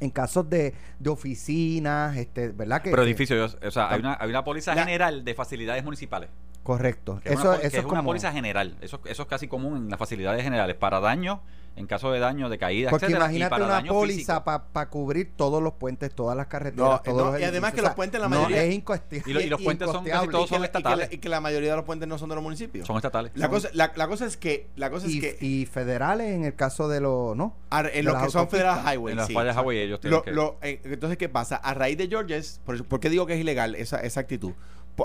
en 0.00 0.08
casos 0.10 0.48
de, 0.48 0.72
de 0.98 1.10
oficinas, 1.10 2.16
este, 2.16 2.48
¿verdad? 2.48 2.80
Que, 2.80 2.90
Pero 2.90 3.02
que- 3.02 3.08
edificio, 3.10 3.36
yo- 3.36 3.68
o 3.68 3.70
sea, 3.70 3.90
hay 3.90 4.00
una, 4.00 4.16
hay 4.18 4.30
una 4.30 4.44
póliza 4.44 4.74
La- 4.74 4.82
general 4.84 5.24
de 5.24 5.34
facilidades 5.34 5.84
municipales. 5.84 6.30
Correcto. 6.66 7.20
Que 7.22 7.30
es 7.32 7.38
eso 7.38 7.50
una, 7.50 7.56
es 7.60 7.74
una 7.74 7.84
como... 7.88 8.04
póliza 8.04 8.32
general. 8.32 8.76
Eso, 8.80 9.00
eso 9.04 9.22
es 9.22 9.28
casi 9.28 9.48
común 9.48 9.76
en 9.76 9.88
las 9.90 9.98
facilidades 9.98 10.42
generales. 10.42 10.76
Para 10.76 11.00
daño, 11.00 11.40
en 11.76 11.86
caso 11.86 12.10
de 12.10 12.18
daño, 12.20 12.48
de 12.48 12.56
caída, 12.58 12.88
Porque 12.90 13.04
etcétera, 13.06 13.26
y 13.26 13.28
imagínate 13.36 13.50
para 13.50 13.64
una 13.66 13.74
daño 13.74 13.92
póliza 13.92 14.42
para 14.44 14.88
cubrir 14.88 15.32
todos 15.36 15.62
los 15.62 15.74
puentes, 15.74 16.14
todas 16.14 16.34
las 16.36 16.46
carreteras, 16.46 16.90
No, 16.90 17.00
todos 17.02 17.24
no, 17.26 17.32
los 17.32 17.40
y 17.40 17.44
además 17.44 17.74
que 17.74 17.80
O 17.80 17.84
los 17.84 17.94
puentes, 17.94 18.18
la 18.18 18.28
no, 18.28 18.36
mayoría- 18.40 18.64
es 18.64 18.74
incosteable. 18.74 19.30
Y 19.30 19.34
lo- 19.34 19.40
y 19.42 19.46
los 19.48 19.60
puentes 19.62 19.90
son 19.90 20.04
casi 20.06 20.28
todos 20.28 20.50
y 20.50 20.54
que, 20.54 20.58
la- 20.58 20.66
y 20.66 20.68
que 20.68 20.72
la- 20.72 20.78
estatales. 20.78 21.08
y 21.12 21.18
que 21.18 21.28
la 21.28 21.40
mayoría 21.42 21.70
de 21.70 21.76
los 21.76 21.84
puentes 21.84 22.08
no 22.08 22.16
son 22.18 22.30
de 22.30 22.34
los 22.34 22.42
municipios. 22.42 22.86
Son 22.86 22.96
estatales. 22.96 23.30
la, 23.34 23.48
cosa, 23.50 23.68
la, 23.74 23.92
la 23.94 24.08
cosa 24.08 24.24
es 24.24 24.36
que, 24.38 24.68
la 24.76 24.88
cosa 24.90 25.06
es 25.06 25.12
y, 25.14 25.20
que 25.20 25.36
y 25.40 25.66
federales 25.66 26.34
en 26.34 26.44
el 26.44 26.54
caso 26.54 26.88
de 26.88 27.00
los, 27.00 27.36
¿no? 27.36 27.54
ar- 27.68 27.90
en 27.92 28.06
los 28.06 28.16
que 28.22 28.30
son. 28.30 28.48
Federal 28.48 28.80
Highway. 28.82 29.12
en 29.12 29.18
las 29.18 29.26
sí. 29.26 29.34
fallas 29.34 29.54
de 29.54 29.60
Hawái 29.60 29.78
ellos 29.78 30.00
tienen 30.00 30.16
Lo- 30.18 30.22
que... 30.24 30.30
lo- 30.32 30.56
eh, 30.62 30.80
entonces, 30.84 31.18
¿qué 31.18 31.28
pasa? 31.28 31.56
A 31.56 31.74
raíz 31.74 31.98
de 31.98 32.08
Georges, 32.08 32.60
por, 32.64 32.74
eso- 32.76 32.84
¿por 32.84 33.00
qué 33.00 33.10
digo 33.10 33.26
que 33.26 33.34
es 33.34 33.40
ilegal 33.40 33.74
esa, 33.74 33.98
esa 34.00 34.20
actitud? 34.20 34.52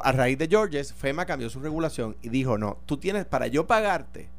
A 0.03 0.11
raíz 0.11 0.37
de 0.37 0.47
Georges, 0.47 0.93
FEMA 0.93 1.25
cambió 1.25 1.49
su 1.49 1.59
regulación 1.59 2.15
y 2.21 2.29
dijo, 2.29 2.57
no, 2.57 2.77
tú 2.85 2.97
tienes, 2.97 3.25
para 3.25 3.47
yo 3.47 3.67
pagarte, 3.67 4.29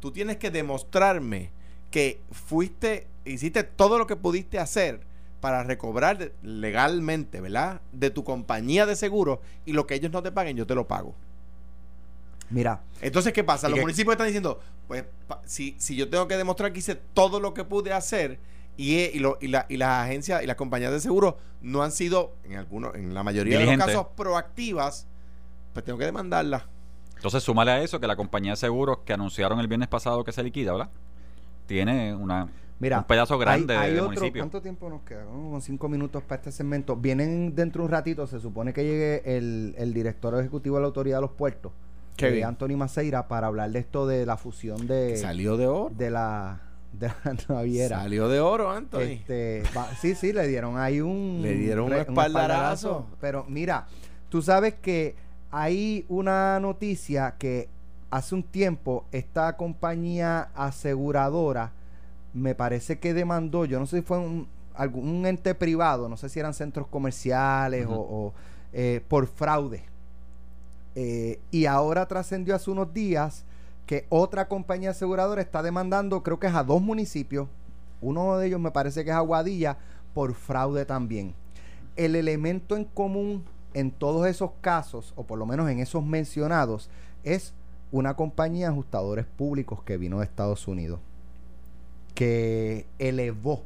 tú 0.00 0.10
tienes 0.10 0.36
que 0.36 0.50
demostrarme 0.50 1.50
que 1.90 2.20
fuiste, 2.32 3.06
hiciste 3.24 3.62
todo 3.62 3.98
lo 3.98 4.06
que 4.06 4.16
pudiste 4.16 4.58
hacer 4.58 5.00
para 5.40 5.62
recobrar 5.62 6.32
legalmente, 6.42 7.40
¿verdad? 7.40 7.80
De 7.92 8.10
tu 8.10 8.24
compañía 8.24 8.86
de 8.86 8.96
seguro 8.96 9.40
y 9.64 9.72
lo 9.72 9.86
que 9.86 9.94
ellos 9.94 10.10
no 10.10 10.22
te 10.22 10.32
paguen, 10.32 10.56
yo 10.56 10.66
te 10.66 10.74
lo 10.74 10.88
pago. 10.88 11.14
Mira, 12.50 12.80
Entonces, 13.00 13.32
¿qué 13.32 13.42
pasa? 13.44 13.68
¿Y 13.68 13.70
Los 13.72 13.80
municipios 13.80 14.12
están 14.12 14.28
diciendo, 14.28 14.60
pues, 14.86 15.04
si, 15.44 15.74
si 15.78 15.96
yo 15.96 16.08
tengo 16.08 16.28
que 16.28 16.36
demostrar 16.36 16.72
que 16.72 16.78
hice 16.78 16.94
todo 16.94 17.40
lo 17.40 17.54
que 17.54 17.64
pude 17.64 17.92
hacer 17.92 18.38
y, 18.76 18.96
eh, 18.96 19.10
y, 19.14 19.18
lo- 19.20 19.38
y, 19.40 19.48
la- 19.48 19.66
y 19.68 19.76
las 19.76 20.04
agencias 20.04 20.42
y 20.42 20.46
las 20.46 20.56
compañías 20.56 20.92
de 20.92 21.00
seguro 21.00 21.38
no 21.62 21.82
han 21.82 21.92
sido, 21.92 22.32
en 22.44 22.56
algunos, 22.56 22.94
en 22.94 23.14
la 23.14 23.22
mayoría 23.22 23.58
de 23.58 23.66
los 23.76 23.76
casos, 23.86 24.06
proactivas, 24.16 25.06
pues 25.72 25.84
tengo 25.84 25.98
que 25.98 26.04
demandarlas. 26.04 26.62
Entonces, 27.16 27.42
súmale 27.42 27.70
a 27.70 27.80
eso 27.82 27.98
que 27.98 28.06
la 28.06 28.16
compañía 28.16 28.52
de 28.52 28.56
seguros 28.56 28.98
que 29.04 29.12
anunciaron 29.14 29.58
el 29.60 29.66
viernes 29.68 29.88
pasado 29.88 30.22
que 30.24 30.32
se 30.32 30.42
liquida, 30.42 30.72
¿verdad? 30.72 30.90
Tiene 31.66 32.14
una, 32.14 32.48
mira. 32.78 32.98
un 32.98 33.04
pedazo 33.04 33.38
grande 33.38 33.74
hay, 33.76 33.88
hay 33.88 33.94
de 33.94 34.00
otro- 34.00 34.12
municipio. 34.12 34.42
¿Cuánto 34.42 34.60
tiempo 34.62 34.88
nos 34.88 35.02
queda? 35.02 35.24
Como 35.24 35.60
cinco 35.60 35.88
minutos 35.88 36.22
para 36.22 36.36
este 36.36 36.52
segmento. 36.52 36.94
Vienen 36.96 37.54
dentro 37.54 37.82
de 37.82 37.86
un 37.86 37.92
ratito, 37.92 38.26
se 38.26 38.38
supone 38.40 38.72
que 38.72 38.84
llegue 38.84 39.36
el, 39.36 39.74
el 39.78 39.92
director 39.94 40.38
ejecutivo 40.38 40.76
de 40.76 40.82
la 40.82 40.86
Autoridad 40.86 41.16
de 41.16 41.22
los 41.22 41.32
Puertos, 41.32 41.72
Qué 42.16 42.38
eh. 42.38 42.44
Anthony 42.44 42.76
Maceira, 42.76 43.26
para 43.28 43.46
hablar 43.48 43.70
de 43.70 43.78
esto 43.80 44.06
de 44.06 44.24
la 44.26 44.36
fusión 44.36 44.86
de, 44.86 45.16
Salió 45.16 45.56
de 45.56 45.66
oro. 45.66 45.90
de 45.96 46.10
la 46.10 46.60
de 46.98 47.08
la 47.08 47.36
naviera. 47.48 47.98
Salió 48.00 48.28
de 48.28 48.40
oro, 48.40 48.70
Anthony. 48.70 49.00
Este, 49.00 49.62
va- 49.76 49.94
sí, 50.00 50.14
sí, 50.14 50.32
le 50.32 50.46
dieron 50.46 50.78
ahí 50.78 51.00
un... 51.00 51.38
Le 51.42 51.54
dieron 51.54 51.86
un 51.86 51.90
re- 51.92 52.00
espaldarazo. 52.02 53.06
Pero 53.20 53.44
mira, 53.48 53.86
tú 54.28 54.42
sabes 54.42 54.74
que 54.74 55.14
hay 55.50 56.04
una 56.08 56.58
noticia 56.60 57.34
que 57.38 57.68
hace 58.10 58.34
un 58.34 58.42
tiempo 58.42 59.04
esta 59.12 59.56
compañía 59.56 60.48
aseguradora 60.54 61.72
me 62.34 62.54
parece 62.54 62.98
que 62.98 63.14
demandó, 63.14 63.64
yo 63.64 63.78
no 63.80 63.86
sé 63.86 63.96
si 63.98 64.02
fue 64.02 64.18
un, 64.18 64.46
algún 64.74 65.24
ente 65.24 65.54
privado, 65.54 66.08
no 66.08 66.16
sé 66.18 66.28
si 66.28 66.38
eran 66.38 66.52
centros 66.52 66.86
comerciales 66.88 67.86
o, 67.88 68.32
eh, 68.74 69.00
por 69.08 69.26
fraude. 69.26 69.84
Eh, 70.94 71.38
y 71.50 71.66
ahora 71.66 72.06
trascendió 72.06 72.54
hace 72.54 72.70
unos 72.70 72.92
días 72.92 73.44
que 73.86 74.06
otra 74.08 74.48
compañía 74.48 74.90
aseguradora 74.90 75.40
está 75.40 75.62
demandando, 75.62 76.22
creo 76.22 76.40
que 76.40 76.48
es 76.48 76.54
a 76.54 76.64
dos 76.64 76.82
municipios, 76.82 77.48
uno 78.00 78.36
de 78.36 78.48
ellos 78.48 78.60
me 78.60 78.72
parece 78.72 79.04
que 79.04 79.10
es 79.10 79.16
Aguadilla, 79.16 79.78
por 80.12 80.34
fraude 80.34 80.84
también. 80.84 81.34
El 81.94 82.16
elemento 82.16 82.76
en 82.76 82.84
común 82.84 83.44
en 83.74 83.90
todos 83.90 84.26
esos 84.26 84.50
casos, 84.60 85.12
o 85.16 85.24
por 85.24 85.38
lo 85.38 85.46
menos 85.46 85.68
en 85.70 85.78
esos 85.78 86.04
mencionados, 86.04 86.90
es 87.24 87.52
una 87.92 88.14
compañía 88.14 88.66
de 88.66 88.72
ajustadores 88.72 89.26
públicos 89.26 89.82
que 89.82 89.96
vino 89.96 90.18
de 90.18 90.24
Estados 90.24 90.66
Unidos, 90.66 91.00
que 92.14 92.86
elevó 92.98 93.62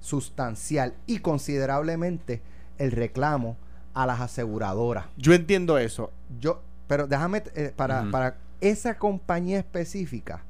sustancial 0.00 0.94
y 1.06 1.20
considerablemente 1.20 2.42
el 2.78 2.90
reclamo 2.90 3.56
a 3.94 4.06
las 4.06 4.20
aseguradoras. 4.20 5.06
Yo 5.16 5.32
entiendo 5.32 5.78
eso. 5.78 6.10
Yo, 6.40 6.60
pero 6.88 7.06
déjame, 7.06 7.44
eh, 7.54 7.72
para, 7.74 8.10
para 8.10 8.36
esa 8.70 8.98
compañía 8.98 9.58
específica, 9.58 10.42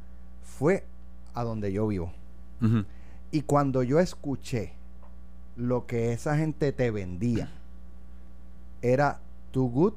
fue 0.42 0.84
a 1.34 1.42
donde 1.44 1.72
yo 1.72 1.86
vivo. 1.86 2.12
Y 3.30 3.42
cuando 3.42 3.82
yo 3.82 4.00
escuché 4.00 4.72
lo 5.56 5.86
que 5.86 6.12
esa 6.12 6.36
gente 6.36 6.72
te 6.72 6.90
vendía, 6.90 7.50
era 8.80 9.20
too 9.50 9.68
good 9.68 9.92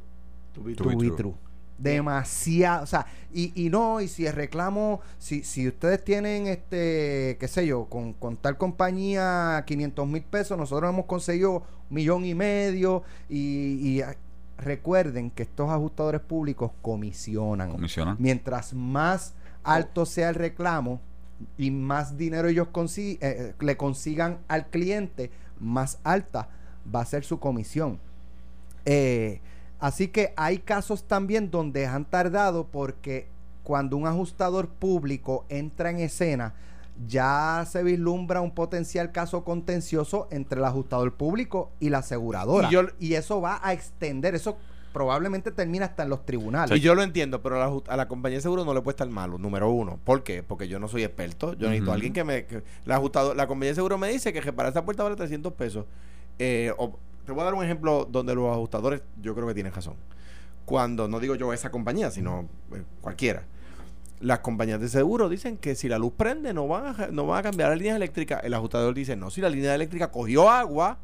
To 0.54 0.64
be 0.64 0.76
to 0.76 0.84
To 0.84 0.90
be 0.90 0.96
be 0.96 1.06
true. 1.08 1.16
true. 1.16 1.34
Demasiado, 1.78 2.84
o 2.84 2.88
sea, 2.88 3.06
y, 3.32 3.54
y 3.56 3.70
no, 3.70 4.02
y 4.02 4.08
si 4.08 4.26
el 4.26 4.34
reclamo, 4.34 5.00
si, 5.20 5.44
si 5.44 5.68
ustedes 5.68 6.04
tienen, 6.04 6.48
este, 6.48 7.38
qué 7.40 7.48
sé 7.48 7.68
yo, 7.68 7.86
con, 7.86 8.14
con 8.14 8.36
tal 8.36 8.58
compañía 8.58 9.64
500 9.68 10.08
mil 10.08 10.24
pesos, 10.24 10.58
nosotros 10.58 10.90
hemos 10.92 11.06
conseguido 11.06 11.58
un 11.58 11.64
millón 11.96 12.26
y 12.26 12.34
medio, 12.34 13.04
y, 13.30 14.00
y, 14.00 14.02
recuerden 14.58 15.30
que 15.32 15.44
estos 15.44 15.70
ajustadores 15.70 16.22
públicos 16.22 16.72
comisionan. 16.82 17.72
Comisionan. 17.72 18.16
Mientras 18.20 18.74
más 18.74 19.34
alto 19.64 20.06
sea 20.06 20.30
el 20.30 20.36
reclamo 20.36 21.00
y 21.58 21.72
más 21.72 22.18
dinero 22.18 22.48
ellos 22.48 22.68
consi- 22.74 23.18
eh, 23.22 23.52
eh, 23.52 23.54
le 23.60 23.78
consigan 23.78 24.40
al 24.48 24.68
cliente, 24.68 25.30
más 25.60 26.00
alta 26.04 26.50
va 26.94 27.02
a 27.02 27.06
ser 27.06 27.24
su 27.24 27.40
comisión. 27.40 28.00
Eh, 28.86 29.42
así 29.80 30.08
que 30.08 30.34
hay 30.38 30.60
casos 30.60 31.04
también 31.08 31.52
donde 31.52 31.86
han 31.86 32.06
tardado 32.06 32.66
porque 32.68 33.28
cuando 33.64 33.98
un 33.98 34.08
ajustador 34.08 34.70
público 34.70 35.46
entra 35.50 35.90
en 35.90 36.00
escena, 36.00 36.54
ya 37.06 37.66
se 37.70 37.84
vislumbra 37.84 38.42
un 38.42 38.52
potencial 38.56 39.12
caso 39.12 39.44
contencioso 39.44 40.28
entre 40.32 40.60
el 40.60 40.66
ajustador 40.66 41.14
público 41.16 41.72
y 41.80 41.90
la 41.90 42.00
aseguradora. 42.00 42.70
Y 42.70 42.72
yo- 42.72 42.82
y 43.00 43.14
eso 43.14 43.40
va 43.42 43.60
a 43.64 43.74
extender, 43.74 44.34
eso 44.36 44.58
probablemente 44.94 45.52
termina 45.52 45.86
hasta 45.86 46.04
en 46.04 46.10
los 46.10 46.26
tribunales. 46.26 46.76
Y 46.76 46.80
yo 46.82 46.96
lo 46.96 47.04
entiendo, 47.04 47.44
pero 47.44 47.62
a 47.62 47.68
la, 47.70 47.82
a 47.88 47.98
la 47.98 48.08
compañía 48.08 48.38
de 48.40 48.42
seguro 48.42 48.66
no 48.66 48.74
le 48.74 48.82
puede 48.82 48.94
estar 48.94 49.08
malo, 49.10 49.38
número 49.38 49.70
uno. 49.70 50.00
¿Por 50.04 50.24
qué? 50.24 50.42
Porque 50.42 50.68
yo 50.68 50.80
no 50.80 50.88
soy 50.88 51.04
experto. 51.04 51.54
Yo 51.54 51.68
necesito 51.70 51.92
a 51.92 51.94
alguien 51.96 52.14
que 52.14 52.24
me... 52.24 52.46
que- 52.46 52.64
la, 52.86 52.96
ajustado, 52.96 53.36
la 53.36 53.46
compañía 53.46 53.72
de 53.72 53.76
seguro 53.76 53.98
me 54.00 54.10
dice 54.10 54.34
que 54.34 54.42
reparar 54.42 54.70
esta 54.72 54.84
puerta 54.86 55.04
vale 55.04 55.16
300 55.16 55.54
pesos. 55.54 55.86
Eh, 56.40 56.74
o- 56.80 56.98
te 57.26 57.32
voy 57.32 57.42
a 57.42 57.46
dar 57.46 57.54
un 57.54 57.64
ejemplo 57.64 58.08
donde 58.10 58.34
los 58.34 58.50
ajustadores 58.52 59.04
yo 59.22 59.36
creo 59.36 59.46
que 59.48 59.54
tienen 59.54 59.72
razón. 59.74 59.96
Cuando, 60.66 61.08
no 61.08 61.20
digo 61.20 61.36
yo 61.36 61.54
esa 61.54 61.70
compañía, 61.72 62.10
sino 62.10 62.48
eh, 62.74 62.82
cualquiera. 63.02 63.44
Las 64.20 64.40
compañías 64.40 64.80
de 64.82 64.90
seguro 64.90 65.30
dicen 65.30 65.58
que 65.58 65.76
si 65.76 65.88
la 65.88 66.00
luz 66.00 66.14
prende 66.18 66.54
no 66.54 66.68
van 66.68 66.88
a, 67.00 67.08
no 67.08 67.28
van 67.28 67.40
a 67.40 67.44
cambiar 67.44 67.70
las 67.70 67.78
líneas 67.78 67.96
eléctricas. 67.98 68.44
El 68.44 68.54
ajustador 68.56 68.94
dice, 68.96 69.16
no, 69.16 69.30
si 69.30 69.42
la 69.42 69.50
línea 69.50 69.76
eléctrica 69.76 70.10
cogió 70.12 70.50
agua, 70.50 70.98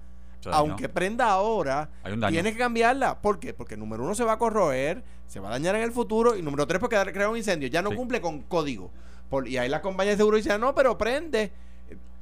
aunque 0.52 0.89
prenda 0.89 1.30
ahora, 1.30 1.89
tiene 2.30 2.52
que 2.52 2.58
cambiarla. 2.58 3.21
¿Por 3.21 3.39
qué? 3.39 3.54
Porque 3.54 3.78
número 3.78 4.04
uno 4.04 4.13
se 4.15 4.23
va 4.23 4.34
a 4.34 4.38
corroer, 4.38 5.04
se 5.28 5.39
va 5.39 5.49
a 5.49 5.52
dañar 5.52 5.76
en 5.76 5.84
el 5.84 5.91
futuro. 5.91 6.36
Y 6.36 6.41
número 6.41 6.65
tres, 6.67 6.80
porque 6.80 6.97
crea 7.13 7.30
un 7.30 7.38
incendio. 7.38 7.69
Ya 7.69 7.82
no 7.82 7.91
Sí. 7.91 7.95
cumple 7.95 8.19
con 8.19 8.41
código. 8.41 8.91
Por- 9.30 9.47
y 9.47 9.58
ahí 9.58 9.69
la 9.69 9.82
compañía 9.82 10.12
de 10.12 10.17
seguro 10.17 10.36
dice, 10.38 10.52
"Ah, 10.52 10.58
no, 10.58 10.73
pero 10.76 10.97
prende. 10.97 11.52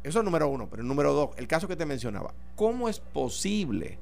Eso 0.03 0.19
es 0.19 0.25
número 0.25 0.47
uno. 0.49 0.67
Pero 0.69 0.83
número 0.83 1.13
dos, 1.13 1.29
el 1.37 1.47
caso 1.47 1.67
que 1.67 1.75
te 1.75 1.85
mencionaba. 1.85 2.33
¿Cómo 2.55 2.89
es 2.89 2.99
posible 2.99 3.97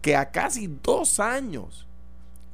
que 0.00 0.16
a 0.16 0.30
casi 0.30 0.66
dos 0.82 1.20
años 1.20 1.86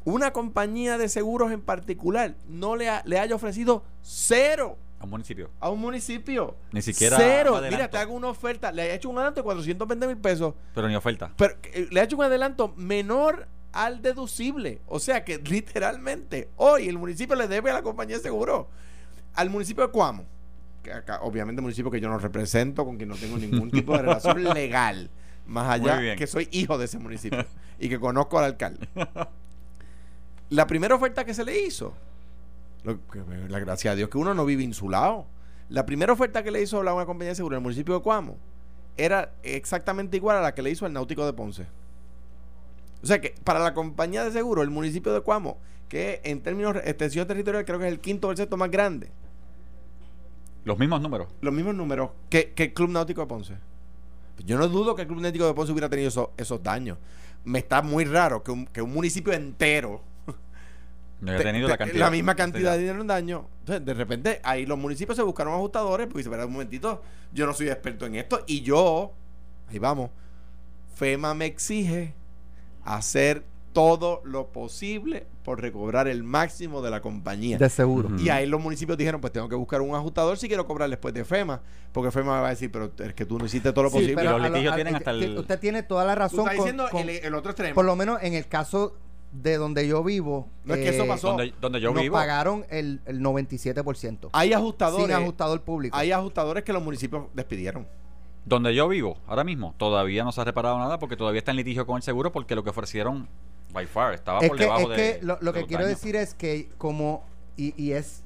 una 0.08 0.32
compañía 0.32 0.98
de 0.98 1.08
seguros 1.08 1.52
en 1.52 1.60
particular 1.60 2.34
no 2.48 2.76
le, 2.76 2.88
ha- 2.88 3.02
le 3.04 3.18
haya 3.18 3.34
ofrecido 3.34 3.84
cero 4.02 4.76
A 5.00 5.04
un 5.04 5.10
municipio. 5.10 5.50
a 5.60 5.70
un 5.70 5.80
municipio? 5.80 6.56
Ni 6.72 6.82
siquiera 6.82 7.16
Cero. 7.16 7.60
Mira, 7.70 7.88
te 7.90 7.98
hago 7.98 8.14
una 8.14 8.28
oferta. 8.28 8.72
Le 8.72 8.84
he 8.90 8.94
hecho 8.94 9.08
un 9.10 9.16
adelanto 9.18 9.40
de 9.40 9.44
420 9.44 10.06
mil 10.06 10.16
pesos. 10.18 10.54
Pero 10.74 10.88
ni 10.88 10.94
oferta. 10.96 11.30
Pero 11.36 11.54
eh, 11.72 11.88
le 11.90 12.00
ha 12.00 12.04
hecho 12.04 12.16
un 12.16 12.24
adelanto 12.24 12.72
menor 12.76 13.46
al 13.72 14.02
deducible. 14.02 14.80
O 14.86 14.98
sea 14.98 15.24
que 15.24 15.38
literalmente 15.38 16.48
hoy 16.56 16.88
el 16.88 16.98
municipio 16.98 17.36
le 17.36 17.46
debe 17.48 17.70
a 17.70 17.74
la 17.74 17.82
compañía 17.82 18.16
de 18.16 18.22
seguro. 18.22 18.68
Al 19.34 19.50
municipio 19.50 19.84
de 19.86 19.92
Cuamo, 19.92 20.24
que 20.82 20.92
acá, 20.92 21.20
obviamente 21.22 21.62
municipio 21.62 21.90
que 21.90 22.00
yo 22.00 22.08
no 22.08 22.18
represento, 22.18 22.84
con 22.84 22.96
quien 22.96 23.08
no 23.10 23.14
tengo 23.16 23.36
ningún 23.36 23.70
tipo 23.70 23.92
de 23.92 24.02
relación 24.02 24.42
legal. 24.54 25.10
Más 25.46 25.70
allá 25.70 26.16
que 26.16 26.26
soy 26.26 26.48
hijo 26.50 26.76
de 26.76 26.86
ese 26.86 26.98
municipio 26.98 27.46
y 27.78 27.88
que 27.88 27.98
conozco 28.00 28.38
al 28.38 28.44
alcalde. 28.46 28.86
La 30.50 30.66
primera 30.66 30.94
oferta 30.94 31.24
que 31.24 31.34
se 31.34 31.44
le 31.44 31.60
hizo, 31.66 31.92
lo 32.84 32.98
que- 33.10 33.22
la 33.48 33.58
gracia 33.58 33.92
a 33.92 33.94
Dios 33.94 34.08
que 34.08 34.18
uno 34.18 34.34
no 34.34 34.44
vive 34.44 34.62
insulado. 34.62 35.26
La 35.68 35.84
primera 35.84 36.12
oferta 36.12 36.42
que 36.42 36.50
le 36.50 36.62
hizo 36.62 36.82
la 36.82 36.94
una 36.94 37.04
compañía 37.06 37.30
de 37.30 37.36
seguro 37.36 37.56
en 37.56 37.58
el 37.60 37.62
municipio 37.64 37.94
de 37.94 38.00
Cuamo 38.00 38.36
era 38.96 39.32
exactamente 39.42 40.16
igual 40.16 40.38
a 40.38 40.40
la 40.40 40.54
que 40.54 40.62
le 40.62 40.70
hizo 40.70 40.86
el 40.86 40.92
Náutico 40.94 41.26
de 41.26 41.32
Ponce. 41.34 41.66
O 43.02 43.06
sea 43.06 43.20
que 43.20 43.34
para 43.44 43.60
la 43.60 43.74
compañía 43.74 44.24
de 44.24 44.32
seguro, 44.32 44.62
el 44.62 44.70
municipio 44.70 45.12
de 45.12 45.20
Cuamo, 45.20 45.58
que 45.88 46.20
en 46.24 46.40
términos 46.42 46.74
de 46.74 46.80
extensión 46.80 47.26
territorial 47.28 47.64
creo 47.64 47.78
que 47.78 47.86
es 47.86 47.92
el 47.92 48.00
quinto 48.00 48.28
o 48.28 48.30
el 48.30 48.36
sexto 48.36 48.56
más 48.56 48.70
grande, 48.70 49.10
Los 50.64 50.78
mismos 50.78 51.00
números. 51.00 51.28
los 51.40 51.52
mismos 51.54 51.74
números 51.74 52.10
que, 52.28 52.52
que 52.52 52.64
el 52.64 52.74
Club 52.74 52.90
Náutico 52.90 53.20
de 53.20 53.26
Ponce. 53.26 53.54
Yo 54.44 54.56
no 54.58 54.68
dudo 54.68 54.94
que 54.94 55.02
el 55.02 55.08
Club 55.08 55.20
Náutico 55.20 55.46
de 55.46 55.54
Ponce 55.54 55.72
hubiera 55.72 55.88
tenido 55.88 56.08
eso- 56.08 56.32
esos 56.36 56.62
daños. 56.62 56.98
Me 57.44 57.58
está 57.60 57.82
muy 57.82 58.04
raro 58.04 58.42
que 58.42 58.50
un, 58.50 58.66
que 58.66 58.82
un 58.82 58.92
municipio 58.92 59.32
entero 59.32 60.00
No 61.20 61.32
he 61.32 61.38
te- 61.38 61.42
tenido 61.44 61.66
te- 61.66 61.72
la 61.72 61.78
cantidad. 61.78 62.10
misma 62.10 62.34
cantidad 62.36 62.72
de 62.72 62.78
dinero 62.78 63.00
en 63.00 63.06
daño. 63.08 63.48
Entonces, 63.60 63.84
de 63.84 63.94
repente, 63.94 64.40
ahí 64.44 64.66
los 64.66 64.78
municipios 64.78 65.16
se 65.16 65.22
buscaron 65.22 65.52
ajustadores, 65.54 66.06
porque 66.06 66.18
dice, 66.18 66.28
espera 66.30 66.46
un 66.46 66.52
momentito, 66.52 67.02
yo 67.32 67.44
no 67.46 67.52
soy 67.54 67.68
experto 67.68 68.06
en 68.06 68.14
esto, 68.16 68.44
y 68.46 68.60
yo, 68.62 69.12
ahí 69.68 69.78
vamos, 69.78 70.10
FEMA 70.94 71.34
me 71.34 71.46
exige 71.46 72.14
hacer 72.84 73.44
todo 73.72 74.22
lo 74.24 74.48
posible 74.48 75.26
por 75.44 75.60
recobrar 75.60 76.08
el 76.08 76.24
máximo 76.24 76.82
de 76.82 76.90
la 76.90 77.00
compañía. 77.00 77.58
De 77.58 77.68
seguro. 77.68 78.10
Y 78.18 78.28
ahí 78.28 78.46
los 78.46 78.60
municipios 78.60 78.98
dijeron, 78.98 79.20
pues 79.20 79.32
tengo 79.32 79.48
que 79.48 79.54
buscar 79.54 79.80
un 79.82 79.94
ajustador 79.94 80.36
si 80.38 80.48
quiero 80.48 80.66
cobrar 80.66 80.88
después 80.90 81.14
de 81.14 81.24
FEMA, 81.24 81.60
porque 81.92 82.10
FEMA 82.10 82.36
me 82.36 82.40
va 82.40 82.46
a 82.48 82.50
decir, 82.50 82.72
pero 82.72 82.90
es 82.98 83.14
que 83.14 83.24
tú 83.26 83.38
no 83.38 83.44
hiciste 83.46 83.72
todo 83.72 83.84
lo 83.84 83.90
Sí, 83.90 83.94
posible. 83.96 84.14
pero 84.16 84.30
los 84.32 84.40
a 84.40 84.48
lo- 84.48 84.54
litigios 84.54 84.72
a- 84.72 84.76
tienen 84.76 84.94
eh, 84.94 84.96
hasta 84.96 85.10
el- 85.12 85.38
Usted 85.38 85.58
tiene 85.60 85.82
toda 85.82 86.04
la 86.04 86.14
Tú 86.14 86.18
razón. 86.20 86.38
estás 86.40 86.54
con- 86.56 86.64
diciendo 86.64 86.88
con- 86.90 87.02
el, 87.08 87.10
el 87.10 87.34
otro 87.34 87.50
extremo. 87.52 87.74
por 87.74 87.84
lo 87.84 87.94
menos 87.94 88.18
en 88.22 88.34
el 88.34 88.46
caso 88.48 88.96
de 89.32 89.56
donde 89.56 89.86
yo 89.86 90.02
vivo. 90.02 90.48
No 90.64 90.74
es 90.74 90.80
que 90.80 90.88
eso 90.88 91.06
pasó. 91.06 91.28
Donde, 91.28 91.54
donde 91.60 91.80
yo 91.80 91.92
nos 91.92 92.02
vivo. 92.02 92.14
pagaron 92.14 92.64
el, 92.70 93.00
el 93.06 93.20
97%. 93.20 94.30
hay 94.32 94.52
ajustadores. 94.52 95.06
sin 95.06 95.14
ajustador 95.14 95.62
público. 95.62 95.96
Hay 95.96 96.12
ajustadores 96.12 96.64
que 96.64 96.72
los 96.72 96.82
municipios 96.82 97.26
despidieron. 97.34 97.86
Donde 98.44 98.74
yo 98.74 98.88
vivo, 98.88 99.18
ahora 99.26 99.44
mismo, 99.44 99.74
todavía 99.76 100.24
no 100.24 100.32
se 100.32 100.40
ha 100.40 100.44
reparado 100.44 100.78
nada 100.78 100.98
porque 100.98 101.16
todavía 101.16 101.40
está 101.40 101.50
en 101.50 101.58
litigio 101.58 101.86
con 101.86 101.96
el 101.96 102.02
seguro 102.02 102.32
porque 102.32 102.54
lo 102.54 102.64
que 102.64 102.70
ofrecieron, 102.70 103.28
by 103.72 103.86
far, 103.86 104.14
estaba 104.14 104.38
es 104.40 104.48
por 104.48 104.56
que, 104.56 104.64
debajo 104.64 104.92
es 104.92 104.96
de. 104.96 104.96
que 104.96 105.26
lo, 105.26 105.38
lo 105.40 105.52
de 105.52 105.52
que 105.52 105.60
los 105.60 105.68
quiero 105.68 105.84
daños. 105.84 106.00
decir 106.00 106.16
es 106.16 106.32
que 106.32 106.70
como 106.78 107.24
y, 107.56 107.74
y 107.82 107.92
es 107.92 108.22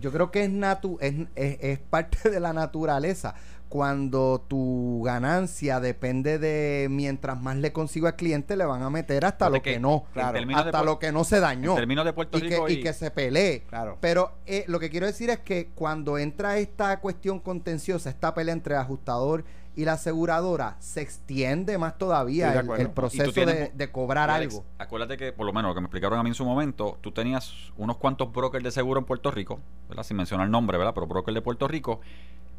yo 0.00 0.12
creo 0.12 0.30
que 0.30 0.44
es 0.44 0.50
natu 0.50 0.98
es, 1.00 1.14
es, 1.34 1.58
es 1.60 1.78
parte 1.78 2.30
de 2.30 2.40
la 2.40 2.52
naturaleza 2.52 3.34
cuando 3.68 4.44
tu 4.46 5.02
ganancia 5.04 5.80
depende 5.80 6.38
de 6.38 6.88
mientras 6.90 7.40
más 7.40 7.56
le 7.56 7.72
consigo 7.72 8.06
al 8.06 8.16
cliente 8.16 8.56
le 8.56 8.64
van 8.64 8.82
a 8.82 8.90
meter 8.90 9.24
hasta 9.24 9.50
lo 9.50 9.60
que, 9.62 9.74
que 9.74 9.80
no 9.80 10.04
claro, 10.12 10.38
hasta 10.54 10.82
lo 10.82 10.98
que 10.98 11.12
no 11.12 11.24
se 11.24 11.40
dañó 11.40 11.72
En 11.72 11.76
términos 11.78 12.04
de 12.04 12.12
Puerto 12.12 12.38
y 12.38 12.42
Rico 12.42 12.66
que, 12.66 12.72
y, 12.74 12.76
y 12.76 12.82
que 12.82 12.92
se 12.92 13.10
pelee 13.10 13.64
Claro. 13.68 13.98
pero 14.00 14.32
eh, 14.46 14.64
lo 14.68 14.78
que 14.78 14.90
quiero 14.90 15.06
decir 15.06 15.30
es 15.30 15.40
que 15.40 15.70
cuando 15.74 16.18
entra 16.18 16.58
esta 16.58 17.00
cuestión 17.00 17.40
contenciosa, 17.40 18.10
esta 18.10 18.34
pelea 18.34 18.52
entre 18.52 18.74
el 18.74 18.80
ajustador 18.80 19.44
y 19.76 19.84
la 19.84 19.92
aseguradora, 19.92 20.76
se 20.80 21.02
extiende 21.02 21.76
más 21.76 21.98
todavía 21.98 22.64
el, 22.78 22.90
proceso 22.90 23.30
tienes 23.30 23.76
de, 23.76 23.92
cobrar 23.92 24.30
Alex, 24.30 24.54
algo. 24.54 24.66
Acuérdate 24.78 25.18
que, 25.18 25.32
por 25.34 25.44
lo 25.44 25.52
menos 25.52 25.68
lo 25.68 25.74
que 25.74 25.82
me 25.82 25.84
explicaron 25.84 26.18
a 26.18 26.22
mí 26.22 26.30
en 26.30 26.34
su 26.34 26.46
momento, 26.46 26.96
tú 27.02 27.12
tenías 27.12 27.52
unos 27.76 27.98
cuantos 27.98 28.32
brokers 28.32 28.64
de 28.64 28.70
seguro 28.70 28.98
en 29.00 29.04
Puerto 29.04 29.30
Rico, 29.30 29.60
¿verdad? 29.90 30.02
Sin 30.02 30.16
mencionar 30.16 30.46
el 30.46 30.50
nombre, 30.50 30.78
¿verdad? 30.78 30.94
Pero 30.94 31.06
broker 31.06 31.34
de 31.34 31.42
Puerto 31.42 31.68
Rico, 31.68 32.00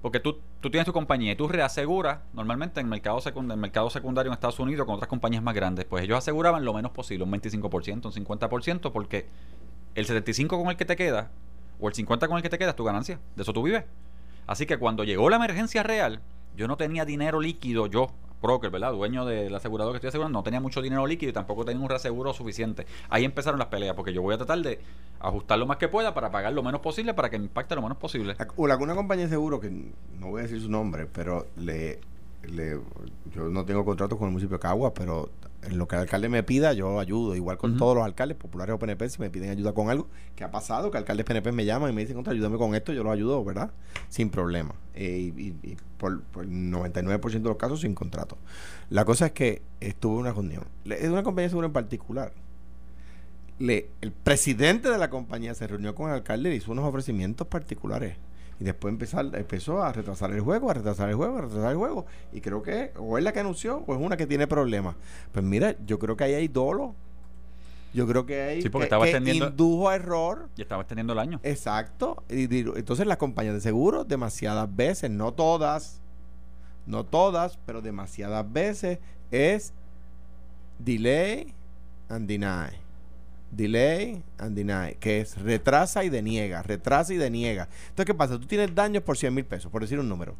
porque 0.02 0.20
tú, 0.20 0.40
tú 0.62 0.70
tienes 0.70 0.86
tu 0.86 0.94
compañía 0.94 1.32
y 1.32 1.36
tú 1.36 1.48
reaseguras 1.48 2.20
normalmente 2.34 2.80
en 2.80 2.88
mercado, 2.90 3.20
secund- 3.20 3.52
en 3.52 3.60
mercado 3.60 3.90
secundario 3.90 4.30
en 4.30 4.34
Estados 4.34 4.60
Unidos 4.60 4.86
con 4.86 4.96
otras 4.96 5.10
compañías 5.10 5.42
más 5.44 5.56
grandes. 5.56 5.86
Pues 5.86 6.04
ellos 6.04 6.18
aseguraban 6.18 6.64
lo 6.66 6.74
menos 6.74 6.92
posible, 6.92 7.24
un 7.24 7.32
25%, 7.32 8.06
un 8.06 8.12
50%, 8.26 8.92
porque 8.92 9.28
el 9.96 10.06
75% 10.08 10.48
con 10.50 10.68
el 10.70 10.78
que 10.78 10.86
te 10.86 10.96
queda 10.96 11.32
o 11.80 11.88
el 11.88 11.94
50% 11.96 12.28
con 12.28 12.38
el 12.38 12.44
que 12.44 12.50
te 12.50 12.58
queda 12.58 12.70
es 12.72 12.76
tu 12.76 12.84
ganancia. 12.84 13.20
De 13.36 13.44
eso 13.44 13.54
tú 13.54 13.64
vives. 13.64 13.86
Así 14.46 14.66
que 14.66 14.78
cuando 14.78 15.04
llegó 15.04 15.30
la 15.30 15.36
emergencia 15.38 15.84
real, 15.84 16.22
yo 16.56 16.68
no 16.68 16.78
tenía 16.78 17.04
dinero 17.06 17.40
líquido, 17.42 17.88
yo, 17.88 18.12
broker, 18.42 18.70
¿verdad? 18.70 18.92
Dueño 18.92 19.26
del 19.26 19.54
asegurador 19.56 19.94
que 19.94 19.98
estoy 19.98 20.10
asegurando, 20.10 20.38
no 20.40 20.44
tenía 20.44 20.60
mucho 20.60 20.82
dinero 20.82 21.06
líquido 21.08 21.30
y 21.30 21.34
tampoco 21.34 21.66
tenía 21.66 21.82
un 21.82 21.90
reaseguro 21.90 22.34
suficiente. 22.34 22.86
Ahí 23.10 23.26
empezaron 23.26 23.58
las 23.60 23.68
peleas, 23.70 23.96
porque 23.96 24.14
yo 24.14 24.22
voy 24.22 24.36
a 24.36 24.38
tratar 24.38 24.60
de 24.62 24.80
ajustar 25.20 25.58
lo 25.58 25.66
más 25.66 25.78
que 25.78 25.88
pueda 25.88 26.14
para 26.14 26.32
pagar 26.32 26.54
lo 26.54 26.62
menos 26.64 26.82
posible 26.82 27.14
para 27.14 27.30
que 27.30 27.36
impacte 27.38 27.76
lo 27.76 27.82
menos 27.82 27.98
posible. 27.98 28.36
La- 28.38 28.48
Una, 28.56 28.78
una 28.78 28.96
compañía 28.96 29.26
de 29.26 29.32
seguro 29.32 29.60
que 29.60 29.70
no 29.72 30.28
voy 30.28 30.40
a 30.40 30.44
decir 30.44 30.62
su 30.62 30.70
nombre, 30.70 31.08
pero 31.12 31.48
le, 31.58 32.00
le 32.44 32.80
yo 33.34 33.44
no 33.50 33.66
tengo 33.66 33.84
contrato 33.84 34.18
con 34.18 34.28
el 34.28 34.32
municipio 34.34 34.58
de 34.58 34.62
Caguas, 34.62 34.94
pero 34.96 35.30
en 35.68 35.78
lo 35.78 35.88
que 35.88 35.96
el 35.96 36.02
alcalde 36.02 36.30
me 36.30 36.42
pida, 36.44 36.74
yo 36.74 37.00
ayudo. 37.00 37.36
Igual 37.36 37.58
con 37.58 37.78
todos 37.78 37.96
los 37.96 38.04
alcaldes, 38.06 38.38
populares 38.38 38.74
o 38.76 38.80
PNP, 38.80 39.10
si 39.10 39.20
me 39.22 39.30
piden 39.30 39.50
ayuda 39.52 39.74
con 39.74 39.90
algo, 39.90 40.08
que 40.36 40.44
ha 40.44 40.52
pasado, 40.52 40.90
que 40.92 40.98
alcaldes 40.98 41.26
PNP 41.26 41.52
me 41.52 41.66
llaman 41.66 41.92
y 41.92 41.94
me 41.94 42.02
dicen, 42.02 42.16
contra, 42.16 42.34
ayúdame 42.34 42.58
con 42.58 42.74
esto, 42.76 42.94
yo 42.94 43.04
los 43.04 43.14
ayudo, 43.14 43.44
¿verdad? 43.44 43.72
Sin 44.10 44.30
problema. 44.30 44.74
Eh, 44.96 45.32
y 45.36 45.42
y- 45.42 45.56
y 45.72 45.78
por, 45.98 46.22
por 46.24 46.46
el 46.46 46.52
99% 46.72 47.32
de 47.32 47.50
los 47.50 47.58
casos 47.58 47.82
sin 47.82 47.94
contrato. 47.94 48.38
La 48.90 49.06
cosa 49.06 49.28
es 49.28 49.32
que 49.34 49.62
estuve 49.80 50.14
en 50.16 50.20
una 50.22 50.32
reunión. 50.34 50.64
Es 50.86 51.10
una 51.10 51.24
compañía 51.24 51.46
de 51.48 51.50
seguro 51.50 51.68
en 51.68 51.74
particular. 51.74 52.32
Le, 53.60 53.90
el 54.02 54.12
presidente 54.12 54.90
de 54.90 54.98
la 55.00 55.10
compañía 55.10 55.56
se 55.56 55.66
reunió 55.68 55.96
con 55.96 56.10
el 56.10 56.16
alcalde 56.16 56.50
y 56.50 56.52
le 56.52 56.58
hizo 56.58 56.72
unos 56.72 56.86
ofrecimientos 56.86 57.48
particulares. 57.48 58.16
Y 58.60 58.64
después 58.64 58.92
empezar, 58.92 59.30
empezó 59.34 59.84
a 59.84 59.92
retrasar 59.92 60.32
el 60.32 60.42
juego, 60.42 60.72
a 60.72 60.74
retrasar 60.74 61.10
el 61.10 61.16
juego, 61.16 61.38
a 61.38 61.42
retrasar 61.42 61.72
el 61.72 61.78
juego. 61.78 62.06
Y 62.34 62.42
creo 62.42 62.64
que 62.64 62.92
o 62.98 63.18
es 63.18 63.24
la 63.24 63.32
que 63.32 63.40
anunció 63.40 63.84
o 63.86 63.94
es 63.94 64.02
una 64.02 64.18
que 64.18 64.26
tiene 64.26 64.48
problemas. 64.48 64.96
Pues 65.32 65.46
mira, 65.46 65.76
yo 65.86 66.00
creo 66.00 66.18
que 66.18 66.24
ahí 66.24 66.34
hay 66.34 66.48
dolo. 66.48 66.96
Yo 67.94 68.08
creo 68.08 68.26
que 68.26 68.42
hay 68.42 68.62
Sí, 68.62 68.70
porque 68.70 68.90
que, 68.90 68.96
estaba 68.96 69.06
que 69.06 69.34
indujo 69.34 69.90
a 69.90 69.96
error. 69.96 70.50
Y 70.56 70.62
estaba 70.62 70.82
extendiendo 70.82 71.14
el 71.14 71.20
año. 71.20 71.40
Exacto. 71.44 72.24
Y 72.30 72.44
entonces 72.78 73.06
las 73.06 73.18
compañías 73.18 73.54
de 73.54 73.62
seguro 73.62 74.04
demasiadas 74.04 74.76
veces, 74.76 75.10
no 75.10 75.34
todas, 75.34 76.02
no 76.86 77.06
todas, 77.06 77.58
pero 77.66 77.82
demasiadas 77.82 78.52
veces 78.52 79.00
es 79.32 79.74
delay 80.80 81.54
and 82.10 82.28
deny. 82.28 82.87
Delay 83.52 84.22
and 84.38 84.56
deny, 84.56 84.96
que 85.00 85.22
es 85.22 85.38
retrasa 85.42 86.04
y 86.04 86.10
deniega, 86.10 86.62
retrasa 86.64 87.14
y 87.14 87.18
deniega. 87.18 87.68
Entonces, 87.90 88.06
¿qué 88.06 88.14
pasa? 88.14 88.38
Tú 88.40 88.46
tienes 88.46 88.74
daños 88.76 89.04
por 89.04 89.18
100 89.18 89.34
mil 89.34 89.46
pesos, 89.46 89.72
por 89.72 89.82
decir 89.82 90.00
un 90.00 90.10
número. 90.10 90.36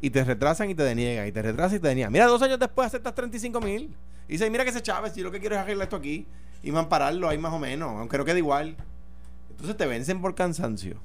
Y 0.00 0.10
te 0.10 0.22
retrasan 0.24 0.70
y 0.70 0.74
te 0.74 0.82
deniegan, 0.82 1.26
y 1.26 1.32
te 1.32 1.42
retrasan 1.42 1.76
y 1.78 1.80
te 1.80 1.88
deniegan. 1.88 2.12
Mira, 2.12 2.26
dos 2.26 2.42
años 2.42 2.58
después 2.58 2.86
aceptas 2.86 3.14
35 3.14 3.60
mil. 3.60 3.96
Y 4.28 4.32
dices, 4.32 4.50
mira 4.50 4.64
que 4.64 4.70
ese 4.70 4.82
Chávez, 4.82 5.12
si 5.14 5.22
lo 5.22 5.30
que 5.30 5.40
quiero 5.40 5.54
es 5.56 5.60
arreglar 5.62 5.84
esto 5.84 5.96
aquí, 5.96 6.26
y 6.62 6.74
ampararlo 6.76 7.28
ahí 7.28 7.38
más 7.38 7.52
o 7.52 7.58
menos, 7.58 7.90
aunque 7.98 8.18
no 8.18 8.24
quede 8.24 8.38
igual. 8.38 8.76
Entonces 9.50 9.76
te 9.76 9.86
vencen 9.86 10.20
por 10.20 10.34
cansancio. 10.34 10.96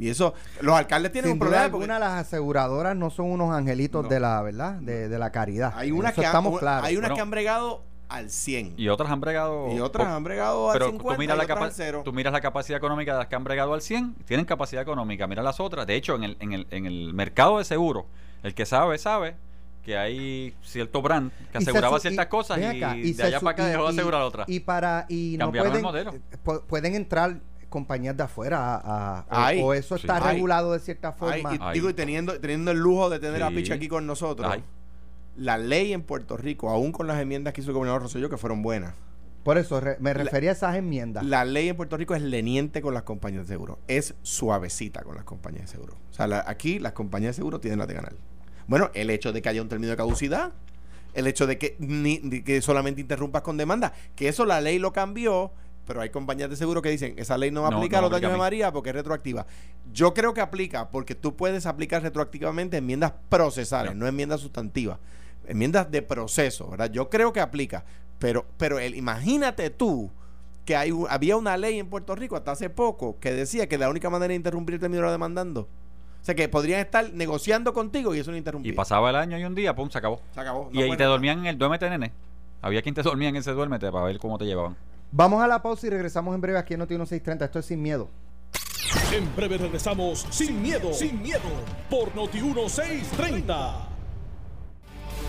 Y 0.00 0.08
eso, 0.08 0.32
los 0.62 0.74
alcaldes 0.74 1.12
tienen 1.12 1.32
Sin 1.32 1.32
un 1.34 1.38
duda 1.38 1.48
problema. 1.50 1.70
porque 1.70 1.84
alguna, 1.84 1.98
las 1.98 2.26
aseguradoras 2.26 2.96
no 2.96 3.10
son 3.10 3.26
unos 3.26 3.54
angelitos 3.54 4.04
No. 4.04 4.08
de 4.08 4.20
la 4.20 4.40
verdad, 4.40 4.72
de, 4.80 5.10
de 5.10 5.18
la 5.18 5.30
caridad. 5.32 5.74
hay 5.76 5.90
unas 5.92 6.14
que, 6.14 6.22
han, 6.22 6.26
estamos 6.28 6.58
claros. 6.58 6.86
hay 6.86 6.96
unas 6.96 7.10
Bueno. 7.10 7.14
que 7.16 7.20
han 7.20 7.30
bregado 7.30 7.84
al 8.08 8.30
100. 8.30 8.74
Y 8.76 8.88
otras 8.88 9.10
han 9.10 9.20
bregado. 9.20 9.68
Y 9.74 9.80
otras 9.80 10.06
han 10.06 10.22
bregado 10.24 10.70
al 10.70 10.74
Pero 10.78 10.86
50 10.90 11.14
tú, 11.14 11.18
miras 11.20 11.34
y 11.34 11.38
la 11.38 11.44
otras 11.44 11.62
al 11.62 11.72
cero. 11.72 12.02
tú 12.04 12.12
miras 12.12 12.32
la 12.32 12.40
capacidad 12.40 12.76
económica 12.78 13.12
de 13.12 13.18
las 13.18 13.26
que 13.28 13.34
han 13.36 13.44
bregado 13.44 13.74
al 13.74 13.82
100, 13.82 14.14
tienen 14.26 14.46
capacidad 14.46 14.82
económica. 14.82 15.26
Mira 15.26 15.42
las 15.42 15.58
otras. 15.60 15.86
De 15.86 15.94
hecho, 15.96 16.14
en 16.14 16.24
el, 16.24 16.36
en 16.40 16.52
el, 16.52 16.66
en 16.70 16.86
el 16.86 17.14
mercado 17.14 17.58
de 17.58 17.64
seguro, 17.64 18.06
el 18.42 18.54
que 18.54 18.64
sabe, 18.66 18.98
sabe 18.98 19.34
que 19.82 19.96
hay 19.96 20.54
cierto 20.62 21.00
brand 21.02 21.30
que 21.52 21.58
aseguraba 21.58 21.96
su- 21.98 22.02
ciertas 22.02 22.26
y- 22.26 22.28
cosas 22.28 22.58
y, 22.58 23.12
de 23.12 23.22
allá 23.22 23.38
para 23.40 23.50
acá 23.52 23.66
dejó 23.66 23.86
asegurar 23.86 24.22
otra. 24.22 24.44
Y 24.48 24.60
para 24.60 25.06
y 25.08 25.36
no 25.38 25.46
el 25.52 25.58
pueden, 25.60 25.82
modelo. 25.82 26.12
eh, 26.12 26.20
pu- 26.44 26.62
pueden 26.64 26.94
entrar 26.96 27.38
compañías 27.68 28.16
de 28.16 28.22
afuera 28.22 28.76
a, 28.76 29.24
a- 29.28 29.52
o- 29.60 29.74
eso 29.74 29.94
está 29.96 30.18
regulado 30.20 30.72
de 30.72 30.78
cierta 30.80 31.08
Ay, 31.08 31.14
forma. 31.42 31.54
y, 31.54 31.58
Ay. 31.60 31.74
digo, 31.74 31.90
y 31.90 31.94
teniendo, 31.94 32.38
teniendo 32.40 32.70
el 32.70 32.78
lujo 32.78 33.10
de 33.10 33.18
tener 33.20 33.42
a. 33.42 33.50
Picha 33.50 33.74
aquí 33.74 33.86
con 33.88 34.06
nosotros, 34.06 34.50
Ay. 34.52 34.62
La 35.36 35.58
ley 35.58 35.92
en 35.92 36.02
Puerto 36.02 36.36
Rico, 36.36 36.70
aún 36.70 36.92
con 36.92 37.06
las 37.06 37.20
enmiendas 37.20 37.52
que 37.52 37.60
hizo 37.60 37.70
el 37.70 37.74
gobernador 37.74 38.02
Rosselló, 38.02 38.28
que 38.30 38.36
fueron 38.36 38.62
buenas, 38.62 38.94
Por 39.44 39.58
eso 39.58 39.78
re- 39.80 39.96
me 40.00 40.12
La- 40.12 40.24
refería 40.24 40.50
a 40.50 40.52
esas 40.54 40.74
enmiendas. 40.76 41.24
la 41.24 41.44
ley 41.44 41.68
en 41.68 41.76
Puerto 41.76 41.96
Rico 41.96 42.14
es 42.16 42.22
leniente 42.22 42.82
con 42.82 42.94
las 42.94 43.04
compañías 43.04 43.46
de 43.46 43.54
seguro. 43.54 43.78
Es 43.86 44.14
suavecita 44.22 45.02
con 45.04 45.14
las 45.14 45.24
compañías 45.24 45.66
de 45.66 45.68
seguro. 45.68 45.94
O 46.10 46.14
sea, 46.14 46.26
la- 46.26 46.44
aquí 46.48 46.78
las 46.80 46.92
compañías 46.92 47.36
de 47.36 47.40
seguro 47.42 47.60
tienen 47.60 47.78
la 47.78 47.86
de 47.86 47.94
ganar. 47.94 48.14
Bueno, 48.66 48.90
el 48.94 49.08
hecho 49.10 49.32
de 49.32 49.42
que 49.42 49.48
haya 49.48 49.62
un 49.62 49.68
término 49.68 49.90
de 49.92 49.96
caducidad, 49.96 50.52
el 51.14 51.26
hecho 51.28 51.46
de 51.46 51.58
que, 51.58 51.76
ni, 51.78 52.18
de 52.18 52.42
que 52.42 52.60
solamente 52.60 53.00
interrumpas 53.00 53.42
con 53.42 53.56
demanda, 53.56 53.92
que 54.16 54.26
eso 54.28 54.44
la 54.46 54.60
ley 54.60 54.80
lo 54.80 54.92
cambió, 54.92 55.52
pero 55.86 56.00
hay 56.00 56.10
compañías 56.10 56.50
de 56.50 56.56
seguro 56.56 56.82
que 56.82 56.90
dicen, 56.90 57.14
esa 57.16 57.38
ley 57.38 57.52
no 57.52 57.62
va 57.62 57.68
a 57.68 57.70
No, 57.70 57.76
aplicar 57.76 58.00
no 58.00 58.06
a 58.06 58.10
los 58.10 58.16
aplica 58.16 58.26
daños 58.28 58.38
de. 58.38 58.42
María 58.44 58.72
porque 58.72 58.90
es 58.90 58.96
retroactiva. 58.96 59.46
Yo 59.92 60.12
creo 60.12 60.34
que 60.34 60.40
aplica 60.40 60.90
porque 60.90 61.14
tú 61.14 61.36
puedes 61.36 61.66
aplicar 61.66 62.02
retroactivamente 62.02 62.78
enmiendas 62.78 63.12
procesales, 63.28 63.94
No. 63.94 64.00
no 64.00 64.06
enmiendas 64.08 64.40
sustantivas. 64.40 64.98
Enmiendas 65.46 65.90
de 65.90 66.02
proceso, 66.02 66.68
¿verdad? 66.68 66.90
Yo 66.90 67.08
creo 67.10 67.32
que 67.32 67.40
aplica. 67.40 67.84
Pero, 68.18 68.46
pero 68.56 68.78
el, 68.78 68.94
imagínate 68.94 69.70
tú 69.70 70.10
que 70.64 70.74
hay, 70.76 70.92
había 71.08 71.36
una 71.36 71.56
ley 71.56 71.78
en 71.78 71.88
Puerto 71.88 72.14
Rico 72.16 72.34
hasta 72.36 72.52
hace 72.52 72.70
poco 72.70 73.18
que 73.20 73.32
decía 73.32 73.68
que 73.68 73.78
la 73.78 73.88
única 73.88 74.10
manera 74.10 74.30
de 74.30 74.34
interrumpir 74.36 74.74
el 74.74 74.80
término 74.80 75.02
era 75.02 75.12
demandando. 75.12 75.62
O 75.62 76.24
sea, 76.26 76.34
que 76.34 76.48
podrían 76.48 76.80
estar 76.80 77.12
negociando 77.12 77.72
contigo 77.72 78.12
y 78.14 78.18
eso 78.18 78.30
no 78.32 78.36
Y 78.36 78.38
interrumpía. 78.38 78.74
pasaba 78.74 79.10
el 79.10 79.16
año 79.16 79.38
y 79.38 79.44
un 79.44 79.54
día, 79.54 79.76
pum, 79.76 79.88
se 79.90 79.98
acabó. 79.98 80.20
Se 80.34 80.40
acabó. 80.40 80.68
y 80.72 80.78
No 80.78 80.84
ahí 80.84 80.96
te 80.96 81.04
dormían 81.04 81.38
en 81.40 81.46
el 81.46 81.58
duérmete, 81.58 81.88
nene. 81.88 82.12
Había 82.62 82.82
quien 82.82 82.94
te 82.96 83.02
dormía 83.02 83.28
en 83.28 83.36
ese 83.36 83.52
duérmete 83.52 83.92
para 83.92 84.06
ver 84.06 84.18
cómo 84.18 84.36
te 84.38 84.44
llevaban. 84.44 84.76
Vamos 85.12 85.40
a 85.40 85.46
la 85.46 85.62
pausa 85.62 85.86
y 85.86 85.90
regresamos 85.90 86.34
en 86.34 86.40
breve 86.40 86.58
aquí 86.58 86.74
en 86.74 86.80
Noti 86.80 86.94
1630. 86.94 87.44
Esto 87.44 87.58
es 87.60 87.66
sin 87.66 87.80
miedo. 87.80 88.08
En 89.12 89.36
breve 89.36 89.58
regresamos 89.58 90.26
sin 90.30 90.60
miedo, 90.60 90.92
sin 90.92 91.22
miedo, 91.22 91.42
por 91.88 92.12
Noti 92.16 92.40
1630. 92.40 93.88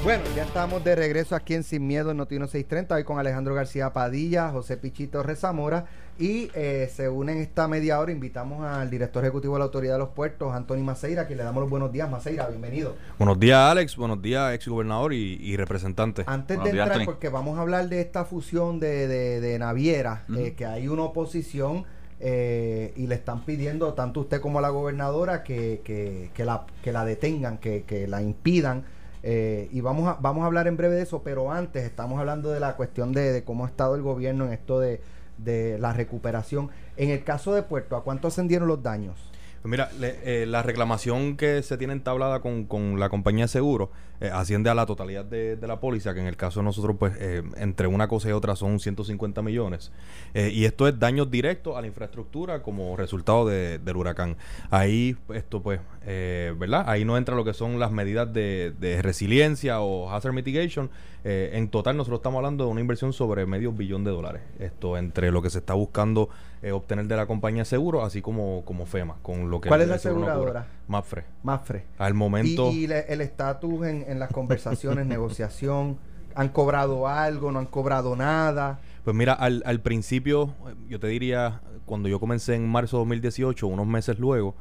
Bueno, 0.04 0.24
ya 0.36 0.44
estamos 0.44 0.84
de 0.86 0.96
regreso 0.96 1.36
aquí 1.36 1.54
en 1.54 1.64
Sin 1.64 1.86
Miedo 1.86 2.12
en 2.12 2.18
Notino 2.18 2.46
630, 2.48 2.96
hoy 2.96 3.04
con 3.04 3.20
Alejandro 3.20 3.54
García 3.54 3.92
Padilla, 3.92 4.52
José 4.52 4.78
Pichito 4.78 5.22
Rezamora 5.22 5.86
y 6.18 6.50
eh, 6.54 6.90
se 6.96 7.10
unen 7.10 7.40
esta 7.40 7.68
media 7.68 8.00
hora, 8.00 8.12
invitamos 8.14 8.64
al 8.66 8.90
director 8.90 9.24
ejecutivo 9.26 9.56
de 9.56 9.60
la 9.60 9.66
Autoridad 9.66 9.94
de 9.94 10.00
los 10.00 10.10
Puertos, 10.10 10.54
Antonio 10.54 10.86
Maceira, 10.86 11.24
a 11.24 11.26
quien 11.28 11.38
le 11.38 11.44
damos 11.44 11.62
los 11.62 11.70
buenos 11.70 11.92
días. 11.92 12.10
Maceira, 12.10 12.48
bienvenido. 12.48 12.96
Buenos 13.18 13.38
días, 13.40 13.60
Alex. 13.60 13.98
Buenos 13.98 14.22
días, 14.22 14.54
ex 14.54 14.68
gobernador 14.70 15.14
y, 15.14 15.40
y 15.42 15.58
representante. 15.58 16.24
Antes 16.26 16.56
Buenos 16.58 16.66
de 16.66 16.72
días, 16.74 16.86
entrar, 16.86 17.00
Anthony. 17.02 17.12
porque 17.12 17.30
vamos 17.30 17.58
a 17.58 17.62
hablar 17.62 17.90
de 17.90 18.00
esta 18.00 18.24
fusión 18.24 18.80
de, 18.80 19.08
de, 19.08 19.42
de 19.42 19.60
navieras, 19.60 20.22
eh, 20.38 20.54
que 20.56 20.66
hay 20.66 20.88
una 20.88 21.04
oposición 21.04 21.84
eh, 22.22 22.94
y 22.96 23.08
le 23.08 23.16
están 23.16 23.44
pidiendo 23.44 23.94
tanto 23.94 24.22
usted 24.22 24.40
como 24.40 24.62
la 24.62 24.70
gobernadora 24.70 25.44
que, 25.44 25.82
que, 25.84 26.30
que 26.34 26.46
la, 26.46 26.66
que 26.82 26.94
la 26.94 27.04
detengan, 27.04 27.58
que, 27.58 27.84
que 27.84 28.08
la 28.08 28.22
impidan. 28.22 28.86
Eh, 29.30 29.68
y 29.74 29.82
vamos 29.82 30.08
a, 30.08 30.14
vamos 30.22 30.44
a 30.44 30.46
hablar 30.46 30.68
en 30.68 30.78
breve 30.78 30.96
de 30.96 31.02
eso, 31.02 31.22
pero 31.22 31.52
antes 31.52 31.84
estamos 31.84 32.18
hablando 32.18 32.50
de 32.50 32.62
la 32.62 32.78
cuestión 32.78 33.12
de, 33.12 33.34
de 33.34 33.44
cómo 33.44 33.66
ha 33.66 33.68
estado 33.68 33.96
el 33.96 34.02
gobierno 34.02 34.46
en 34.46 34.54
esto 34.54 34.80
de, 34.80 35.02
de 35.38 35.78
la 35.80 35.92
recuperación. 35.92 36.70
En 36.96 37.10
el 37.10 37.26
caso 37.26 37.54
de 37.54 37.62
Puerto, 37.62 37.98
¿a 37.98 38.06
cuánto 38.06 38.30
ascendieron 38.30 38.70
los 38.70 38.82
daños? 38.82 39.30
Pues 39.68 39.72
mira, 39.72 39.90
le- 40.00 40.44
eh, 40.44 40.46
la 40.46 40.64
reclamación 40.64 41.36
que 41.36 41.62
se 41.62 41.78
tiene 41.78 41.92
entablada 41.92 42.40
con, 42.40 42.64
con 42.66 43.02
la 43.02 43.10
compañía 43.10 43.44
de 43.44 43.50
seguro 43.50 43.92
eh, 44.22 44.30
asciende 44.34 44.70
a 44.70 44.74
la 44.74 44.86
totalidad 44.86 45.26
de, 45.26 45.58
de 45.58 45.68
la 45.68 45.82
póliza, 45.82 46.14
que 46.14 46.22
en 46.22 46.26
el 46.28 46.38
caso 46.38 46.62
de 46.62 46.64
nosotros, 46.64 46.96
pues, 46.98 47.14
eh, 47.20 47.44
entre 47.58 47.88
una 47.88 48.08
cosa 48.08 48.30
y 48.30 48.32
otra 48.32 48.56
son 48.56 48.80
150 48.80 49.42
millones. 49.42 49.92
Eh, 50.34 50.52
y 50.54 50.64
esto 50.64 50.88
es 50.88 50.98
daños 50.98 51.30
directos 51.30 51.76
a 51.76 51.82
la 51.82 51.88
infraestructura 51.88 52.64
como 52.64 52.96
resultado 52.96 53.46
de- 53.46 53.78
del 53.78 53.98
huracán. 53.98 54.38
Ahí, 54.72 55.18
esto, 55.34 55.62
pues, 55.62 55.82
¿verdad? 56.06 56.86
Ahí 56.88 57.04
no 57.04 57.18
entra 57.18 57.36
lo 57.36 57.44
que 57.44 57.54
son 57.54 57.78
las 57.80 57.92
medidas 57.92 58.32
de, 58.32 58.74
de 58.80 59.02
resiliencia 59.02 59.82
o 59.82 60.10
hazard 60.10 60.32
mitigation. 60.34 60.90
En 61.26 61.68
total, 61.68 61.98
nosotros 61.98 62.20
estamos 62.20 62.38
hablando 62.38 62.64
de 62.64 62.72
una 62.72 62.80
inversión 62.80 63.12
sobre 63.12 63.46
medio 63.46 63.74
billón 63.74 64.06
de 64.06 64.12
dólares. 64.12 64.42
Esto 64.60 64.98
entre 64.98 65.30
lo 65.32 65.42
que 65.42 65.50
se 65.50 65.58
está 65.60 65.74
buscando 65.74 66.30
eh, 66.62 66.72
obtener 66.72 67.08
de 67.08 67.16
la 67.16 67.26
compañía 67.28 67.62
de 67.62 67.66
seguro, 67.66 68.04
así 68.04 68.22
como, 68.22 68.64
como 68.66 68.86
FEMA, 68.86 69.18
con 69.22 69.50
lo 69.50 69.62
que 69.62 69.70
¿Cuál 69.70 69.82
es 69.82 69.88
la 69.90 69.96
aseguradora? 69.96 70.68
Mapfre. 70.88 71.26
Mafre. 71.44 71.86
Al 71.98 72.14
momento, 72.14 72.72
Y, 72.72 72.84
y 72.84 72.88
le- 72.88 73.12
el 73.12 73.22
estatus 73.22 73.86
en, 73.86 74.06
en 74.08 74.20
las 74.20 74.32
conversaciones, 74.32 75.06
negociación, 75.08 75.98
¿han 76.36 76.50
cobrado 76.50 77.08
algo? 77.08 77.52
¿No 77.52 77.60
han 77.60 77.66
cobrado 77.68 78.16
nada? 78.16 78.80
pues 79.04 79.16
mira, 79.16 79.32
al, 79.34 79.64
al 79.66 79.80
principio, 79.80 80.54
yo 80.90 81.00
te 81.00 81.08
diría, 81.08 81.62
cuando 81.86 82.10
yo 82.10 82.20
comencé 82.20 82.56
en 82.56 82.68
marzo 82.68 82.98
de 82.98 83.02
2018, 83.02 83.66
unos 83.68 83.88
meses 83.88 84.20
luego, 84.20 84.54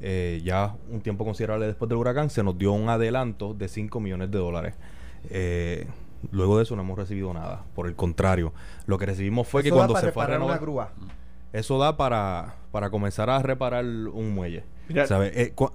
eh, 0.00 0.42
ya 0.44 0.74
un 0.90 1.00
tiempo 1.00 1.24
considerable 1.24 1.66
después 1.66 1.88
del 1.88 1.96
huracán, 1.96 2.28
se 2.28 2.42
nos 2.42 2.58
dio 2.58 2.72
un 2.72 2.88
adelanto 2.90 3.54
de 3.54 3.66
5 3.68 4.00
millones 4.00 4.30
de 4.30 4.38
dólares. 4.38 4.74
Eh, 5.30 5.86
luego 6.32 6.58
de 6.58 6.64
eso 6.64 6.76
no 6.76 6.82
hemos 6.82 6.98
recibido 6.98 7.32
nada. 7.32 7.64
Por 7.74 7.86
el 7.86 7.94
contrario, 7.96 8.52
lo 8.86 8.98
que 8.98 9.06
recibimos 9.06 9.48
fue 9.48 9.62
que 9.62 9.68
Eso 9.68 9.76
cuando 9.76 9.96
se 9.96 10.12
fue 10.12 10.24
a 10.24 10.38
una 10.38 10.58
grúa. 10.58 10.92
Eso 11.54 11.78
da 11.78 11.96
para, 11.96 12.56
para 12.72 12.90
comenzar 12.90 13.30
a 13.30 13.40
reparar 13.42 13.84
un 13.84 14.34
muelle. 14.34 14.64
Mira, 14.88 15.06
¿Sabes? 15.06 15.32
Eh, 15.36 15.52
cua- 15.56 15.72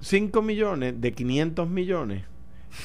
5 0.00 0.42
millones 0.42 1.00
de 1.00 1.12
500 1.12 1.68
millones. 1.68 2.24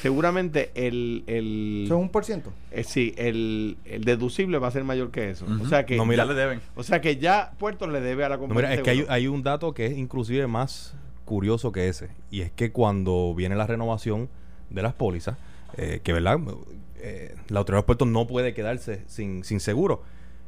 Seguramente 0.02 0.70
el, 0.74 1.22
el, 1.28 1.82
¿Eso 1.84 1.94
es 1.96 2.00
un 2.00 2.08
por 2.10 2.24
ciento? 2.24 2.52
eh, 2.72 2.82
sí, 2.82 3.14
el, 3.16 3.76
el 3.84 4.02
deducible 4.04 4.58
va 4.58 4.66
a 4.66 4.70
ser 4.72 4.82
mayor 4.82 5.10
que 5.12 5.30
eso. 5.30 5.46
O 5.62 5.66
sea 5.66 5.86
que 5.86 5.96
No, 5.96 6.04
mira, 6.04 6.24
ya 6.24 6.32
le 6.32 6.38
deben. 6.38 6.60
o 6.74 6.82
sea 6.82 7.00
que 7.00 7.16
ya 7.18 7.52
Puerto 7.58 7.86
le 7.86 8.00
debe 8.00 8.24
a 8.24 8.28
la 8.28 8.34
No, 8.36 8.40
compañía. 8.42 8.70
mira, 8.70 8.74
es 8.74 8.82
que 8.82 9.06
hay, 9.08 9.28
un 9.28 9.42
dato 9.44 9.72
que 9.74 9.86
es 9.86 9.96
inclusive 9.96 10.46
más 10.48 10.94
curioso 11.24 11.70
que 11.70 11.88
ese. 11.88 12.08
Y 12.32 12.40
es 12.40 12.50
que 12.50 12.72
cuando 12.72 13.32
viene 13.36 13.54
la 13.54 13.66
renovación 13.66 14.28
de 14.70 14.82
las 14.82 14.92
pólizas, 14.94 15.36
eh, 15.76 16.00
que 16.02 16.12
verdad, 16.12 16.38
Eh, 16.98 17.36
la 17.48 17.60
autoridad 17.60 17.76
de 17.76 17.80
los 17.82 17.84
puertos 17.84 18.08
no 18.08 18.26
puede 18.26 18.54
quedarse 18.54 19.02
sin, 19.06 19.44
sin 19.44 19.60
seguro. 19.60 20.02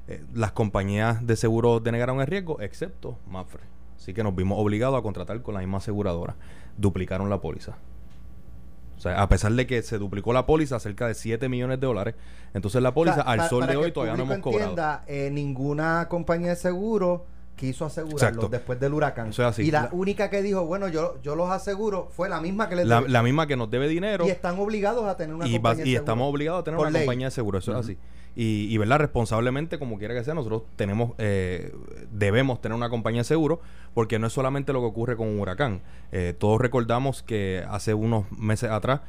Eh, 0.08 0.24
las 0.34 0.52
compañías 0.52 1.26
de 1.26 1.36
seguro 1.36 1.80
denegaron 1.80 2.20
el 2.20 2.26
riesgo, 2.26 2.60
excepto 2.60 3.18
Mafre. 3.28 3.62
Así 3.96 4.14
que 4.14 4.22
nos 4.22 4.34
vimos 4.34 4.58
obligados 4.58 4.98
a 4.98 5.02
contratar 5.02 5.42
con 5.42 5.54
la 5.54 5.60
misma 5.60 5.78
aseguradora. 5.78 6.34
Duplicaron 6.76 7.28
la 7.28 7.40
póliza. 7.40 7.76
O 8.96 9.00
sea, 9.00 9.22
a 9.22 9.28
pesar 9.28 9.52
de 9.52 9.66
que 9.66 9.82
se 9.82 9.98
duplicó 9.98 10.32
la 10.32 10.46
póliza 10.46 10.80
cerca 10.80 11.06
de 11.06 11.14
7 11.14 11.48
millones 11.48 11.78
de 11.78 11.86
dólares, 11.86 12.14
entonces 12.54 12.82
la 12.82 12.94
póliza 12.94 13.20
O 13.20 13.22
sea, 13.22 13.32
al 13.32 13.48
sol 13.48 13.60
para 13.60 13.72
de 13.72 13.76
hoy 13.76 13.92
todavía 13.92 14.16
no 14.16 14.24
hemos 14.24 14.38
cobrado. 14.38 14.70
entienda, 14.70 15.04
eh, 15.06 15.30
ninguna 15.30 16.08
compañía 16.08 16.50
de 16.50 16.56
seguro 16.56 17.26
quiso 17.58 17.84
asegurarlos 17.84 18.22
Exacto. 18.22 18.48
después 18.48 18.80
del 18.80 18.94
huracán. 18.94 19.28
Eso 19.28 19.42
es 19.42 19.48
así. 19.48 19.62
Y 19.64 19.70
la, 19.70 19.82
La- 19.82 19.88
única 19.92 20.30
que 20.30 20.40
dijo, 20.40 20.64
bueno, 20.64 20.88
yo, 20.88 21.20
yo 21.22 21.36
los 21.36 21.50
aseguro, 21.50 22.08
fue 22.10 22.30
la 22.30 22.40
misma 22.40 22.70
que 22.70 22.76
les 22.76 22.86
La, 22.86 23.00
debe. 23.00 23.10
la 23.10 23.22
misma 23.22 23.46
que 23.46 23.56
nos 23.56 23.70
debe 23.70 23.88
dinero. 23.88 24.26
Y 24.26 24.30
están 24.30 24.58
obligados 24.58 25.04
a 25.06 25.16
tener 25.18 25.34
una 25.34 25.46
y, 25.46 25.52
compañía 25.52 25.84
de 25.84 25.90
y 25.90 25.94
estamos 25.96 26.30
obligados 26.32 26.60
a 26.60 26.64
tener 26.64 26.80
una 26.80 26.88
ley. 26.90 27.02
compañía 27.02 27.26
de 27.26 27.30
seguro, 27.32 27.58
eso 27.58 27.72
es 27.72 27.78
así. 27.78 27.98
Y, 28.36 28.68
y, 28.72 28.78
¿verdad? 28.78 28.98
Responsablemente, 29.00 29.78
como 29.80 29.98
quiera 29.98 30.14
que 30.14 30.22
sea, 30.22 30.32
nosotros 30.32 30.62
tenemos, 30.76 31.12
eh, 31.18 31.74
debemos 32.12 32.60
tener 32.60 32.76
una 32.76 32.88
compañía 32.88 33.20
de 33.22 33.24
seguro, 33.24 33.60
porque 33.94 34.18
no 34.20 34.28
es 34.28 34.32
solamente 34.32 34.72
lo 34.72 34.78
que 34.80 34.86
ocurre 34.86 35.16
con 35.16 35.26
un 35.26 35.40
huracán. 35.40 35.82
Eh, 36.12 36.34
todos 36.38 36.60
recordamos 36.60 37.22
que 37.24 37.64
hace 37.68 37.94
unos 37.94 38.30
meses 38.30 38.70
atrás 38.70 39.00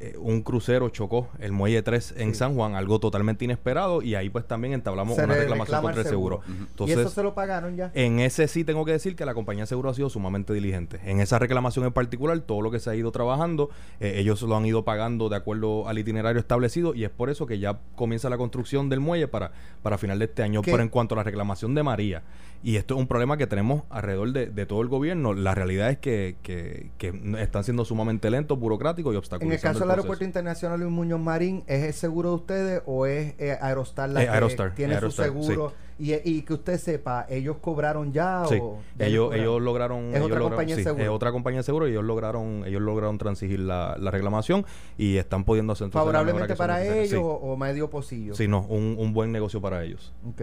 eh, 0.00 0.16
un 0.18 0.42
crucero 0.42 0.88
chocó 0.88 1.28
el 1.38 1.52
muelle 1.52 1.82
3 1.82 2.14
en 2.18 2.30
Sí. 2.32 2.38
San 2.38 2.54
Juan, 2.54 2.74
algo 2.74 2.98
totalmente 2.98 3.44
inesperado, 3.44 4.02
y 4.02 4.14
ahí 4.14 4.30
pues 4.30 4.46
también 4.46 4.72
entablamos 4.74 5.14
Se 5.16 5.24
una 5.24 5.34
reclamación 5.34 5.66
reclama 5.66 5.82
contra 5.82 6.02
el 6.02 6.08
seguro. 6.08 6.40
Entonces, 6.46 6.96
y 6.96 7.00
eso 7.00 7.10
se 7.10 7.22
lo 7.22 7.34
pagaron 7.34 7.76
ya. 7.76 7.90
en 7.94 8.20
ese 8.20 8.48
sí 8.48 8.64
tengo 8.64 8.84
que 8.84 8.92
decir 8.92 9.14
que 9.16 9.24
la 9.26 9.34
compañía 9.34 9.64
de 9.64 9.66
seguro 9.68 9.90
ha 9.90 9.94
sido 9.94 10.08
sumamente 10.10 10.52
diligente. 10.52 11.00
En 11.04 11.20
esa 11.20 11.38
reclamación 11.38 11.84
en 11.84 11.92
particular, 11.92 12.38
todo 12.40 12.62
lo 12.62 12.70
que 12.70 12.80
se 12.80 12.90
ha 12.90 12.94
ido 12.94 13.12
trabajando, 13.12 13.70
eh, 14.00 14.14
ellos 14.16 14.42
lo 14.42 14.56
han 14.56 14.64
ido 14.66 14.84
pagando 14.84 15.28
de 15.28 15.36
acuerdo 15.36 15.88
al 15.88 15.98
itinerario 15.98 16.40
establecido 16.40 16.94
y 16.94 17.04
es 17.04 17.10
por 17.10 17.30
eso 17.30 17.46
que 17.46 17.58
ya 17.58 17.78
comienza 17.94 18.28
la 18.30 18.38
construcción 18.38 18.88
del 18.88 19.00
muelle 19.00 19.28
para, 19.28 19.52
para 19.82 19.98
final 19.98 20.18
de 20.18 20.24
este 20.24 20.42
año. 20.42 20.62
¿Qué? 20.62 20.70
Pero 20.70 20.82
en 20.82 20.88
cuanto 20.88 21.14
a 21.14 21.18
la 21.18 21.22
reclamación 21.24 21.74
de 21.74 21.82
María, 21.82 22.22
y 22.62 22.76
esto 22.76 22.94
es 22.94 23.00
un 23.00 23.06
problema 23.06 23.36
que 23.36 23.46
tenemos 23.46 23.82
alrededor 23.90 24.32
de, 24.32 24.46
de 24.46 24.66
todo 24.66 24.82
el 24.82 24.88
gobierno, 24.88 25.34
la 25.34 25.54
realidad 25.54 25.90
es 25.90 25.98
que, 25.98 26.36
que- 26.42 26.90
que 26.98 27.12
están 27.40 27.64
siendo 27.64 27.84
sumamente 27.84 28.30
lentos, 28.30 28.58
burocráticos 28.58 29.12
y 29.12 29.14
en 29.14 29.18
obstáculos. 29.18 29.54
el 29.54 29.60
caso 29.60 29.80
del 29.80 29.90
aeropuerto 29.90 30.24
internacional 30.24 30.78
Luis 30.80 30.92
Muñoz 30.92 31.20
Marín, 31.20 31.64
¿es 31.66 31.82
el 31.84 31.92
seguro 31.92 32.30
de 32.30 32.34
ustedes 32.36 32.82
o 32.86 33.06
es 33.06 33.34
eh, 33.38 33.58
Aerostar 33.60 34.10
la 34.10 34.22
Eh, 34.22 34.26
que 34.26 34.30
Aerostar, 34.30 34.74
tiene 34.74 34.94
Aerostar, 34.94 35.26
su 35.28 35.32
seguro? 35.42 35.72
Y, 35.98 36.14
y 36.28 36.42
que 36.42 36.54
usted 36.54 36.78
sepa, 36.78 37.26
¿ellos 37.28 37.58
cobraron 37.60 38.12
ya 38.12 38.44
Sí, 38.48 38.58
o...? 38.60 38.78
ya 38.98 39.06
ellos, 39.06 39.60
lograron. 39.62 40.06
Es 40.08 40.16
ellos 40.16 40.26
otra 40.26 40.38
lograron- 40.38 40.48
compañía 40.50 40.74
de 40.76 40.82
sí, 40.82 40.84
seguro. 40.84 41.04
es 41.04 41.10
otra 41.10 41.30
compañía 41.32 41.58
de 41.60 41.64
seguro 41.64 41.86
y 41.86 41.90
ellos 41.92 42.04
lograron, 42.04 42.64
ellos 42.66 42.82
lograron 42.82 43.18
transigir 43.18 43.60
la, 43.60 43.96
la 44.00 44.10
reclamación 44.10 44.64
y 44.98 45.18
están 45.18 45.44
pudiendo 45.44 45.74
hacer 45.74 45.90
¿Favorablemente 45.90 46.56
para 46.56 46.82
ellos 46.84 47.08
Sí. 47.10 47.16
o, 47.16 47.26
o 47.26 47.56
medio 47.56 47.88
pocillo? 47.90 48.34
Sí, 48.34 48.48
no, 48.48 48.62
un, 48.62 48.96
un 48.98 49.12
buen 49.12 49.30
negocio 49.30 49.60
para 49.60 49.84
ellos. 49.84 50.12
Ok. 50.28 50.42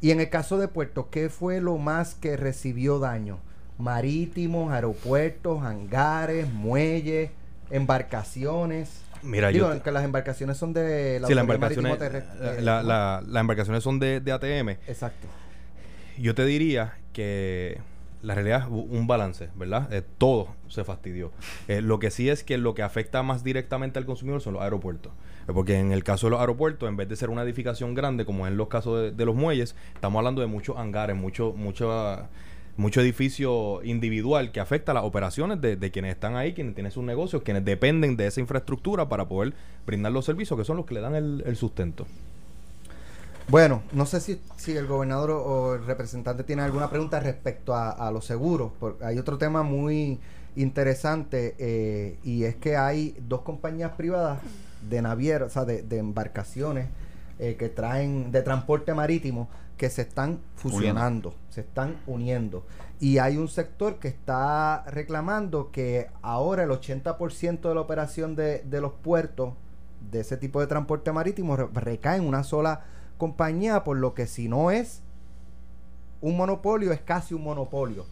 Y 0.00 0.10
en 0.10 0.20
el 0.20 0.28
caso 0.30 0.58
de 0.58 0.68
Puerto, 0.68 1.08
¿qué 1.10 1.28
fue 1.30 1.60
lo 1.60 1.78
más 1.78 2.14
que 2.14 2.36
recibió 2.36 2.98
daño? 2.98 3.38
Marítimos, 3.78 4.72
aeropuertos, 4.72 5.62
hangares, 5.62 6.52
muelles, 6.52 7.30
embarcaciones. 7.70 9.02
Mira, 9.22 9.48
Digo, 9.48 9.72
yo. 9.74 9.82
que 9.82 9.90
las 9.90 10.04
embarcaciones 10.04 10.56
son 10.56 10.72
de 10.72 11.18
la 11.20 11.26
sí, 11.26 11.34
las 11.34 11.42
embarcaciones, 11.42 11.98
Terrestre- 11.98 12.60
la- 12.60 12.82
la- 12.82 13.22
las 13.26 13.40
embarcaciones 13.40 13.82
son 13.82 13.98
de, 13.98 14.20
de 14.20 14.32
ATM. 14.32 14.70
Exacto. 14.86 15.26
Yo 16.18 16.34
te 16.34 16.44
diría 16.44 16.94
que 17.12 17.80
la 18.22 18.34
realidad 18.34 18.62
es 18.62 18.66
un 18.68 19.06
balance, 19.06 19.48
¿verdad? 19.56 19.92
Eh, 19.92 20.02
todo 20.18 20.48
se 20.68 20.84
fastidió. 20.84 21.32
Eh, 21.68 21.80
lo 21.80 21.98
que 21.98 22.10
sí 22.10 22.28
es 22.28 22.44
que 22.44 22.58
lo 22.58 22.74
que 22.74 22.82
afecta 22.82 23.22
más 23.22 23.42
directamente 23.42 23.98
al 23.98 24.06
consumidor 24.06 24.40
son 24.40 24.54
los 24.54 24.62
aeropuertos. 24.62 25.12
Porque 25.52 25.78
en 25.78 25.92
el 25.92 26.02
caso 26.02 26.26
de 26.26 26.32
los 26.32 26.40
aeropuertos, 26.40 26.88
en 26.88 26.96
vez 26.96 27.08
de 27.08 27.16
ser 27.16 27.30
una 27.30 27.42
edificación 27.42 27.94
grande, 27.94 28.24
como 28.24 28.46
en 28.46 28.56
los 28.56 28.68
casos 28.68 29.16
de, 29.16 29.24
los 29.24 29.34
muelles, 29.34 29.76
estamos 29.94 30.18
hablando 30.18 30.40
de 30.40 30.48
muchos 30.48 30.76
hangares, 30.76 31.16
mucho, 31.16 31.52
mucho, 31.52 32.28
mucho 32.76 33.00
edificio 33.00 33.82
individual 33.84 34.50
que 34.50 34.58
afecta 34.58 34.92
las 34.92 35.04
operaciones 35.04 35.60
de, 35.60 35.90
quienes 35.92 36.14
están 36.14 36.36
ahí, 36.36 36.52
quienes 36.52 36.74
tienen 36.74 36.90
sus 36.90 37.04
negocios, 37.04 37.42
quienes 37.42 37.64
dependen 37.64 38.16
de 38.16 38.26
esa 38.26 38.40
infraestructura 38.40 39.08
para 39.08 39.28
poder 39.28 39.54
brindar 39.86 40.12
los 40.12 40.24
servicios 40.24 40.58
que 40.58 40.64
son 40.64 40.78
los 40.78 40.86
que 40.86 40.94
le 40.94 41.00
dan 41.00 41.14
el, 41.14 41.56
sustento. 41.56 42.06
Bueno, 43.48 43.82
no 43.92 44.06
sé 44.06 44.20
si, 44.20 44.40
si 44.56 44.76
el 44.76 44.88
gobernador 44.88 45.30
o, 45.30 45.38
o 45.44 45.74
el 45.74 45.86
representante 45.86 46.42
tiene 46.42 46.62
alguna 46.62 46.90
pregunta 46.90 47.20
respecto 47.20 47.76
a, 47.76 47.90
a 47.90 48.10
los 48.10 48.24
seguros. 48.24 48.72
Porque 48.80 49.04
hay 49.04 49.20
otro 49.20 49.38
tema 49.38 49.62
muy 49.62 50.18
interesante 50.56 51.54
eh, 51.58 52.18
y 52.24 52.44
es 52.44 52.56
que 52.56 52.76
hay 52.76 53.14
dos 53.20 53.42
compañías 53.42 53.92
privadas 53.92 54.40
de 54.88 55.02
navieros, 55.02 55.48
o 55.48 55.52
sea, 55.52 55.64
de, 55.64 55.82
de 55.82 55.98
embarcaciones 55.98 56.88
eh, 57.38 57.56
que 57.58 57.68
traen 57.68 58.30
de 58.32 58.42
transporte 58.42 58.94
marítimo 58.94 59.48
que 59.76 59.90
se 59.90 60.02
están 60.02 60.40
fusionando, 60.54 61.34
se 61.50 61.60
están 61.60 61.96
uniendo. 62.06 62.64
Y 62.98 63.18
hay 63.18 63.36
un 63.36 63.48
sector 63.48 63.98
que 63.98 64.08
está 64.08 64.84
reclamando 64.86 65.70
que 65.70 66.08
ahora 66.22 66.62
el 66.64 66.70
80% 66.70 67.68
de 67.68 67.74
la 67.74 67.80
operación 67.82 68.34
de, 68.36 68.60
de 68.60 68.80
los 68.80 68.92
puertos 68.92 69.52
de 70.10 70.20
ese 70.20 70.38
tipo 70.38 70.60
de 70.60 70.66
transporte 70.66 71.12
marítimo 71.12 71.56
re- 71.56 71.68
recae 71.74 72.16
en 72.16 72.24
una 72.24 72.42
sola 72.42 72.84
compañía, 73.18 73.84
por 73.84 73.98
lo 73.98 74.14
que 74.14 74.26
si 74.26 74.48
no 74.48 74.70
es 74.70 75.02
un 76.22 76.36
monopolio, 76.38 76.92
es 76.92 77.00
casi 77.02 77.34
un 77.34 77.42
monopolio. 77.44 78.06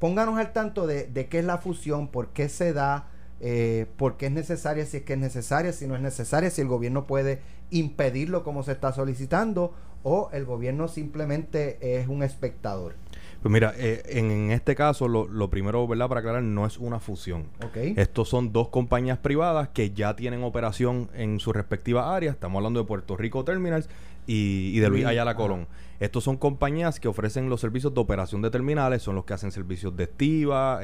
Pónganos 0.00 0.38
al 0.38 0.52
tanto 0.52 0.86
de, 0.86 1.06
de 1.06 1.28
qué 1.28 1.40
es 1.40 1.44
la 1.44 1.58
fusión, 1.58 2.08
por 2.08 2.28
qué 2.28 2.48
se 2.48 2.72
da, 2.72 3.06
eh, 3.40 3.86
por 3.96 4.16
qué 4.16 4.26
es 4.26 4.32
necesaria, 4.32 4.84
si 4.86 4.98
es 4.98 5.02
que 5.04 5.14
es 5.14 5.18
necesaria, 5.18 5.72
si 5.72 5.86
no 5.86 5.94
es 5.94 6.00
necesaria, 6.00 6.50
si 6.50 6.60
el 6.60 6.68
gobierno 6.68 7.06
puede 7.06 7.40
impedirlo 7.70 8.42
como 8.42 8.62
se 8.62 8.72
está 8.72 8.92
solicitando 8.92 9.74
o 10.02 10.30
el 10.32 10.44
gobierno 10.44 10.88
simplemente 10.88 12.00
es 12.00 12.08
un 12.08 12.22
espectador. 12.22 12.94
Pues 13.42 13.52
mira, 13.52 13.72
eh, 13.76 14.02
en, 14.06 14.30
en 14.32 14.50
este 14.50 14.74
caso, 14.74 15.06
lo, 15.06 15.28
lo 15.28 15.48
primero, 15.48 15.86
¿verdad? 15.86 16.08
Para 16.08 16.20
aclarar, 16.20 16.42
no 16.42 16.66
es 16.66 16.76
una 16.76 16.98
fusión. 16.98 17.44
¿Ok? 17.64 17.76
Estos 17.96 18.28
son 18.28 18.52
dos 18.52 18.68
compañías 18.68 19.18
privadas 19.18 19.68
que 19.68 19.90
ya 19.90 20.16
tienen 20.16 20.42
operación 20.42 21.08
en 21.14 21.38
sus 21.38 21.54
respectivas 21.54 22.06
áreas. 22.06 22.34
Estamos 22.34 22.58
hablando 22.58 22.80
de 22.80 22.86
Puerto 22.86 23.16
Rico 23.16 23.44
Terminals 23.44 23.88
y, 24.26 24.72
y 24.74 24.80
de 24.80 24.88
Luis 24.88 25.04
Ayala. 25.04 25.36
Colón. 25.36 25.68
Estos 26.00 26.24
son 26.24 26.36
compañías 26.36 26.98
que 26.98 27.06
ofrecen 27.06 27.48
los 27.48 27.60
servicios 27.60 27.94
de 27.94 28.00
operación 28.00 28.42
de 28.42 28.50
terminales, 28.50 29.02
son 29.02 29.14
los 29.14 29.24
que 29.24 29.34
hacen 29.34 29.52
servicios 29.52 29.96
de 29.96 30.04
estiva. 30.04 30.80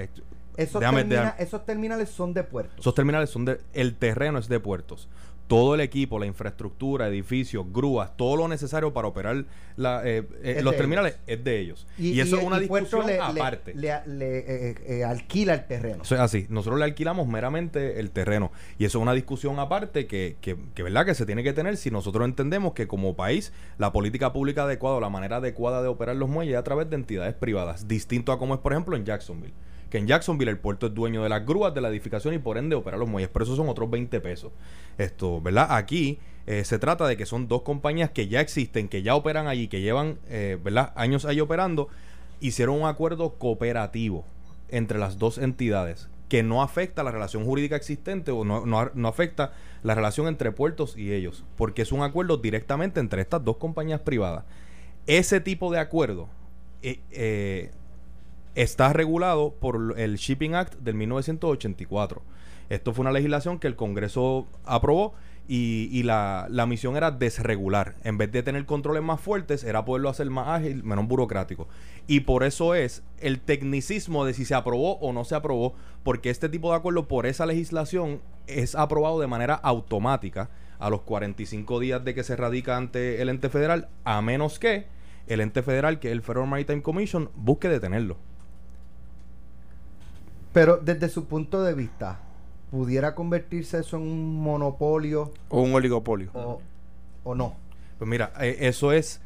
Esos, 0.56 0.80
déjame- 0.80 1.02
termina- 1.04 1.22
déjame- 1.32 1.42
esos 1.42 1.64
terminales 1.66 2.08
son 2.10 2.34
de 2.34 2.44
puertos. 2.44 2.78
esos 2.80 2.94
terminales 2.94 3.30
son 3.30 3.44
de... 3.44 3.60
El 3.72 3.96
terreno 3.96 4.38
es 4.38 4.48
de 4.48 4.60
puertos. 4.60 5.08
Todo 5.46 5.74
el 5.74 5.82
equipo, 5.82 6.18
la 6.18 6.24
infraestructura, 6.24 7.06
edificios, 7.06 7.66
grúas, 7.70 8.16
todo 8.16 8.34
lo 8.36 8.48
necesario 8.48 8.94
para 8.94 9.08
operar 9.08 9.44
la, 9.76 10.00
eh, 10.02 10.26
eh, 10.42 10.60
los 10.62 10.74
terminales 10.74 11.18
es 11.26 11.44
de 11.44 11.60
ellos. 11.60 11.86
Y, 11.98 12.18
eso 12.18 12.38
es 12.38 12.44
una 12.44 12.56
y 12.56 12.60
discusión 12.60 13.06
le- 13.06 13.20
aparte. 13.20 13.74
Le, 13.74 13.92
le, 14.06 14.70
eh, 15.00 15.04
alquila 15.04 15.52
el 15.52 15.66
terreno. 15.66 16.02
Eso 16.02 16.14
es 16.14 16.20
así. 16.22 16.46
Nosotros 16.48 16.78
le 16.78 16.86
alquilamos 16.86 17.28
meramente 17.28 18.00
el 18.00 18.10
terreno. 18.10 18.52
Y 18.78 18.86
eso 18.86 18.96
es 18.98 19.02
una 19.02 19.12
discusión 19.12 19.58
aparte 19.58 20.06
que, 20.06 20.38
que, 20.40 20.56
que, 20.74 20.82
¿verdad? 20.82 21.04
que 21.04 21.14
se 21.14 21.26
tiene 21.26 21.42
que 21.42 21.52
tener 21.52 21.76
si 21.76 21.90
nosotros 21.90 22.24
entendemos 22.24 22.72
que 22.72 22.86
como 22.86 23.14
país 23.14 23.52
la 23.76 23.92
política 23.92 24.32
pública 24.32 24.62
adecuada 24.62 24.96
o 24.96 25.00
la 25.00 25.10
manera 25.10 25.36
adecuada 25.36 25.82
de 25.82 25.88
operar 25.88 26.16
los 26.16 26.30
muelles 26.30 26.54
es 26.54 26.58
a 26.58 26.64
través 26.64 26.88
de 26.88 26.96
entidades 26.96 27.34
privadas. 27.34 27.86
Distinto 27.86 28.32
a 28.32 28.38
como 28.38 28.54
es, 28.54 28.60
por 28.60 28.72
ejemplo, 28.72 28.96
en 28.96 29.04
Jacksonville. 29.04 29.52
Que 29.94 29.98
en 29.98 30.08
Jacksonville 30.08 30.50
el 30.50 30.58
puerto 30.58 30.88
es 30.88 30.94
dueño 30.94 31.22
de 31.22 31.28
las 31.28 31.46
grúas 31.46 31.72
de 31.72 31.80
la 31.80 31.88
edificación 31.88 32.34
y 32.34 32.38
por 32.40 32.58
ende 32.58 32.74
opera 32.74 32.96
los 32.96 33.08
muelles. 33.08 33.30
Pero 33.32 33.44
eso 33.44 33.54
son 33.54 33.68
otros 33.68 33.88
20 33.88 34.20
pesos. 34.20 34.50
Esto, 34.98 35.40
¿verdad? 35.40 35.68
Aquí 35.70 36.18
eh, 36.48 36.64
se 36.64 36.80
trata 36.80 37.06
de 37.06 37.16
que 37.16 37.26
son 37.26 37.46
dos 37.46 37.62
compañías 37.62 38.10
que 38.10 38.26
ya 38.26 38.40
existen, 38.40 38.88
que 38.88 39.04
ya 39.04 39.14
operan 39.14 39.46
allí, 39.46 39.68
que 39.68 39.82
llevan, 39.82 40.18
eh, 40.28 40.58
¿verdad? 40.60 40.92
Años 40.96 41.24
ahí 41.24 41.38
operando. 41.38 41.86
Hicieron 42.40 42.80
un 42.80 42.88
acuerdo 42.88 43.34
cooperativo 43.34 44.24
entre 44.68 44.98
las 44.98 45.20
dos 45.20 45.38
entidades 45.38 46.08
que 46.28 46.42
no 46.42 46.60
afecta 46.60 47.04
la 47.04 47.12
relación 47.12 47.44
jurídica 47.44 47.76
existente 47.76 48.32
o 48.32 48.44
no, 48.44 48.66
no, 48.66 48.90
no 48.92 49.06
afecta 49.06 49.52
la 49.84 49.94
relación 49.94 50.26
entre 50.26 50.50
puertos 50.50 50.96
y 50.96 51.12
ellos, 51.12 51.44
porque 51.54 51.82
es 51.82 51.92
un 51.92 52.02
acuerdo 52.02 52.38
directamente 52.38 52.98
entre 52.98 53.22
estas 53.22 53.44
dos 53.44 53.58
compañías 53.58 54.00
privadas. 54.00 54.44
Ese 55.06 55.38
tipo 55.38 55.70
de 55.70 55.78
acuerdo 55.78 56.28
eh, 56.82 57.00
eh, 57.12 57.70
está 58.54 58.92
regulado 58.92 59.54
por 59.54 59.94
el 59.96 60.16
Shipping 60.16 60.54
Act 60.54 60.74
del 60.76 60.94
1984. 60.94 62.22
Esto 62.70 62.92
fue 62.92 63.02
una 63.02 63.12
legislación 63.12 63.58
que 63.58 63.66
el 63.66 63.76
Congreso 63.76 64.46
aprobó 64.64 65.14
y, 65.46 66.02
la, 66.04 66.46
la 66.48 66.64
misión 66.64 66.96
era 66.96 67.10
desregular. 67.10 67.96
En 68.02 68.16
vez 68.16 68.32
de 68.32 68.42
tener 68.42 68.64
controles 68.64 69.02
más 69.02 69.20
fuertes, 69.20 69.64
era 69.64 69.84
poderlo 69.84 70.08
hacer 70.08 70.30
más 70.30 70.48
ágil, 70.48 70.82
menos 70.82 71.06
burocrático. 71.06 71.68
Y 72.06 72.20
por 72.20 72.44
eso 72.44 72.74
es 72.74 73.02
el 73.18 73.40
tecnicismo 73.40 74.24
de 74.24 74.32
si 74.32 74.46
se 74.46 74.54
aprobó 74.54 74.96
o 74.98 75.12
no 75.12 75.24
se 75.24 75.34
aprobó, 75.34 75.74
porque 76.02 76.30
este 76.30 76.48
tipo 76.48 76.70
de 76.70 76.76
acuerdo 76.76 77.06
por 77.06 77.26
esa 77.26 77.44
legislación 77.44 78.22
es 78.46 78.74
aprobado 78.74 79.20
de 79.20 79.26
manera 79.26 79.54
automática 79.54 80.48
a 80.78 80.88
los 80.88 81.02
45 81.02 81.80
días 81.80 82.04
de 82.04 82.14
que 82.14 82.24
se 82.24 82.36
radica 82.36 82.76
ante 82.76 83.20
el 83.20 83.28
ente 83.28 83.50
federal, 83.50 83.88
a 84.04 84.22
menos 84.22 84.58
que 84.58 84.86
el 85.26 85.40
ente 85.40 85.62
federal, 85.62 85.98
que 85.98 86.08
es 86.08 86.12
el 86.12 86.22
Federal 86.22 86.48
Maritime 86.48 86.82
Commission, 86.82 87.30
busque 87.34 87.68
detenerlo. 87.68 88.18
Pero 90.54 90.78
desde 90.78 91.10
su 91.10 91.26
punto 91.26 91.62
de 91.62 91.74
vista, 91.74 92.20
¿pudiera 92.70 93.14
convertirse 93.14 93.80
eso 93.80 93.96
en 93.98 94.04
un 94.04 94.42
monopolio 94.42 95.32
O 95.50 95.60
un 95.60 95.74
oligopolio. 95.74 96.30
o, 96.32 96.62
o 97.24 97.34
no? 97.34 97.56
Pues 97.98 98.08
mira, 98.08 98.32
eh, 98.40 98.56
eso 98.60 98.92
es 98.92 99.20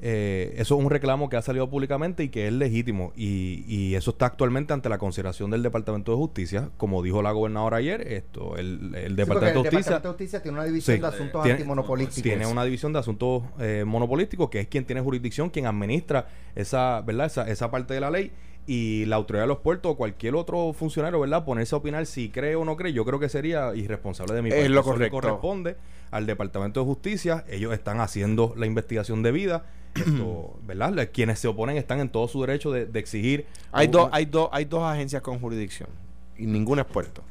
eh, 0.00 0.54
eso 0.58 0.78
es 0.78 0.84
un 0.84 0.90
reclamo 0.90 1.28
que 1.28 1.36
ha 1.36 1.42
salido 1.42 1.68
públicamente 1.68 2.22
y 2.22 2.28
que 2.28 2.46
es 2.46 2.52
legítimo 2.52 3.12
y, 3.16 3.64
y 3.66 3.96
eso 3.96 4.12
está 4.12 4.26
actualmente 4.26 4.72
ante 4.72 4.88
la 4.88 4.96
consideración 4.96 5.50
del 5.50 5.64
Departamento 5.64 6.12
de 6.12 6.18
Justicia, 6.18 6.70
como 6.76 7.02
dijo 7.02 7.20
la 7.20 7.32
gobernadora 7.32 7.78
ayer, 7.78 8.02
esto 8.12 8.56
el, 8.56 8.94
el 8.94 9.10
Sí, 9.10 9.14
Departamento 9.16 9.58
el 9.58 9.64
de 9.64 9.70
Justicia 9.70 9.96
Departamento 9.96 10.08
de 10.08 10.12
Justicia 10.12 10.42
tiene 10.42 10.56
una 10.56 10.64
división 10.66 10.96
Sí. 10.96 11.00
de 11.02 11.08
asuntos 11.08 11.42
Tiene- 11.42 11.56
antimonopolísticos. 11.56 12.22
tiene 12.22 12.46
una 12.46 12.62
división 12.64 12.92
de 12.92 12.98
asuntos 13.00 13.42
eh, 13.58 13.82
monopolísticos 13.84 14.48
que 14.50 14.60
es 14.60 14.68
quien 14.68 14.84
tiene 14.84 15.00
jurisdicción, 15.00 15.50
quien 15.50 15.66
administra 15.66 16.28
esa, 16.54 17.00
¿verdad? 17.00 17.26
Esa, 17.26 17.48
esa 17.50 17.68
parte 17.70 17.94
de 17.94 18.00
la 18.00 18.10
ley 18.12 18.30
y 18.70 19.06
la 19.06 19.16
autoridad 19.16 19.44
de 19.44 19.48
los 19.48 19.58
puertos 19.60 19.92
o 19.92 19.96
cualquier 19.96 20.34
otro 20.34 20.74
funcionario, 20.74 21.18
¿verdad? 21.18 21.44
Ponerse 21.44 21.74
a 21.74 21.78
opinar 21.78 22.04
si 22.04 22.28
cree 22.28 22.54
o 22.54 22.64
no 22.66 22.76
cree, 22.76 22.92
yo 22.92 23.02
creo 23.06 23.18
que 23.18 23.30
sería 23.30 23.74
irresponsable 23.74 24.34
de 24.34 24.42
mi 24.42 24.50
Es 24.50 24.54
parte. 24.56 24.68
lo 24.68 24.80
Eso 24.80 24.90
le 24.90 25.10
correcto. 25.10 25.16
corresponde 25.20 25.76
al 26.10 26.26
Departamento 26.26 26.80
de 26.80 26.86
Justicia, 26.86 27.44
ellos 27.48 27.72
están 27.72 28.00
haciendo 28.00 28.52
la 28.58 28.66
investigación 28.66 29.22
debida, 29.22 29.64
esto, 29.94 30.54
¿verdad? 30.66 31.08
Quienes 31.12 31.38
se 31.38 31.48
oponen 31.48 31.78
están 31.78 32.00
en 32.00 32.10
todo 32.10 32.28
su 32.28 32.42
derecho 32.42 32.70
de, 32.70 32.84
de 32.84 32.98
exigir 33.00 33.46
Hay, 33.72 33.86
un- 33.86 33.92
dos 33.92 34.08
hay, 34.12 34.26
dos 34.26 34.50
hay 34.52 34.66
dos 34.66 34.82
agencias 34.82 35.22
con 35.22 35.40
jurisdicción 35.40 35.88
y 36.36 36.44
ninguna 36.46 36.82
es 36.82 36.88
puerto. 36.88 37.22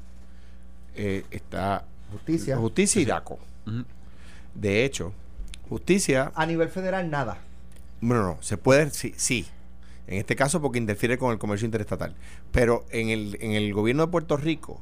Eh, 0.95 1.23
está 1.29 1.85
Justicia. 2.11 2.57
Justicia 2.57 2.99
y 3.01 3.05
DACO. 3.05 3.37
De 4.55 4.83
hecho, 4.85 5.13
Justicia, 5.69 6.31
A 6.33 6.45
nivel 6.47 6.69
federal, 6.69 7.09
nada. 7.11 7.37
bueno, 8.01 8.23
no, 8.23 8.37
se 8.41 8.57
puede, 8.57 8.89
sí, 8.89 9.13
sí. 9.17 9.45
En 10.07 10.17
este 10.17 10.35
caso 10.35 10.61
porque 10.61 10.79
interfiere 10.79 11.17
con 11.17 11.31
el 11.31 11.37
comercio 11.37 11.65
interestatal. 11.65 12.15
Pero 12.51 12.85
en 12.89 13.09
el, 13.09 13.37
en 13.41 13.51
el 13.51 13.73
gobierno 13.73 14.05
de 14.05 14.11
Puerto 14.11 14.37
Rico, 14.37 14.81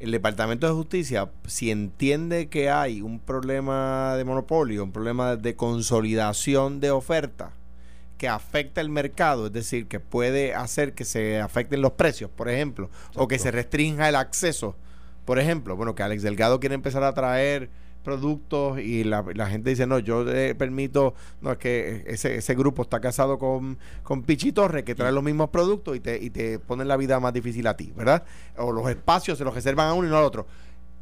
el 0.00 0.10
Departamento 0.12 0.66
de 0.66 0.72
Justicia, 0.72 1.30
si 1.46 1.70
entiende 1.70 2.48
que 2.48 2.70
hay 2.70 3.02
un 3.02 3.20
problema 3.20 4.14
de 4.16 4.24
monopolio, 4.24 4.84
un 4.84 4.92
problema 4.92 5.36
de 5.36 5.56
consolidación 5.56 6.80
de 6.80 6.90
oferta 6.90 7.52
que 8.16 8.28
afecta 8.28 8.82
el 8.82 8.90
mercado, 8.90 9.46
es 9.46 9.52
decir, 9.52 9.88
que 9.88 9.98
puede 9.98 10.54
hacer 10.54 10.92
que 10.92 11.06
se 11.06 11.40
afecten 11.40 11.80
los 11.80 11.92
precios, 11.92 12.30
por 12.30 12.50
ejemplo, 12.50 12.90
o 13.14 13.28
que 13.28 13.38
se 13.38 13.50
restrinja 13.50 14.10
el 14.10 14.16
acceso, 14.16 14.76
por 15.24 15.38
ejemplo, 15.38 15.74
bueno, 15.76 15.94
que 15.94 16.02
Alex 16.02 16.22
Delgado 16.22 16.60
quiere 16.60 16.74
empezar 16.74 17.02
a 17.02 17.14
traer 17.14 17.70
productos 18.02 18.78
y 18.80 19.04
la, 19.04 19.24
la 19.34 19.46
gente 19.46 19.70
dice, 19.70 19.86
no, 19.86 19.98
yo 19.98 20.28
eh, 20.30 20.54
permito, 20.54 21.14
no, 21.40 21.52
es 21.52 21.58
que 21.58 22.04
ese, 22.06 22.36
ese 22.36 22.54
grupo 22.54 22.82
está 22.82 23.00
casado 23.00 23.38
con, 23.38 23.78
con 24.02 24.22
Pichi 24.22 24.52
Torre, 24.52 24.84
que 24.84 24.94
trae 24.94 25.12
los 25.12 25.22
mismos 25.22 25.50
productos 25.50 25.96
y 25.96 26.00
te, 26.00 26.22
y 26.22 26.30
te 26.30 26.58
ponen 26.58 26.88
la 26.88 26.96
vida 26.96 27.20
más 27.20 27.32
difícil 27.32 27.66
a 27.66 27.76
ti, 27.76 27.92
¿verdad? 27.96 28.24
O 28.56 28.72
los 28.72 28.88
espacios 28.88 29.38
se 29.38 29.44
los 29.44 29.54
reservan 29.54 29.88
a 29.88 29.94
uno 29.94 30.08
y 30.08 30.10
no 30.10 30.18
al 30.18 30.24
otro. 30.24 30.46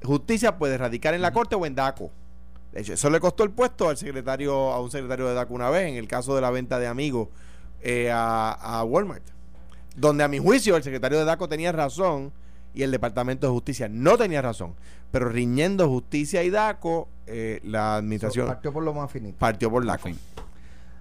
Justicia 0.03 0.59
puede 0.59 0.79
radicar 0.79 1.15
en 1.15 1.23
la 1.23 1.33
corte 1.33 1.55
o 1.55 1.67
en 1.67 1.75
DACO. 1.75 2.11
De 2.73 2.81
hecho, 2.81 2.93
eso 2.93 3.11
le 3.11 3.19
costó 3.21 3.45
el 3.45 3.51
puesto 3.51 3.89
al 3.89 3.97
secretario, 3.97 4.73
a 4.73 4.81
un 4.81 4.91
secretario 4.91 5.27
de 5.27 5.35
DACO 5.35 5.55
una 5.55 5.71
vez, 5.71 5.89
en 5.89 5.97
el 5.97 6.07
caso 6.07 6.35
de 6.35 6.41
la 6.41 6.51
venta 6.51 6.79
de 6.79 6.87
amigos 6.87 7.29
eh, 7.81 8.11
a, 8.13 8.53
a 8.53 8.85
Walmart. 8.85 9.25
Donde 9.97 10.23
a 10.23 10.29
mi 10.29 10.39
juicio 10.39 10.77
el 10.77 10.83
secretario 10.83 11.19
de 11.19 11.25
DACO 11.25 11.49
tenía 11.49 11.73
razón 11.73 12.33
y 12.75 12.83
el 12.83 12.91
Departamento 12.91 13.47
de 13.47 13.53
Justicia 13.53 13.89
no 13.89 14.17
tenía 14.17 14.43
razón. 14.43 14.75
Pero 15.11 15.29
riñendo 15.29 15.89
justicia 15.89 16.43
y 16.43 16.51
DACO, 16.51 17.09
eh, 17.27 17.61
la 17.65 17.97
administración 17.97 18.47
Partió 18.47 18.73
por 18.73 18.83
lo 18.83 18.93
más 18.93 19.11
finito. 19.11 19.39
partió 19.39 19.71
por 19.71 19.85
DACO. 19.87 20.11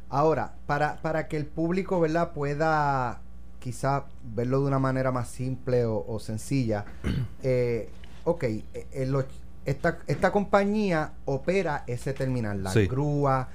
Ahora, 0.10 0.54
para, 0.66 0.96
para 1.02 1.28
que 1.28 1.36
el 1.38 1.46
público, 1.46 2.00
¿verdad?, 2.00 2.32
pueda 2.32 3.20
quizá 3.60 4.06
verlo 4.24 4.62
de 4.62 4.68
una 4.68 4.80
manera 4.80 5.12
más 5.12 5.28
simple 5.28 5.84
o, 5.86 6.06
o 6.08 6.20
sencilla. 6.20 6.86
eh, 7.44 7.90
ok, 8.24 8.44
eh, 8.44 8.64
eh, 8.74 9.24
esta, 9.66 9.98
esta 10.08 10.32
compañía 10.32 11.12
opera 11.26 11.84
ese 11.88 12.14
terminal, 12.14 12.64
la 12.64 12.72
Sí. 12.72 12.88
grúa, 12.88 13.50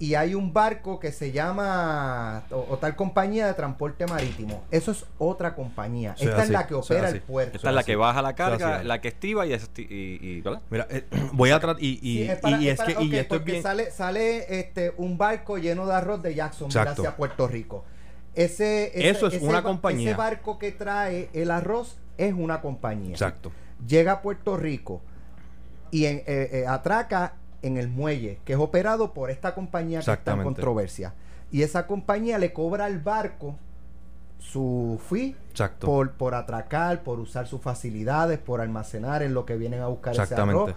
y 0.00 0.14
hay 0.14 0.34
un 0.36 0.52
barco 0.52 1.00
que 1.00 1.10
se 1.10 1.32
llama, 1.32 2.44
o, 2.50 2.66
o 2.70 2.78
tal 2.78 2.94
compañía 2.94 3.48
de 3.48 3.54
transporte 3.54 4.06
marítimo. 4.06 4.62
Eso 4.70 4.92
es 4.92 5.04
otra 5.18 5.54
compañía. 5.56 6.14
Eso 6.16 6.24
Esta 6.26 6.36
es 6.36 6.42
así, 6.44 6.52
la 6.52 6.66
que 6.68 6.74
opera 6.74 7.08
el 7.08 7.20
puerto. 7.20 7.56
Esta 7.56 7.68
es 7.70 7.74
la 7.74 7.80
así. 7.80 7.86
que 7.90 7.96
baja 7.96 8.22
la 8.22 8.34
carga, 8.36 8.76
así. 8.76 8.86
la 8.86 9.00
que 9.00 9.08
estiva 9.08 9.44
y, 9.46 9.50
esti- 9.52 9.86
y. 9.90 10.44
Mira, 10.70 10.86
eh, 10.90 11.04
voy 11.32 11.50
a 11.50 11.58
tratar 11.58 11.82
y, 11.82 11.98
y, 12.00 12.24
Sí, 12.24 12.30
es 12.30 12.38
para- 12.38 12.60
y 12.60 12.68
es 12.68 12.72
es 12.74 12.78
para- 12.78 12.94
que 12.98 13.04
y 13.04 13.16
esto 13.16 13.34
es 13.34 13.38
porque 13.40 13.50
bien 13.52 13.62
sale, 13.64 13.90
sale 13.90 14.60
este 14.60 14.92
un 14.98 15.18
barco 15.18 15.58
lleno 15.58 15.84
de 15.86 15.94
arroz 15.94 16.22
de 16.22 16.30
Exacto. 16.30 16.66
hacia 17.02 17.16
Puerto 17.16 17.48
Rico. 17.48 17.84
Ese, 18.34 18.96
ese- 18.96 19.08
Eso 19.10 19.26
es 19.26 19.34
ese 19.34 19.44
una 19.44 19.62
compañía. 19.64 20.10
Ese 20.10 20.16
barco 20.16 20.58
que 20.60 20.70
trae 20.70 21.28
el 21.32 21.50
arroz 21.50 21.98
es 22.18 22.32
una 22.34 22.60
compañía. 22.60 23.10
exacto. 23.10 23.50
Llega 23.84 24.12
a 24.12 24.22
Puerto 24.22 24.56
Rico 24.56 25.02
y 25.90 26.04
en- 26.04 26.18
eh, 26.18 26.50
eh, 26.52 26.64
atraca 26.68 27.34
en 27.62 27.76
el 27.76 27.88
muelle, 27.88 28.40
que 28.44 28.52
es 28.54 28.58
operado 28.58 29.12
por 29.12 29.30
esta 29.30 29.54
compañía 29.54 30.00
que 30.00 30.12
está 30.12 30.32
en 30.34 30.42
controversia. 30.42 31.14
Y 31.50 31.62
esa 31.62 31.86
compañía 31.86 32.38
le 32.38 32.52
cobra 32.52 32.84
al 32.84 32.98
barco 33.00 33.56
su 34.38 35.00
fee 35.08 35.34
Exacto. 35.50 35.86
por, 35.86 36.12
por 36.12 36.34
atracar, 36.34 37.02
por 37.02 37.18
usar 37.20 37.46
sus 37.46 37.60
facilidades, 37.60 38.38
por 38.38 38.60
almacenar 38.60 39.22
en 39.22 39.34
lo 39.34 39.44
que 39.44 39.56
vienen 39.56 39.80
a 39.80 39.88
buscar 39.88 40.12
ese 40.12 40.22
Exactamente. 40.22 40.62
arroz. 40.72 40.76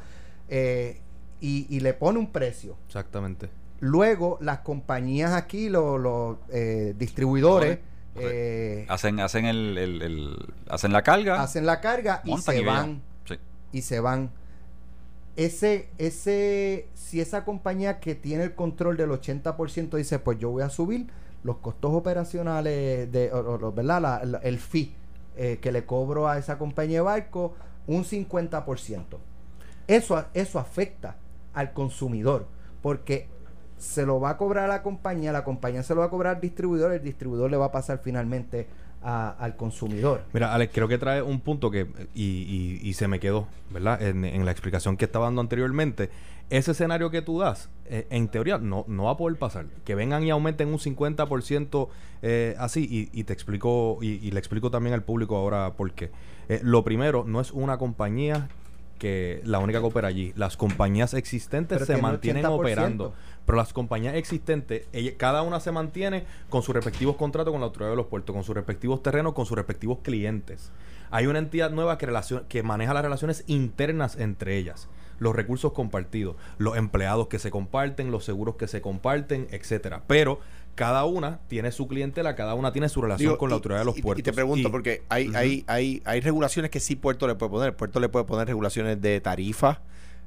eh, 0.50 1.02
y, 1.40 1.66
y 1.76 1.80
le 1.80 1.94
pone 1.94 2.20
un 2.20 2.32
precio. 2.32 2.76
Exactamente. 2.88 3.50
Luego, 3.80 4.38
las 4.42 4.60
compañías 4.60 5.34
aquí, 5.34 5.70
los, 5.70 6.00
los, 6.00 6.38
eh, 6.50 6.94
distribuidores, 6.98 7.80
eh, 8.16 8.86
Hacen, 8.90 9.20
hacen 9.22 9.46
el, 9.46 9.78
el- 9.78 10.02
el- 10.02 10.54
hacen 10.70 10.92
la 10.94 11.02
carga. 11.02 11.42
hacen 11.42 11.66
la 11.66 11.80
carga 11.82 12.22
y 12.26 12.38
se 12.38 12.62
van. 12.64 13.02
Sí. 13.26 13.36
y 13.72 13.82
se 13.84 14.00
van. 14.00 14.30
Ese, 15.36 15.90
ese, 15.98 16.90
si 16.94 17.22
esa 17.22 17.46
compañía 17.46 18.00
que 18.00 18.16
tiene 18.16 18.44
el 18.44 18.56
control 18.56 18.98
del 18.98 19.10
80% 19.12 19.96
dice, 19.96 20.20
pues 20.20 20.40
yo 20.40 20.50
voy 20.50 20.64
a 20.64 20.70
subir 20.70 21.08
los 21.44 21.58
costos 21.58 21.92
operacionales, 21.94 23.12
de, 23.12 23.32
¿verdad? 23.74 24.44
El 24.44 24.60
fee 24.60 24.94
eh, 25.38 25.60
que 25.62 25.72
le 25.72 25.86
cobro 25.86 26.28
a 26.28 26.38
esa 26.38 26.58
compañía 26.58 26.98
de 26.98 27.02
barco, 27.02 27.56
un 27.88 28.04
50%. 28.04 29.18
Eso, 29.88 30.26
eso 30.34 30.60
afecta 30.60 31.18
al 31.54 31.74
consumidor, 31.74 32.48
porque 32.82 33.28
se 33.78 34.06
lo 34.06 34.20
va 34.20 34.32
a 34.32 34.38
cobrar 34.38 34.66
a 34.66 34.68
la 34.68 34.84
compañía, 34.84 35.32
la 35.32 35.44
compañía 35.44 35.82
se 35.84 35.96
lo 35.96 36.02
va 36.02 36.08
a 36.08 36.10
cobrar 36.10 36.36
al 36.36 36.42
distribuidor, 36.42 36.92
el 36.92 37.04
distribuidor 37.04 37.50
le 37.50 37.58
va 37.58 37.66
a 37.66 37.72
pasar 37.72 38.00
finalmente 38.04 38.68
al 39.02 39.56
consumidor. 39.56 40.24
Mira, 40.34 40.54
Alex, 40.54 40.74
creo 40.74 40.88
que 40.88 40.98
trae 40.98 41.22
un 41.22 41.40
punto 41.40 41.72
que, 41.72 41.88
y, 42.14 42.94
se 42.94 43.08
me 43.08 43.20
quedó, 43.20 43.48
¿verdad? 43.72 44.02
En, 44.02 44.46
la 44.46 44.52
explicación 44.52 44.98
que 44.98 45.06
estaba 45.06 45.26
dando 45.26 45.42
anteriormente. 45.42 46.10
Ese 46.50 46.72
escenario 46.72 47.12
que 47.12 47.22
tú 47.22 47.40
das, 47.40 47.70
eh, 47.86 48.08
en 48.10 48.28
teoría, 48.28 48.58
no, 48.58 48.84
no 48.88 49.06
va 49.06 49.12
a 49.12 49.18
poder 49.18 49.40
pasar. 49.40 49.68
Que 49.86 49.96
vengan 49.96 50.24
y 50.24 50.32
aumenten 50.32 50.68
un 50.68 50.80
50% 50.80 51.88
eh, 52.22 52.56
así, 52.60 53.10
y, 53.14 53.24
te 53.24 53.32
explico, 53.32 54.00
y, 54.02 54.26
y 54.26 54.32
le 54.32 54.40
explico 54.40 54.70
también 54.70 54.94
al 54.94 55.04
público 55.04 55.38
ahora 55.38 55.74
por 55.74 55.94
qué. 55.94 56.12
Eh, 56.50 56.60
lo 56.64 56.84
primero, 56.84 57.24
no 57.26 57.40
es 57.40 57.52
una 57.52 57.78
compañía 57.78 58.50
que 59.02 59.42
la 59.46 59.58
única 59.58 59.80
que 59.80 59.86
opera 59.88 60.08
allí. 60.10 60.32
Las 60.36 60.58
compañías 60.58 61.16
existentes 61.16 61.76
Pero 61.80 61.86
se 61.88 61.94
tiene 61.94 62.08
mantienen 62.08 62.44
80%. 62.46 62.54
operando. 62.60 63.14
Pero 63.48 63.58
las 63.58 63.74
compañías 63.74 64.14
existentes, 64.14 64.86
ella- 64.94 65.14
cada 65.18 65.42
una 65.42 65.60
se 65.60 65.72
mantiene 65.72 66.24
con 66.52 66.62
sus 66.62 66.76
respectivos 66.76 67.16
contratos 67.16 67.52
con 67.52 67.62
la 67.62 67.66
autoridad 67.66 67.90
de 67.90 67.96
los 67.96 68.06
puertos, 68.06 68.32
con 68.36 68.44
sus 68.44 68.54
respectivos 68.54 69.02
terrenos, 69.02 69.34
con 69.34 69.48
sus 69.48 69.58
respectivos 69.58 69.98
clientes. 70.04 70.72
Hay 71.10 71.26
una 71.26 71.40
entidad 71.40 71.72
nueva 71.72 71.98
que, 71.98 72.08
relacion- 72.08 72.44
que 72.48 72.62
maneja 72.62 72.94
las 72.94 73.02
relaciones 73.04 73.44
internas 73.48 74.18
entre 74.20 74.58
ellas, 74.58 74.88
los 75.18 75.36
recursos 75.36 75.74
compartidos, 75.74 76.36
los 76.60 76.78
empleados 76.78 77.28
que 77.28 77.40
se 77.40 77.50
comparten, 77.50 78.12
los 78.12 78.24
seguros 78.24 78.56
que 78.56 78.68
se 78.68 78.82
comparten, 78.82 79.48
etcétera. 79.50 80.04
Pero 80.06 80.40
cada 80.76 81.06
una 81.06 81.40
tiene 81.48 81.72
su 81.72 81.88
clientela, 81.88 82.36
cada 82.36 82.56
una 82.56 82.72
tiene 82.72 82.90
su 82.90 83.02
relación 83.02 83.30
Digo, 83.30 83.38
con 83.38 83.50
la 83.50 83.56
y- 83.56 83.58
autoridad 83.58 83.80
de 83.80 83.86
los 83.86 84.00
puertos. 84.00 84.20
Y 84.20 84.24
te 84.24 84.34
pregunto, 84.34 84.68
Y- 84.68 84.72
porque 84.72 85.04
hay, 85.10 85.32
hay, 85.36 85.64
hay, 85.68 86.02
hay 86.06 86.22
regulaciones 86.22 86.72
que 86.72 86.80
sí 86.80 86.96
Puerto 86.96 87.28
le 87.28 87.36
puede 87.36 87.50
poner. 87.52 87.76
Puerto 87.76 88.00
le 88.00 88.10
puede 88.10 88.26
poner 88.26 88.48
regulaciones 88.48 89.02
de 89.02 89.20
tarifa 89.22 89.82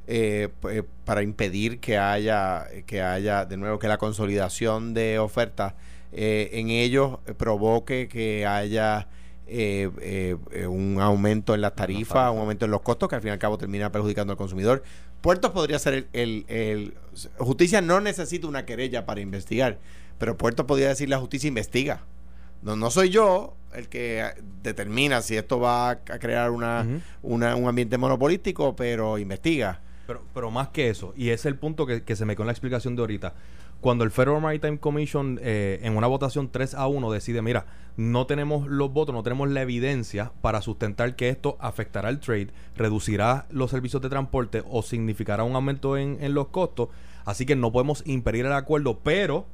eh, 0.07 0.49
eh, 0.70 0.82
para 1.05 1.22
impedir 1.22 1.80
que 1.80 1.97
haya, 1.99 2.66
que 2.86 3.01
haya, 3.03 3.47
de 3.47 3.57
nuevo, 3.57 3.78
que 3.78 3.88
la 3.88 3.97
consolidación 3.99 4.92
de 4.95 5.18
ofertas 5.18 5.74
eh, 6.12 6.51
en 6.53 6.68
ellos 6.70 7.18
provoque 7.38 8.07
que 8.09 8.47
haya 8.47 9.09
eh, 9.47 9.90
eh, 10.01 10.36
eh, 10.53 10.66
un 10.66 11.01
aumento 11.01 11.55
en 11.55 11.61
las 11.62 11.74
tarifas, 11.74 12.30
un 12.32 12.38
aumento 12.38 12.64
en 12.66 12.70
los 12.70 12.82
costos, 12.82 13.09
que 13.09 13.14
al 13.16 13.20
fin 13.22 13.28
y 13.30 13.32
al 13.32 13.38
cabo 13.38 13.59
termina 13.59 13.90
perjudicando 13.90 14.32
al 14.32 14.36
consumidor. 14.36 14.82
Puertos 15.20 15.53
podría 15.53 15.78
ser 15.78 15.95
el, 15.95 16.07
el- 16.12 16.45
el- 16.49 16.95
Justicia 17.38 17.80
no 17.80 18.01
necesita 18.01 18.47
una 18.47 18.64
querella 18.66 19.07
para 19.07 19.20
investigar, 19.22 19.78
pero 20.19 20.37
Puertos 20.37 20.67
podría 20.67 20.89
decir 20.89 21.09
la 21.09 21.19
justicia 21.19 21.49
investiga. 21.49 22.03
No, 22.62 22.77
no 22.77 22.91
soy 22.91 23.11
yo 23.11 23.55
el 23.75 23.89
que 23.89 24.21
eh, 24.21 24.27
determina 24.62 25.21
si 25.21 25.37
esto 25.37 25.61
va 25.61 25.91
a 25.91 25.97
crear 26.19 26.51
una, 26.51 26.87
una- 27.23 27.57
un 27.57 27.69
ambiente 27.69 27.99
monopolístico, 27.99 28.75
pero 28.77 29.19
investiga. 29.19 29.81
Pero, 30.07 30.23
pero 30.35 30.51
más 30.51 30.69
que 30.69 30.89
eso, 30.91 31.15
y 31.17 31.31
es 31.31 31.47
el 31.47 31.57
punto 31.57 31.87
que, 31.87 32.03
que 32.03 32.15
se 32.15 32.25
me 32.27 32.35
quedó 32.35 32.43
en 32.45 32.49
la 32.49 32.53
explicación 32.53 32.95
de 32.95 33.01
ahorita. 33.03 33.35
Cuando 33.81 34.05
el 34.05 34.11
Federal 34.11 34.41
Maritime 34.41 34.79
Commission 34.79 35.39
eh, 35.43 35.81
en 35.83 35.97
una 35.97 36.07
votación 36.07 36.51
3 36.51 36.75
a 36.75 36.87
1 36.87 37.11
decide, 37.11 37.43
mira, 37.43 37.67
no 37.97 38.27
tenemos 38.27 38.67
los 38.67 38.93
votos, 38.93 39.15
no 39.15 39.23
tenemos 39.23 39.49
la 39.51 39.61
evidencia 39.62 40.33
para 40.41 40.62
sustentar 40.62 41.17
que 41.17 41.29
esto 41.29 41.57
afectará 41.61 42.09
el 42.09 42.19
trade, 42.21 42.49
reducirá 42.77 43.47
los 43.51 43.71
servicios 43.71 44.01
de 44.03 44.09
transporte 44.09 44.62
o 44.71 44.83
significará 44.83 45.45
un 45.45 45.55
aumento 45.57 45.97
en, 45.99 46.19
en 46.21 46.33
los 46.35 46.49
costos, 46.49 46.89
así 47.25 47.45
que 47.47 47.57
no 47.57 47.73
podemos 47.73 48.03
impedir 48.07 48.47
el 48.47 48.53
acuerdo, 48.53 49.01
pero 49.03 49.47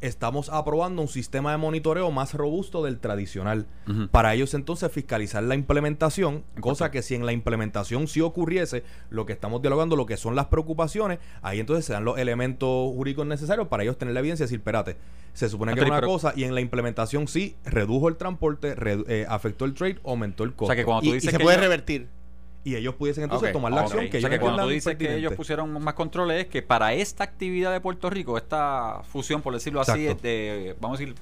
estamos 0.00 0.48
aprobando 0.48 1.02
un 1.02 1.08
sistema 1.08 1.50
de 1.52 1.58
monitoreo 1.58 2.10
más 2.10 2.34
robusto 2.34 2.82
del 2.84 2.98
tradicional. 2.98 3.66
Para 4.10 4.34
ellos 4.34 4.54
entonces 4.54 4.90
fiscalizar 4.92 5.42
la 5.42 5.54
implementación, 5.54 6.44
cosa 6.60 6.90
que 6.90 7.02
si 7.02 7.14
en 7.14 7.26
la 7.26 7.32
implementación 7.32 8.08
sí 8.08 8.20
ocurriese 8.20 8.82
lo 9.10 9.26
que 9.26 9.32
estamos 9.32 9.60
dialogando, 9.62 9.96
lo 9.96 10.06
que 10.06 10.16
son 10.16 10.34
las 10.36 10.46
preocupaciones, 10.46 11.18
ahí 11.42 11.60
entonces 11.60 11.84
se 11.84 11.92
dan 11.92 12.04
los 12.04 12.18
elementos 12.18 12.68
jurídicos 12.94 13.26
necesarios 13.26 13.68
para 13.68 13.82
ellos 13.82 13.98
tener 13.98 14.14
la 14.14 14.20
evidencia 14.20 14.44
y 14.44 14.46
decir, 14.46 14.58
espérate, 14.60 14.96
se 15.32 15.48
supone 15.48 15.74
que 15.74 15.80
es 15.80 15.86
una 15.86 16.00
cosa 16.00 16.32
y 16.34 16.44
en 16.44 16.54
la 16.54 16.60
implementación 16.60 17.28
sí 17.28 17.56
redujo 17.64 18.08
el 18.08 18.16
transporte, 18.16 18.74
redu- 18.76 19.04
eh, 19.08 19.26
afectó 19.28 19.64
el 19.64 19.74
trade, 19.74 19.98
aumentó 20.04 20.44
el 20.44 20.50
O 20.50 20.56
costo. 20.56 20.66
sea 20.72 20.76
que 20.76 20.84
cuando 20.84 21.04
Y, 21.04 21.08
tú 21.08 21.12
y 21.12 21.14
dices 21.16 21.30
se 21.30 21.36
que 21.38 21.42
puede 21.42 21.56
ellos- 21.56 21.64
revertir. 21.64 22.08
Y 22.62 22.74
ellos 22.76 22.94
pudiesen 22.94 23.24
entonces 23.24 23.52
tomar 23.52 23.72
la 23.72 23.80
acción 23.82 24.08
que 24.10 24.18
o 24.18 24.20
sea 24.20 24.28
ellos 24.28 24.30
que 24.30 24.38
cuando 24.40 24.64
tú 24.64 24.68
dices 24.68 24.96
que 24.96 25.16
ellos 25.16 25.32
pusieron 25.32 25.70
más 25.82 25.94
controles 25.94 26.42
es 26.44 26.46
que 26.50 26.60
para 26.62 26.92
esta 26.92 27.24
actividad 27.24 27.72
de 27.72 27.80
Puerto 27.80 28.10
Rico, 28.10 28.36
esta 28.36 29.00
fusión, 29.10 29.40
por 29.40 29.54
decirlo 29.54 29.80
así, 29.80 30.02
Exacto. 30.06 30.22
de, 30.22 30.76
vamos 30.80 30.98
a 30.98 31.00
decir, 31.00 31.14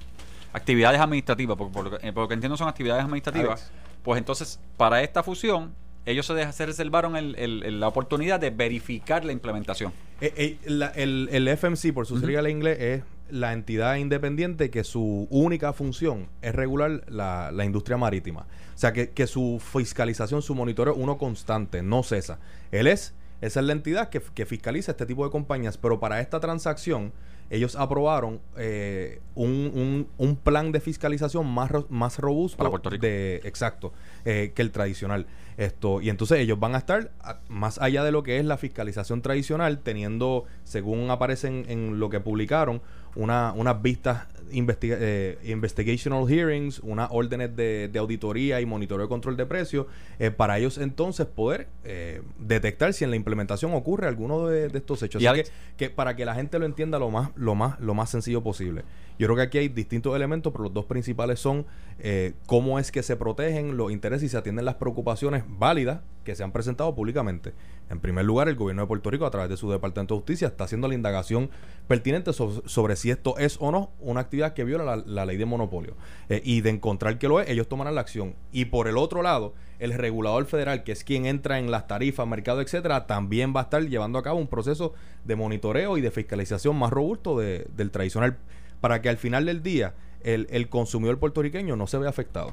actividades 0.52 1.00
administrativas, 1.00 1.56
porque 1.56 1.72
por 1.72 1.84
lo 1.84 1.98
que, 1.98 2.08
eh, 2.08 2.12
por 2.12 2.24
lo 2.24 2.28
que 2.28 2.34
entiendo 2.34 2.56
son 2.56 2.68
actividades 2.68 3.04
administrativas, 3.04 3.70
pues 4.02 4.18
entonces 4.18 4.58
para 4.76 5.02
esta 5.02 5.22
fusión 5.22 5.74
ellos 6.06 6.24
se, 6.26 6.32
deja- 6.34 6.52
se 6.52 6.64
reservaron 6.66 7.16
el- 7.16 7.34
el- 7.36 7.62
el- 7.64 7.80
la 7.80 7.88
oportunidad 7.88 8.40
de 8.40 8.50
verificar 8.50 9.24
la 9.24 9.32
implementación. 9.32 9.92
Eh, 10.20 10.32
eh, 10.36 10.58
la- 10.64 10.88
el 10.88 11.46
FMC, 11.48 11.92
por 11.92 12.06
su 12.06 12.18
sigla 12.18 12.40
en 12.40 12.50
inglés, 12.50 12.78
es 12.80 13.02
la 13.30 13.52
entidad 13.52 13.96
independiente 13.96 14.70
que 14.70 14.84
su 14.84 15.26
única 15.30 15.72
función 15.72 16.28
es 16.42 16.54
regular 16.54 17.04
la, 17.08 17.50
la 17.52 17.64
industria 17.64 17.96
marítima. 17.96 18.42
O 18.74 18.78
sea, 18.78 18.92
que, 18.92 19.10
que 19.10 19.26
su 19.26 19.60
fiscalización, 19.64 20.42
su 20.42 20.54
monitoreo, 20.54 20.94
uno 20.94 21.18
constante, 21.18 21.82
no 21.82 22.02
cesa. 22.02 22.38
Él 22.70 22.86
es, 22.86 23.14
esa 23.40 23.60
es 23.60 23.66
la 23.66 23.72
entidad 23.72 24.08
que, 24.08 24.20
que 24.20 24.46
fiscaliza 24.46 24.92
este 24.92 25.06
tipo 25.06 25.24
de 25.24 25.30
compañías, 25.30 25.76
pero 25.78 26.00
para 26.00 26.20
esta 26.20 26.40
transacción 26.40 27.12
ellos 27.50 27.76
aprobaron 27.76 28.40
eh, 28.58 29.22
un, 29.34 29.48
un- 29.74 30.06
un 30.18 30.36
plan 30.36 30.70
de 30.70 30.80
fiscalización 30.80 31.46
más, 31.46 31.70
ro- 31.70 31.86
más 31.88 32.18
robusto 32.18 32.58
Para 32.58 32.68
Puerto 32.68 32.90
Rico. 32.90 33.00
de 33.06 33.36
exacto 33.44 33.94
eh, 34.26 34.52
que 34.54 34.60
el 34.60 34.70
tradicional 34.70 35.26
esto 35.56 36.02
y 36.02 36.10
entonces 36.10 36.40
ellos 36.40 36.60
van 36.60 36.74
a 36.74 36.78
estar 36.78 37.10
a- 37.20 37.40
más 37.48 37.78
allá 37.80 38.04
de 38.04 38.12
lo 38.12 38.22
que 38.22 38.38
es 38.38 38.44
la 38.44 38.58
fiscalización 38.58 39.22
tradicional 39.22 39.78
teniendo 39.78 40.44
según 40.64 41.10
aparecen 41.10 41.64
en 41.68 41.98
lo 41.98 42.10
que 42.10 42.20
publicaron 42.20 42.82
una, 43.18 43.52
unas 43.52 43.82
vistas 43.82 44.26
investiga- 44.50 44.96
eh, 44.98 45.38
investigational 45.44 46.26
hearings 46.26 46.78
unas 46.78 47.08
órdenes 47.12 47.54
de, 47.54 47.88
de 47.92 47.98
auditoría 47.98 48.62
y 48.62 48.64
monitoreo 48.66 49.04
de 49.04 49.08
control 49.10 49.36
de 49.36 49.44
precios 49.44 49.84
eh, 50.18 50.30
para 50.30 50.56
ellos 50.58 50.78
entonces 50.78 51.26
poder 51.26 51.68
eh, 51.84 52.22
detectar 52.38 52.94
si 52.94 53.04
en 53.04 53.10
la 53.10 53.16
implementación 53.16 53.74
ocurre 53.74 54.06
alguno 54.08 54.46
de, 54.46 54.68
de 54.68 54.78
estos 54.78 55.02
hechos. 55.02 55.20
Y 55.20 55.26
Así 55.26 55.40
Alex- 55.40 55.50
que, 55.76 55.88
que 55.88 55.90
para 55.90 56.16
que 56.16 56.24
la 56.24 56.34
gente 56.34 56.58
lo 56.58 56.64
entienda 56.64 56.98
lo 56.98 57.10
más 57.10 57.30
lo 57.36 57.54
más 57.54 57.78
lo 57.80 57.92
más 57.92 58.08
sencillo 58.08 58.42
posible. 58.42 58.84
Yo 59.18 59.26
creo 59.26 59.36
que 59.36 59.42
aquí 59.42 59.58
hay 59.58 59.68
distintos 59.68 60.16
elementos 60.16 60.50
pero 60.52 60.64
los 60.64 60.72
dos 60.72 60.86
principales 60.86 61.40
son 61.40 61.66
eh, 61.98 62.32
cómo 62.46 62.78
es 62.78 62.90
que 62.90 63.02
se 63.02 63.16
protegen 63.16 63.76
los 63.76 63.92
intereses 63.92 64.22
y 64.24 64.28
se 64.30 64.38
atienden 64.38 64.64
las 64.64 64.76
preocupaciones 64.76 65.42
válidas 65.46 66.00
que 66.28 66.36
se 66.36 66.44
han 66.44 66.52
presentado 66.52 66.94
públicamente 66.94 67.54
en 67.88 68.00
primer 68.00 68.24
lugar 68.26 68.48
el 68.48 68.54
gobierno 68.56 68.82
de 68.82 68.86
Puerto 68.88 69.10
Rico 69.10 69.24
a 69.24 69.30
través 69.30 69.48
de 69.48 69.56
su 69.56 69.70
departamento 69.70 70.14
de 70.14 70.20
justicia 70.20 70.48
está 70.48 70.64
haciendo 70.64 70.86
la 70.88 70.94
indagación 70.94 71.48
pertinente 71.86 72.34
so- 72.34 72.62
sobre 72.66 72.96
si 72.96 73.10
esto 73.10 73.38
es 73.38 73.56
o 73.60 73.72
no 73.72 73.92
una 73.98 74.20
actividad 74.20 74.52
que 74.52 74.64
viola 74.64 75.02
la, 75.06 75.24
ley 75.24 75.38
de 75.38 75.46
monopolio 75.46 75.94
Eh, 76.28 76.42
y 76.44 76.60
de 76.60 76.68
encontrar 76.70 77.18
que 77.18 77.28
lo 77.28 77.40
es 77.40 77.48
ellos 77.48 77.66
tomarán 77.66 77.94
la 77.94 78.02
acción 78.02 78.34
y 78.52 78.66
por 78.66 78.88
el 78.88 78.98
otro 78.98 79.22
lado 79.22 79.54
el 79.78 79.94
regulador 79.94 80.44
federal, 80.44 80.82
que 80.84 80.92
es 80.92 81.02
quien 81.04 81.24
entra 81.24 81.58
en 81.58 81.70
las 81.70 81.86
tarifas, 81.86 82.26
mercado, 82.26 82.60
etcétera, 82.60 83.06
también 83.06 83.54
va 83.56 83.60
a 83.60 83.62
estar 83.62 83.82
llevando 83.82 84.18
a 84.18 84.22
cabo 84.22 84.38
un 84.38 84.48
proceso 84.48 84.92
de 85.24 85.34
monitoreo 85.36 85.96
y 85.96 86.00
de 86.02 86.10
fiscalización 86.10 86.76
más 86.76 86.90
robusto 86.90 87.38
de- 87.38 87.66
del 87.76 87.90
tradicional 87.90 88.36
para 88.82 89.00
que 89.00 89.08
al 89.08 89.16
final 89.16 89.46
del 89.46 89.62
día 89.62 89.94
el, 90.22 90.46
el 90.50 90.68
consumidor 90.68 91.18
puertorriqueño 91.18 91.74
no 91.76 91.86
se 91.86 91.96
vea 91.96 92.10
afectado. 92.10 92.52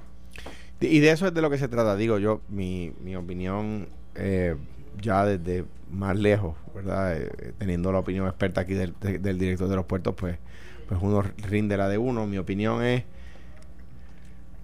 Y 0.82 1.00
de 1.00 1.12
eso 1.12 1.28
es 1.28 1.34
de 1.34 1.42
lo 1.42 1.50
que 1.50 1.58
se 1.58 1.68
trata. 1.68 1.96
Digo 1.96 2.20
yo, 2.20 2.42
mi, 2.50 2.92
mi 3.04 3.16
opinión, 3.16 3.88
eh, 4.16 4.56
ya 5.02 5.26
desde 5.26 5.66
más 5.92 6.18
lejos, 6.18 6.56
¿verdad? 6.74 7.18
Eh, 7.18 7.54
teniendo 7.58 7.92
la 7.92 8.00
opinión 8.00 8.28
experta 8.28 8.62
aquí 8.62 8.74
del, 8.74 8.94
de- 9.02 9.20
del 9.20 9.38
director 9.40 9.68
de 9.70 9.76
los 9.76 9.86
puertos, 9.86 10.16
pues, 10.16 10.38
pues 10.88 11.00
uno 11.02 11.24
rinde 11.50 11.78
la 11.78 11.88
de 11.90 11.98
uno. 11.98 12.28
Mi 12.28 12.38
opinión 12.38 12.84
es 12.84 13.04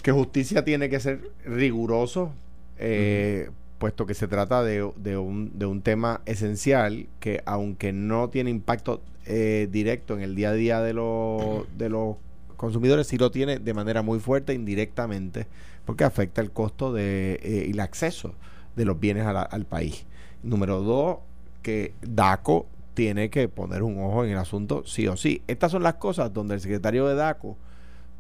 que 0.02 0.12
justicia 0.12 0.64
tiene 0.66 0.90
que 0.90 1.00
ser 1.00 1.30
riguroso, 1.46 2.32
eh, 2.80 3.50
puesto 3.78 4.06
que 4.06 4.14
se 4.14 4.28
trata 4.28 4.64
de, 4.64 4.90
de 4.98 5.18
un, 5.18 5.58
de 5.58 5.66
un 5.66 5.82
tema 5.82 6.22
esencial 6.26 7.08
que 7.20 7.42
aunque 7.46 7.94
no 7.94 8.30
tiene 8.30 8.50
impacto 8.50 9.02
eh, 9.26 9.68
directo 9.72 10.16
en 10.16 10.22
el 10.22 10.36
día 10.36 10.50
a 10.50 10.54
día 10.54 10.82
de, 10.82 10.94
los 10.94 11.66
de 11.78 11.90
los 11.90 12.16
consumidores, 12.58 13.08
sí 13.08 13.18
lo 13.18 13.32
tiene 13.32 13.60
de 13.60 13.74
manera 13.74 14.02
muy 14.02 14.20
fuerte 14.20 14.54
indirectamente, 14.54 15.48
porque 15.86 16.04
afecta 16.04 16.42
el 16.42 16.52
costo 16.52 16.94
de, 16.94 17.40
eh, 17.44 17.66
y 17.68 17.72
el 17.72 17.80
acceso 17.80 18.36
de 18.76 18.86
los 18.86 19.00
bienes 19.00 19.26
a 19.26 19.34
la- 19.34 19.42
al 19.42 19.66
país. 19.66 20.06
Número 20.44 20.82
dos, 20.82 21.18
que 21.62 21.94
DACO 22.02 22.68
tiene 22.94 23.30
que 23.30 23.48
poner 23.48 23.84
un 23.84 23.98
ojo 24.04 24.24
en 24.26 24.32
el 24.32 24.38
asunto 24.38 24.84
sí 24.86 25.08
o 25.08 25.16
sí. 25.18 25.42
Estas 25.48 25.72
son 25.72 25.84
las 25.84 25.96
cosas 25.96 26.34
donde 26.34 26.56
el 26.56 26.62
secretario 26.62 27.08
de 27.08 27.16
DACO 27.16 27.58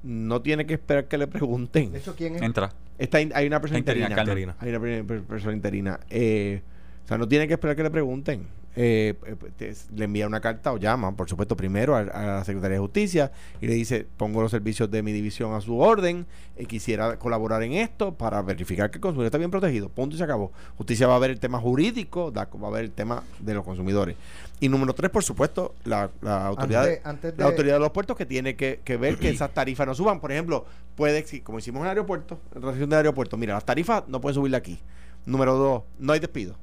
no 0.04 0.42
tiene 0.42 0.66
que 0.66 0.74
esperar 0.76 1.06
que 1.08 1.18
le 1.18 1.28
pregunten. 1.28 1.92
De 1.92 2.00
hecho, 2.00 2.16
¿quién 2.16 2.36
es? 2.36 2.42
Entra. 2.42 2.74
Está 2.98 3.20
in- 3.22 3.32
hay 3.36 3.48
una 3.48 3.60
persona 3.60 3.80
Interina, 3.80 4.10
interina. 4.10 4.56
Hay 4.60 4.70
una 4.70 4.80
per- 4.80 5.06
per- 5.06 5.24
persona 5.24 5.54
interina. 5.54 6.00
Eh, 6.10 6.62
o 7.04 7.08
sea, 7.08 7.18
no 7.18 7.28
tiene 7.28 7.48
que 7.48 7.54
esperar 7.54 7.76
que 7.76 7.84
le 7.84 7.90
pregunten. 7.92 8.48
Eh, 8.76 9.16
eh, 9.26 9.36
te- 9.58 9.74
le 9.96 10.06
envía 10.06 10.26
una 10.28 10.40
carta 10.40 10.72
o 10.72 10.78
llama, 10.78 11.14
por 11.16 11.28
supuesto, 11.28 11.58
primero 11.58 11.94
a, 11.96 12.00
a 12.00 12.26
la 12.38 12.44
Secretaría 12.46 12.76
de 12.76 12.80
Justicia 12.80 13.32
y 13.60 13.68
le 13.68 13.74
dice, 13.74 14.08
pongo 14.16 14.42
los 14.42 14.50
servicios 14.52 14.90
de 14.90 15.04
mi 15.04 15.12
división 15.12 15.54
a 15.54 15.60
su 15.62 15.78
orden, 15.78 16.26
y 16.58 16.66
quisiera 16.68 17.18
colaborar 17.18 17.64
en 17.64 17.74
esto 17.74 18.14
para 18.14 18.42
verificar 18.42 18.90
que 18.90 18.98
el 18.98 19.02
consumidor 19.02 19.26
está 19.26 19.38
bien 19.38 19.52
protegido. 19.52 19.90
Punto 19.90 20.16
y 20.16 20.18
se 20.18 20.24
acabó. 20.24 20.52
Justicia 20.78 21.06
va 21.08 21.16
a 21.16 21.20
ver 21.20 21.32
el 21.32 21.40
tema 21.40 21.60
jurídico, 21.60 22.32
va 22.32 22.48
a 22.68 22.72
ver 22.72 22.86
el 22.86 22.92
tema 22.92 23.24
de 23.40 23.54
los 23.56 23.66
consumidores. 23.66 24.16
Y 24.62 24.70
número 24.70 24.94
tres, 24.94 25.10
por 25.12 25.24
supuesto, 25.24 25.74
la, 25.86 26.10
la 26.22 26.46
autoridad, 26.48 26.84
Antes- 26.86 27.06
antes 27.06 27.32
de- 27.36 27.44
la 27.44 27.50
autoridad 27.50 27.74
de 27.76 27.80
los 27.80 27.90
puertos 27.92 28.16
que 28.16 28.26
tiene 28.26 28.56
que, 28.56 28.80
que 28.86 28.96
ver 28.96 29.18
que 29.18 29.30
esas 29.30 29.54
tarifas 29.54 29.88
no 29.88 29.96
suban. 29.96 30.20
Por 30.22 30.32
ejemplo, 30.32 30.66
puede, 30.96 31.26
como 31.44 31.60
hicimos 31.60 31.80
en 31.80 31.86
el 31.86 31.90
aeropuerto, 31.90 32.40
en 32.56 32.62
relación 32.62 32.90
del 32.90 32.98
aeropuerto, 32.98 33.36
mira, 33.38 33.54
las 33.56 33.66
tarifas 33.66 34.04
no 34.08 34.22
pueden 34.22 34.36
subirle 34.36 34.56
aquí. 34.58 34.80
Número 35.26 35.56
dos, 35.56 35.84
no 36.00 36.14
hay 36.14 36.20
despido. 36.20 36.56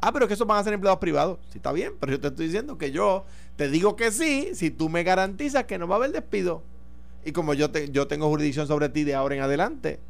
Ah, 0.00 0.12
pero 0.12 0.26
que 0.28 0.34
esos 0.34 0.46
van 0.46 0.58
a 0.58 0.64
ser 0.64 0.72
empleados 0.72 0.98
privados. 0.98 1.38
Sí, 1.50 1.58
está 1.58 1.72
bien, 1.72 1.92
pero 2.00 2.12
yo 2.12 2.20
te 2.20 2.28
estoy 2.28 2.46
diciendo 2.46 2.78
que 2.78 2.90
yo 2.90 3.24
te 3.56 3.68
digo 3.68 3.96
que 3.96 4.10
sí 4.10 4.50
si 4.54 4.70
tú 4.70 4.88
me 4.88 5.02
garantizas 5.02 5.64
que 5.64 5.78
no 5.78 5.86
va 5.86 5.96
a 5.96 5.98
haber 5.98 6.12
despido. 6.12 6.62
Y 7.24 7.32
como 7.32 7.52
yo, 7.52 7.70
te, 7.70 7.90
yo 7.90 8.06
tengo 8.08 8.28
jurisdicción 8.28 8.66
sobre 8.66 8.88
ti 8.88 9.04
de 9.04 9.14
ahora 9.14 9.34
en 9.34 9.42
adelante. 9.42 10.00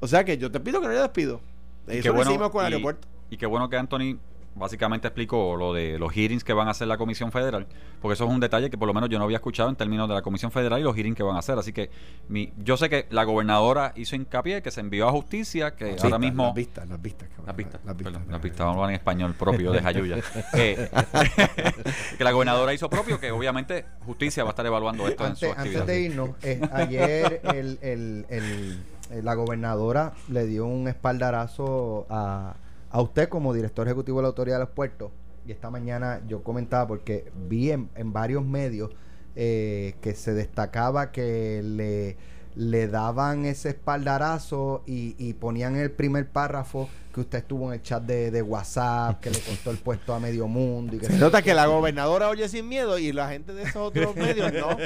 O 0.00 0.06
sea 0.08 0.24
que 0.24 0.38
yo 0.38 0.50
te 0.50 0.58
pido 0.60 0.80
que 0.80 0.86
no 0.86 0.92
haya 0.92 1.02
despido. 1.02 1.40
Y 1.86 1.92
Eso 1.98 2.02
qué 2.02 2.08
lo 2.08 2.14
bueno- 2.14 2.30
hicimos 2.30 2.50
con 2.50 2.64
el 2.64 2.70
y- 2.70 2.74
aeropuerto. 2.74 3.06
Y 3.30 3.36
qué 3.36 3.44
bueno 3.46 3.68
que 3.68 3.76
Anthony 3.76 4.16
básicamente 4.58 5.08
explicó 5.08 5.56
lo 5.56 5.72
de 5.72 5.98
los 5.98 6.12
hearings 6.12 6.44
que 6.44 6.52
van 6.52 6.68
a 6.68 6.72
hacer 6.72 6.88
la 6.88 6.96
Comisión 6.98 7.32
Federal, 7.32 7.66
porque 8.00 8.14
eso 8.14 8.24
es 8.24 8.30
un 8.30 8.40
detalle 8.40 8.68
que 8.70 8.76
por 8.78 8.86
lo 8.88 8.94
menos 8.94 9.08
yo 9.10 9.18
no 9.18 9.24
había 9.24 9.36
escuchado 9.38 9.68
en 9.68 9.76
términos 9.76 10.08
de 10.08 10.14
la 10.14 10.22
Comisión 10.22 10.50
Federal 10.50 10.80
y 10.80 10.82
los 10.82 10.94
hearings 10.94 11.16
que 11.16 11.22
van 11.22 11.36
a 11.36 11.38
hacer. 11.38 11.58
Así 11.58 11.72
que 11.72 11.90
mi, 12.28 12.52
yo 12.58 12.76
sé 12.76 12.88
que 12.88 13.06
la 13.10 13.24
gobernadora 13.24 13.92
hizo 13.96 14.16
hincapié 14.16 14.60
que 14.62 14.70
se 14.70 14.80
envió 14.80 15.08
a 15.08 15.12
justicia, 15.12 15.74
que 15.76 15.92
Sí, 15.98 16.04
ahora 16.04 16.18
mismo... 16.18 16.44
Las 16.46 16.54
vistas, 16.54 16.88
las 16.88 17.00
vistas. 17.02 17.28
cabrón, 17.28 17.46
Las 17.46 17.54
pistas, 17.56 17.80
Las 17.84 17.96
vistas. 17.96 18.12
perdón, 18.12 18.30
las 18.32 18.40
pistas, 18.40 18.58
vamos 18.60 18.74
a 18.74 18.78
hablar 18.78 18.90
en 18.90 18.96
español 18.96 19.34
propio 19.34 19.72
de 19.72 19.80
Jayuya. 19.80 20.16
Eh, 20.54 20.88
que 22.18 22.24
la 22.24 22.32
gobernadora 22.32 22.72
hizo 22.74 22.88
propio, 22.90 23.20
que 23.20 23.30
obviamente 23.30 23.84
justicia 24.06 24.42
va 24.44 24.50
a 24.50 24.52
estar 24.52 24.66
evaluando 24.66 25.06
esto 25.06 25.26
en 25.26 25.36
su 25.36 25.46
Antes, 25.46 25.58
actividad. 25.58 25.80
antes 25.82 25.94
de 25.96 26.00
irnos, 26.02 26.30
eh, 26.42 26.60
ayer 26.72 27.40
el, 27.54 27.78
el- 27.82 28.26
el- 28.28 28.78
eh, 29.10 29.22
la 29.22 29.34
gobernadora 29.34 30.12
le 30.28 30.46
dio 30.46 30.66
un 30.66 30.86
espaldarazo 30.88 32.06
a, 32.10 32.54
a 32.90 33.00
usted 33.02 33.28
como 33.28 33.52
director 33.52 33.86
ejecutivo 33.86 34.18
de 34.18 34.22
la 34.22 34.28
Autoridad 34.28 34.56
de 34.56 34.64
los 34.64 34.74
Puertos. 34.74 35.12
Y 35.46 35.52
esta 35.52 35.70
mañana 35.70 36.22
yo 36.26 36.42
comentaba 36.42 36.86
porque 36.86 37.30
vi 37.48 37.70
en, 37.70 37.88
varios 38.12 38.44
medios 38.44 38.90
eh, 39.34 39.94
que 40.00 40.14
se 40.14 40.34
destacaba 40.34 41.10
que 41.10 41.62
le, 41.64 42.16
le 42.58 42.88
daban 42.88 43.44
ese 43.44 43.68
espaldarazo 43.68 44.82
y, 44.84 45.14
y 45.16 45.34
ponían 45.34 45.76
el 45.76 45.92
primer 45.92 46.28
párrafo 46.28 46.88
que 47.14 47.20
usted 47.20 47.38
estuvo 47.38 47.68
en 47.68 47.74
el 47.74 47.82
chat 47.82 48.02
de, 48.02 48.32
de 48.32 48.42
WhatsApp, 48.42 49.20
que 49.20 49.30
le 49.30 49.38
costó 49.38 49.70
el 49.70 49.78
puesto 49.78 50.12
a 50.12 50.18
medio 50.18 50.48
mundo. 50.48 50.96
Y 50.96 50.98
que 50.98 51.06
Se 51.06 51.18
nota 51.18 51.40
que 51.40 51.54
la 51.54 51.66
gobernadora 51.66 52.28
oye 52.28 52.48
sin 52.48 52.68
miedo 52.68 52.98
y 52.98 53.12
la 53.12 53.28
gente 53.28 53.54
de 53.54 53.62
esos 53.62 53.76
otros 53.76 54.16
medios 54.16 54.52
no. 54.52 54.76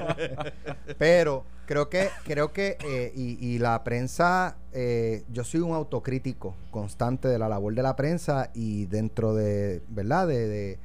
Pero 0.99 1.47
creo 1.65 1.89
que, 1.89 2.11
creo 2.25 2.53
que, 2.53 2.77
eh, 2.85 3.11
y, 3.17 3.39
y 3.43 3.59
la 3.59 3.83
prensa, 3.85 4.59
eh, 4.73 5.25
yo 5.33 5.43
soy 5.43 5.61
un 5.61 5.73
autocrítico 5.73 6.55
constante 6.71 7.27
de 7.27 7.39
la 7.39 7.49
labor 7.49 7.75
de 7.75 7.83
la 7.83 7.97
prensa 7.97 8.51
y 8.53 8.85
dentro 8.85 9.35
de, 9.35 9.81
¿verdad? 9.89 10.29
De, 10.29 10.47
de, 10.47 10.79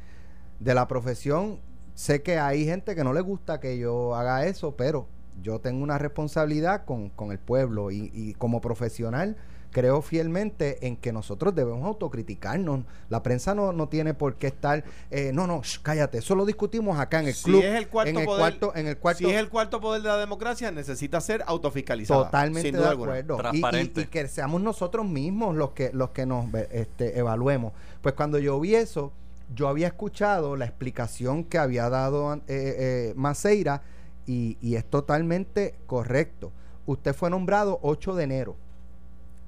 de 0.61 0.73
la 0.73 0.87
profesión, 0.87 1.59
sé 1.95 2.21
que 2.21 2.39
hay 2.39 2.63
gente 2.63 2.95
que 2.95 3.03
no 3.03 3.11
le 3.11 3.19
gusta 3.19 3.59
que 3.59 3.77
yo 3.77 4.15
haga 4.15 4.45
eso, 4.45 4.77
pero 4.77 5.09
yo 5.41 5.59
tengo 5.59 5.83
una 5.83 5.97
responsabilidad 5.97 6.85
con, 6.85 7.09
con 7.09 7.31
el 7.31 7.39
pueblo 7.39 7.91
y, 7.91 8.11
y 8.13 8.33
como 8.33 8.61
profesional 8.61 9.37
creo 9.69 10.01
fielmente 10.01 10.87
en 10.87 10.95
que 10.95 11.11
nosotros 11.11 11.53
debemos 11.53 11.85
autocriticarnos. 11.85 12.85
La 13.09 13.21
prensa 13.21 13.53
no, 13.53 13.73
no 13.73 13.89
tiene 13.89 14.13
por 14.13 14.35
qué 14.35 14.47
estar, 14.47 14.83
eh, 15.11 15.31
no, 15.33 15.45
no, 15.45 15.61
cállate, 15.83 16.19
eso 16.19 16.35
lo 16.35 16.45
discutimos 16.45 16.97
acá 16.99 17.19
en 17.19 17.27
el 17.27 17.33
Si 17.33 17.43
club. 17.43 17.61
es 17.63 17.75
el 17.75 17.87
cuarto 17.87 18.09
en 18.09 18.17
el 18.17 18.25
poder- 18.25 18.39
cuarto, 18.39 18.75
en 18.75 18.87
el 18.87 18.97
cuarto 18.97 19.17
Si 19.19 19.25
es 19.29 19.37
el 19.37 19.49
cuarto 19.49 19.79
poder 19.81 20.01
de 20.01 20.07
la 20.07 20.17
democracia, 20.17 20.71
necesita 20.71 21.21
ser 21.21 21.43
autofiscalizada. 21.45 22.23
Totalmente 22.25 22.61
sin 22.69 22.73
de 22.73 22.79
duda 22.79 22.89
alguna. 22.91 23.11
acuerdo. 23.13 23.35
Y- 23.35 23.37
Y, 23.37 23.41
Transparente. 23.61 24.01
y 24.01 24.05
que 24.05 24.27
seamos 24.27 24.61
nosotros 24.61 25.05
mismos 25.05 25.55
los 25.55 25.71
que, 25.71 25.91
los 25.93 26.09
que 26.11 26.25
nos 26.25 26.49
ve- 26.51 26.69
este, 26.71 27.19
evaluemos. 27.19 27.73
Pues 28.01 28.15
cuando 28.15 28.39
yo 28.39 28.59
vi 28.59 28.73
eso, 28.75 29.11
yo 29.53 29.67
había 29.67 29.87
escuchado 29.87 30.55
la 30.55 30.65
explicación 30.65 31.43
que 31.43 31.57
había 31.57 31.89
dado 31.89 32.33
eh, 32.33 32.39
eh, 32.47 33.13
Maceira 33.15 33.81
y, 34.27 34.57
y 34.61 34.75
es 34.75 34.85
totalmente 34.85 35.73
correcto. 35.87 36.51
Usted 36.85 37.15
fue 37.15 37.29
nombrado 37.29 37.79
8 37.81 38.13
de 38.15 38.23
enero. 38.23 38.55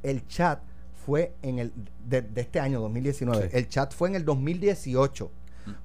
El 0.02 0.26
chat 0.28 0.62
fue 1.06 1.34
en 1.42 1.60
el 1.60 1.74
de, 2.08 2.22
de 2.22 2.42
este 2.42 2.60
año 2.60 2.80
2019. 2.82 3.50
Sí. 3.50 3.58
El 3.58 3.68
chat 3.70 3.94
fue 3.94 4.10
en 4.10 4.16
el 4.16 4.26
2018. 4.26 5.30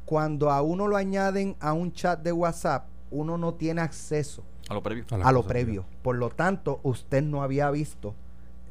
Cuando 0.06 0.50
a 0.50 0.62
uno 0.62 0.88
lo 0.88 0.96
añaden 0.96 1.56
a 1.60 1.72
un 1.74 1.92
chat 1.92 2.22
de 2.22 2.32
WhatsApp, 2.32 2.86
uno 3.10 3.36
no 3.36 3.54
tiene 3.54 3.82
acceso 3.82 4.42
A 4.68 4.74
lo 4.74 4.82
previo. 4.82 5.04
A 5.10 5.18
las 5.18 5.26
a 5.26 5.32
lo 5.32 5.40
cosas 5.40 5.52
previo. 5.52 5.84
Por 6.02 6.16
lo 6.16 6.30
tanto, 6.30 6.80
usted 6.84 7.22
no 7.22 7.42
había 7.42 7.70
visto 7.70 8.14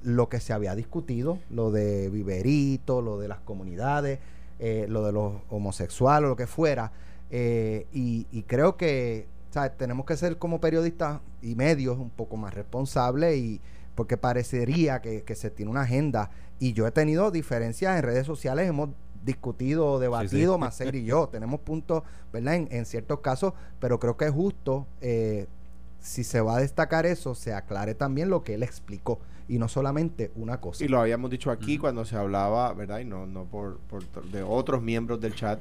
lo 0.02 0.28
que 0.28 0.40
se 0.40 0.54
había 0.54 0.76
discutido, 0.76 1.38
lo 1.50 1.72
de 1.72 2.10
Viverito, 2.10 3.02
lo 3.02 3.20
de 3.20 3.28
las 3.28 3.40
comunidades, 3.40 4.20
eh, 4.60 4.86
lo 4.90 5.06
de 5.06 5.12
los 5.12 5.34
homosexuales, 5.50 6.30
lo 6.30 6.36
que 6.36 6.48
fuera. 6.48 6.92
eh, 7.30 7.88
y, 7.94 8.26
y 8.32 8.44
creo 8.44 8.76
que 8.76 9.28
¿sabes? 9.54 9.78
tenemos 9.78 10.06
que 10.08 10.18
ser 10.18 10.38
como 10.38 10.60
periodistas 10.60 11.22
y 11.42 11.54
medios 11.54 12.00
un 12.00 12.10
poco 12.10 12.38
más 12.38 12.56
responsables 12.56 13.38
y 13.38 13.62
porque 13.94 14.18
parecería 14.18 15.00
que, 15.00 15.22
que 15.22 15.36
se 15.36 15.52
tiene 15.52 15.70
una 15.70 15.82
agenda 15.82 16.32
y 16.58 16.74
yo 16.74 16.88
he 16.88 16.92
tenido 16.92 17.30
diferencias 17.30 17.96
en 17.96 18.04
redes 18.04 18.26
sociales, 18.26 18.68
hemos 18.68 18.90
discutido, 19.24 20.00
debatido, 20.00 20.58
Macer 20.58 20.96
y 20.96 21.06
yo, 21.06 21.28
tenemos 21.32 21.60
puntos, 21.60 22.02
¿verdad? 22.34 22.56
En, 22.56 22.68
en 22.72 22.86
ciertos 22.86 23.20
casos, 23.20 23.54
pero 23.80 24.00
creo 24.00 24.18
que 24.18 24.26
es 24.26 24.32
justo 24.32 24.88
eh, 25.02 25.46
si 26.00 26.24
se 26.24 26.42
va 26.42 26.58
a 26.58 26.60
destacar 26.60 27.06
eso, 27.06 27.36
se 27.36 27.54
aclare 27.54 27.94
también 27.94 28.30
lo 28.30 28.44
que 28.44 28.56
él 28.56 28.64
explicó 28.64 29.20
y 29.48 29.60
no 29.60 29.68
solamente 29.68 30.32
una 30.36 30.60
cosa. 30.60 30.84
Y 30.84 30.88
lo 30.88 31.00
habíamos 31.00 31.30
dicho 31.30 31.52
aquí 31.52 31.78
cuando 31.78 32.06
se 32.06 32.16
hablaba, 32.16 32.74
¿verdad? 32.74 33.00
Y 33.00 33.06
no, 33.06 33.28
no 33.28 33.46
por, 33.46 33.78
por 33.78 34.04
de 34.32 34.42
otros 34.42 34.82
miembros 34.82 35.22
del 35.22 35.36
chat 35.36 35.60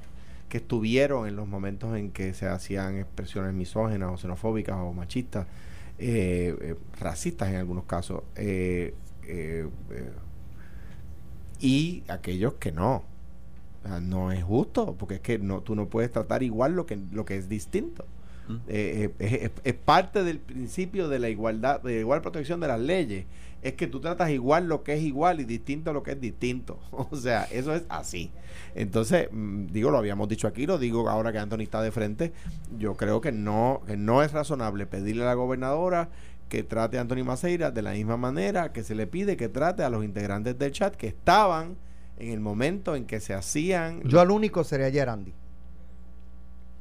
que 0.53 0.59
estuvieron 0.59 1.27
en 1.27 1.35
los 1.35 1.49
momentos 1.49 1.97
en 1.97 2.11
que 2.11 2.35
se 2.35 2.47
hacían 2.47 2.99
expresiones 2.99 3.55
misógenas 3.55 4.11
o 4.13 4.19
xenofóbicas 4.19 4.77
o 4.77 4.93
machistas, 4.93 5.47
eh, 5.99 6.55
eh, 6.61 6.75
racistas 7.01 7.49
en 7.49 7.57
algunos 7.57 7.85
casos, 7.85 8.23
eh, 8.37 8.93
y 11.59 12.03
aquellos 12.09 12.55
que 12.55 12.71
no. 12.71 13.05
O 13.85 13.89
sea, 13.89 14.01
no 14.01 14.31
es 14.31 14.45
justo, 14.45 14.95
porque 14.99 15.15
es 15.17 15.21
que 15.23 15.39
no, 15.39 15.63
tú 15.63 15.75
no 15.75 15.89
puedes 15.89 16.11
tratar 16.13 16.43
igual 16.43 16.75
lo 16.75 16.85
que, 16.85 16.99
lo 17.13 17.25
que 17.25 17.37
es 17.37 17.49
distinto. 17.49 18.05
Mm. 18.49 18.57
Es, 18.69 19.11
es- 19.19 19.51
es 19.65 19.75
parte 19.75 20.23
del 20.23 20.39
principio 20.39 21.09
de 21.09 21.19
la 21.19 21.31
igualdad, 21.31 21.81
de 21.83 22.01
igual 22.01 22.21
protección 22.21 22.61
de 22.61 22.69
las 22.69 22.81
leyes. 22.81 23.25
Es 23.63 23.75
que 23.75 23.87
tú 23.87 24.01
tratas 24.01 24.31
igual 24.31 24.67
lo 24.67 24.83
que 24.83 24.95
es 24.95 25.03
igual 25.03 25.41
y 25.41 25.45
distinto 25.45 25.93
lo 25.93 26.03
que 26.03 26.13
es 26.13 26.21
distinto. 26.21 26.81
O 26.93 27.17
sea, 27.17 27.45
eso 27.45 27.75
es 27.75 27.85
así. 27.89 28.31
Entonces, 28.75 29.29
mm, 29.31 29.67
digo, 29.67 29.91
lo 29.91 29.99
habíamos 29.99 30.29
dicho 30.29 30.49
aquí, 30.49 30.67
lo 30.67 30.79
digo 30.79 31.09
ahora 31.09 31.33
que 31.33 31.39
Anthony 31.39 31.63
está 31.63 31.81
de 31.81 31.93
frente. 31.93 32.33
Yo 32.79 32.97
creo 32.97 33.21
que 33.21 33.33
no, 33.33 33.83
que 33.87 33.97
no 33.97 34.23
es 34.23 34.33
razonable 34.33 34.87
pedirle 34.87 35.23
a 35.23 35.27
la 35.27 35.35
gobernadora 35.35 36.11
que 36.49 36.63
trate 36.63 36.99
a 36.99 37.01
Anthony 37.01 37.25
Maceira 37.25 37.71
de 37.71 37.81
la 37.81 37.93
misma 37.93 38.17
manera 38.17 38.73
que 38.73 38.83
se 38.83 38.95
le 38.95 39.07
pide 39.07 39.39
que 39.39 39.49
trate 39.49 39.85
a 39.85 39.89
los 39.89 40.05
integrantes 40.05 40.59
del 40.59 40.71
chat 40.73 40.95
que 40.97 41.07
estaban 41.07 41.77
en 42.19 42.31
el 42.31 42.41
momento 42.41 42.95
en 42.95 43.07
que 43.07 43.21
se 43.21 43.33
hacían. 43.33 44.03
Yo 44.03 44.21
al 44.21 44.31
único 44.31 44.63
sería 44.65 44.91
Gerandi. 44.91 45.33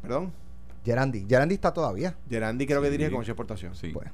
Perdón. 0.02 0.34
Gerandi. 0.84 1.26
Gerandi 1.28 1.56
está 1.56 1.74
todavía. 1.74 2.16
Gerandi 2.30 2.66
creo 2.66 2.82
que 2.82 2.90
dirige 2.90 3.12
de 3.12 3.16
Exportación. 3.16 3.76
Sí. 3.76 3.90
Pues, 3.90 4.10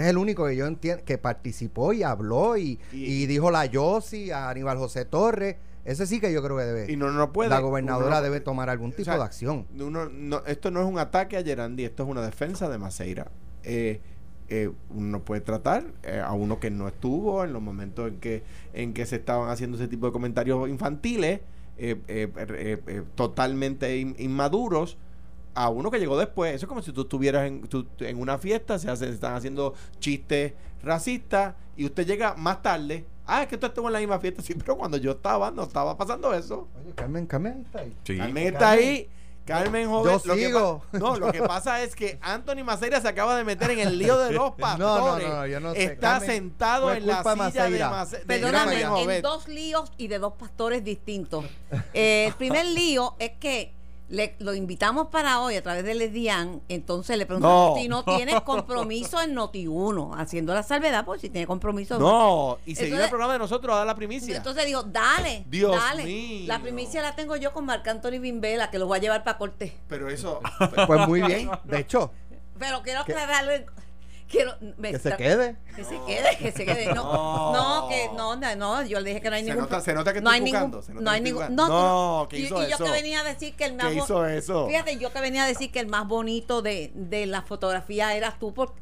es 0.00 0.06
el 0.06 0.18
único 0.18 0.46
que 0.46 0.56
yo 0.56 0.66
entiendo 0.66 1.04
que 1.04 1.18
participó 1.18 1.92
y 1.92 2.02
habló 2.02 2.56
y, 2.56 2.78
Y- 2.92 3.22
y 3.22 3.26
dijo 3.26 3.50
la 3.50 3.66
Yossi 3.66 4.30
a 4.30 4.48
Aníbal 4.50 4.78
José 4.78 5.04
Torres. 5.04 5.56
Ese 5.84 6.06
sí 6.06 6.20
que 6.20 6.32
yo 6.32 6.42
creo 6.44 6.56
que 6.56 6.62
debe. 6.64 6.92
Y 6.92 6.96
no, 6.96 7.10
no 7.10 7.32
puede. 7.32 7.50
la 7.50 7.58
gobernadora 7.58 8.06
uno 8.18 8.22
debe 8.22 8.40
tomar 8.40 8.70
algún 8.70 8.92
tipo 8.92 9.04
sea, 9.04 9.16
de 9.16 9.22
acción. 9.24 9.66
uno 9.78 10.08
no- 10.08 10.42
esto 10.46 10.70
no 10.70 10.80
es 10.80 10.86
un 10.86 10.98
ataque 10.98 11.36
a 11.36 11.42
Gerandi, 11.42 11.84
esto 11.84 12.04
es 12.04 12.08
una 12.08 12.22
defensa 12.22 12.68
de 12.68 12.78
Maceira. 12.78 13.30
Eh, 13.64 14.00
eh, 14.48 14.70
uno 14.90 15.24
puede 15.24 15.40
tratar 15.40 15.84
eh, 16.04 16.20
a 16.24 16.32
uno 16.32 16.60
que 16.60 16.70
no 16.70 16.86
estuvo 16.86 17.42
en 17.42 17.52
los 17.52 17.60
momentos 17.62 18.08
en 18.08 18.20
que 18.20 18.42
en 18.74 18.92
que 18.94 19.06
se 19.06 19.16
estaban 19.16 19.48
haciendo 19.50 19.76
ese 19.76 19.88
tipo 19.88 20.06
de 20.06 20.12
comentarios 20.12 20.68
infantiles, 20.68 21.40
eh, 21.78 21.96
eh, 22.06 23.02
totalmente 23.14 23.96
in- 23.96 24.14
inmaduros, 24.18 24.98
a 25.54 25.68
uno 25.68 25.90
que 25.90 25.98
llegó 25.98 26.16
después. 26.18 26.54
Eso 26.54 26.66
es 26.66 26.68
como 26.68 26.82
si 26.82 26.92
tú 26.92 27.02
estuvieras 27.02 27.46
en, 27.46 27.62
tú- 27.68 27.86
en 28.00 28.20
una 28.20 28.38
fiesta, 28.38 28.78
se, 28.78 28.90
hace- 28.90 29.06
se 29.08 29.12
están 29.14 29.34
haciendo 29.34 29.74
chistes 30.00 30.54
racistas 30.82 31.54
y 31.76 31.84
usted 31.84 32.06
llega 32.06 32.34
más 32.34 32.62
tarde. 32.62 33.06
Ah, 33.26 33.42
es 33.42 33.48
que 33.48 33.56
tú 33.56 33.66
estuvo 33.66 33.86
en 33.88 33.92
la 33.92 33.98
misma 34.00 34.18
fiesta, 34.18 34.42
sí, 34.42 34.54
pero 34.54 34.76
cuando 34.76 34.96
yo 34.96 35.12
estaba, 35.12 35.50
no 35.50 35.62
estaba 35.62 35.96
pasando 35.96 36.34
eso. 36.34 36.68
Oye, 36.82 36.92
Carmen, 36.94 37.26
Carmen 37.26 37.62
está 37.66 37.80
ahí. 37.80 37.96
Sí. 38.04 38.18
Carmen 38.18 38.46
está 38.48 38.70
ahí 38.70 39.08
Carmen 39.44 39.88
Joven. 39.88 40.12
Yo 40.18 40.22
lo 40.24 40.34
sigo. 40.34 40.82
no, 40.92 41.16
lo 41.16 41.32
que 41.32 41.42
pasa 41.42 41.82
es 41.82 41.96
que 41.96 42.16
Anthony 42.22 42.62
Maceira 42.64 43.00
se 43.00 43.08
acaba 43.08 43.36
de 43.36 43.42
meter 43.44 43.70
en 43.72 43.80
el 43.80 43.98
lío 43.98 44.16
de 44.18 44.32
los 44.32 44.52
pastores. 44.56 45.28
no, 45.28 45.46
yo 45.46 45.58
no 45.60 45.72
sé. 45.74 45.82
Está 45.84 46.12
Carmen, 46.18 46.30
sentado 46.30 46.92
en 46.92 47.06
la 47.06 47.22
silla 47.22 47.30
de 47.32 47.36
Maceira. 47.36 47.90
Mace- 47.90 48.18
de 48.20 48.24
Perdóname, 48.24 48.80
Carmen 48.82 48.88
Joven. 48.88 49.16
en 49.16 49.22
dos 49.22 49.48
líos 49.48 49.92
y 49.98 50.06
de 50.08 50.18
dos 50.20 50.34
pastores 50.34 50.84
distintos. 50.84 51.44
Eh, 51.92 52.26
el 52.28 52.34
primer 52.34 52.66
lío 52.66 53.14
es 53.18 53.32
que 53.40 53.72
le, 54.12 54.36
lo 54.40 54.52
invitamos 54.54 55.08
para 55.08 55.40
hoy 55.40 55.56
a 55.56 55.62
través 55.62 55.84
de 55.84 55.94
Ledian, 55.94 56.60
entonces 56.68 57.16
le 57.16 57.24
preguntamos 57.24 57.70
No. 57.70 57.76
si 57.82 57.88
no 57.88 58.04
tiene 58.16 58.38
compromiso 58.42 59.20
en 59.22 59.34
Noti1, 59.34 60.14
haciendo 60.20 60.52
la 60.52 60.62
salvedad, 60.62 61.04
pues 61.06 61.22
si 61.22 61.30
tiene 61.30 61.46
compromiso. 61.46 61.98
No, 61.98 62.58
y 62.66 62.74
se 62.74 62.82
Entonces- 62.84 62.90
iba 62.94 63.04
el 63.04 63.08
programa 63.10 63.32
de 63.32 63.38
nosotros 63.38 63.72
a 63.74 63.78
dar 63.78 63.86
la 63.86 63.94
primicia. 63.94 64.36
Entonces 64.36 64.66
digo, 64.66 64.82
dale, 64.82 65.44
Dios 65.48 65.74
dale. 65.74 66.04
mío. 66.04 66.44
La 66.46 66.60
primicia 66.60 67.00
la 67.00 67.16
tengo 67.16 67.36
yo 67.36 67.52
con 67.54 67.64
Marc 67.64 67.88
Anthony 67.88 68.18
Bimbela, 68.20 68.70
que 68.70 68.78
lo 68.78 68.86
voy 68.86 68.98
a 68.98 69.00
llevar 69.00 69.24
para 69.24 69.38
corte. 69.38 69.76
pero 69.88 70.08
eso. 70.10 70.40
Pues 70.86 71.08
muy 71.08 71.22
bien. 71.22 71.50
De 71.64 71.78
hecho, 71.80 72.12
Pero 72.58 72.82
quiero 72.82 73.04
Que- 73.06 73.12
aclararle. 73.12 73.66
Quiero, 74.32 74.54
me 74.78 74.90
que 74.92 74.98
se 74.98 75.14
quede. 75.16 75.56
Que 75.76 75.84
se 75.84 76.00
quede, 76.06 76.36
que 76.38 76.52
se 76.52 76.64
quede. 76.64 76.86
No, 76.94 77.52
No. 77.52 77.88
que 77.88 78.08
no, 78.16 78.34
no, 78.34 78.56
no, 78.56 78.82
yo 78.82 78.98
le 78.98 79.10
dije 79.10 79.20
que 79.20 79.28
no 79.28 79.36
hay 79.36 79.42
Se 79.44 79.50
ningún 79.50 79.64
nota- 79.64 79.80
se 79.82 79.92
nota 79.92 80.12
que 80.14 80.20
no 80.22 80.32
estoy 80.32 80.46
hay 80.48 80.52
ningún, 80.52 80.82
se 80.82 80.94
no 80.94 81.00
que 81.02 81.08
hay 81.10 81.20
ningún, 81.20 81.54
no, 81.54 81.68
No, 81.68 82.22
tú 82.22 82.28
¿qué 82.30 82.38
y, 82.38 82.42
hizo 82.46 82.56
y 82.62 82.70
yo 82.70 82.78
que 82.78 82.84
eso? 82.84 82.92
venía 82.92 83.20
a 83.20 83.24
decir 83.24 83.54
que 83.54 83.66
el 83.66 83.74
más 83.74 83.88
¿Qué 83.88 83.94
hizo 83.96 84.26
eso? 84.26 84.66
Fíjate, 84.68 84.96
yo 84.98 85.12
que 85.12 85.20
venía 85.20 85.44
a 85.44 85.46
decir 85.46 85.70
que 85.70 85.80
el 85.80 85.86
más 85.86 86.08
bonito 86.08 86.62
de, 86.62 86.90
de 86.94 87.26
la 87.26 87.42
fotografía 87.42 88.14
eras 88.16 88.38
tú 88.38 88.54
por 88.54 88.72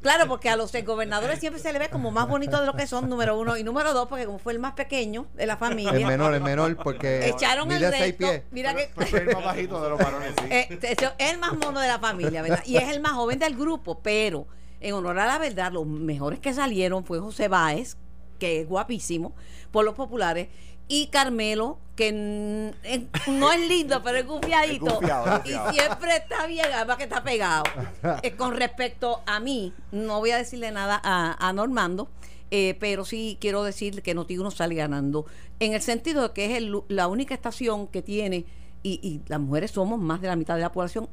Claro, 0.00 0.26
porque 0.28 0.50
a 0.50 0.56
los 0.56 0.70
gobernadores 0.84 1.38
siempre 1.40 1.62
se 1.62 1.72
le 1.72 1.78
ve 1.78 1.88
como 1.88 2.10
más 2.10 2.28
bonito 2.28 2.60
de 2.60 2.66
lo 2.66 2.74
que 2.74 2.86
son, 2.86 3.08
número 3.08 3.38
uno. 3.38 3.56
Y 3.56 3.64
número 3.64 3.94
dos, 3.94 4.06
porque 4.06 4.26
como 4.26 4.38
fue 4.38 4.52
el 4.52 4.58
más 4.58 4.74
pequeño 4.74 5.24
de 5.32 5.46
la 5.46 5.54
El 5.54 5.58
familia, 5.58 6.06
menor, 6.06 6.34
el 6.34 6.42
menor, 6.42 6.76
porque 6.76 7.26
echaron 7.26 7.72
el 7.72 7.80
seis 7.80 7.98
resto. 8.00 8.18
pies. 8.18 8.42
Mira 8.50 8.74
que. 8.74 8.90
Porque 8.94 9.08
es 9.16 9.22
el 9.22 9.34
más 9.34 9.44
bajito 9.44 9.82
de 9.82 9.88
los 9.88 9.98
varones, 9.98 10.34
sí. 10.38 10.46
Eh, 10.50 10.78
es 10.82 11.30
el 11.30 11.38
más 11.38 11.54
mono 11.54 11.80
de 11.80 11.88
la 11.88 11.98
familia, 11.98 12.42
¿verdad? 12.42 12.62
Y 12.66 12.76
es 12.76 12.88
el 12.90 13.00
más 13.00 13.12
joven 13.12 13.38
del 13.38 13.56
grupo, 13.56 14.00
pero 14.02 14.46
en 14.88 14.94
honor 14.94 15.18
a 15.18 15.26
la 15.26 15.38
verdad, 15.38 15.72
los 15.72 15.86
mejores 15.86 16.38
que 16.40 16.52
salieron 16.54 17.04
fue 17.04 17.18
José 17.18 17.48
Báez, 17.48 17.96
que 18.38 18.60
es 18.60 18.68
guapísimo, 18.68 19.32
por 19.70 19.84
los 19.84 19.94
populares, 19.94 20.48
y 20.86 21.06
Carmelo, 21.06 21.78
que 21.96 22.12
no 22.12 23.52
es 23.52 23.68
lindo, 23.68 24.02
pero 24.02 24.18
es 24.18 24.26
gufiadito. 24.26 24.84
Gufiado, 24.96 25.38
gufiado. 25.38 25.70
Y 25.70 25.74
siempre 25.74 26.16
está 26.16 26.46
bien, 26.46 26.66
además 26.74 26.96
que 26.98 27.04
está 27.04 27.22
pegado. 27.22 27.64
Eh, 28.22 28.32
con 28.36 28.54
respecto 28.56 29.22
a 29.26 29.40
mí, 29.40 29.72
no 29.92 30.18
voy 30.18 30.32
a 30.32 30.36
decirle 30.36 30.70
nada 30.72 31.00
a, 31.02 31.36
a 31.48 31.52
Normando. 31.52 32.08
eh, 32.50 32.76
pero 32.78 33.04
sí 33.04 33.38
quiero 33.40 33.64
decir 33.64 34.02
que 34.02 34.14
Noti1 34.14 34.50
sale 34.52 34.74
ganando 34.74 35.24
en 35.58 35.72
el 35.72 35.80
sentido 35.80 36.22
de 36.28 36.34
que 36.34 36.44
es 36.46 36.58
el- 36.58 36.82
la 36.88 37.08
única 37.08 37.34
estación 37.34 37.86
que 37.88 38.02
tiene 38.02 38.44
y, 38.82 39.00
y 39.02 39.22
las 39.28 39.40
mujeres 39.40 39.70
somos 39.70 39.98
más 39.98 40.20
de 40.20 40.28
la 40.28 40.36
mitad 40.36 40.54
de 40.54 40.60
la 40.60 40.70
población 40.70 41.08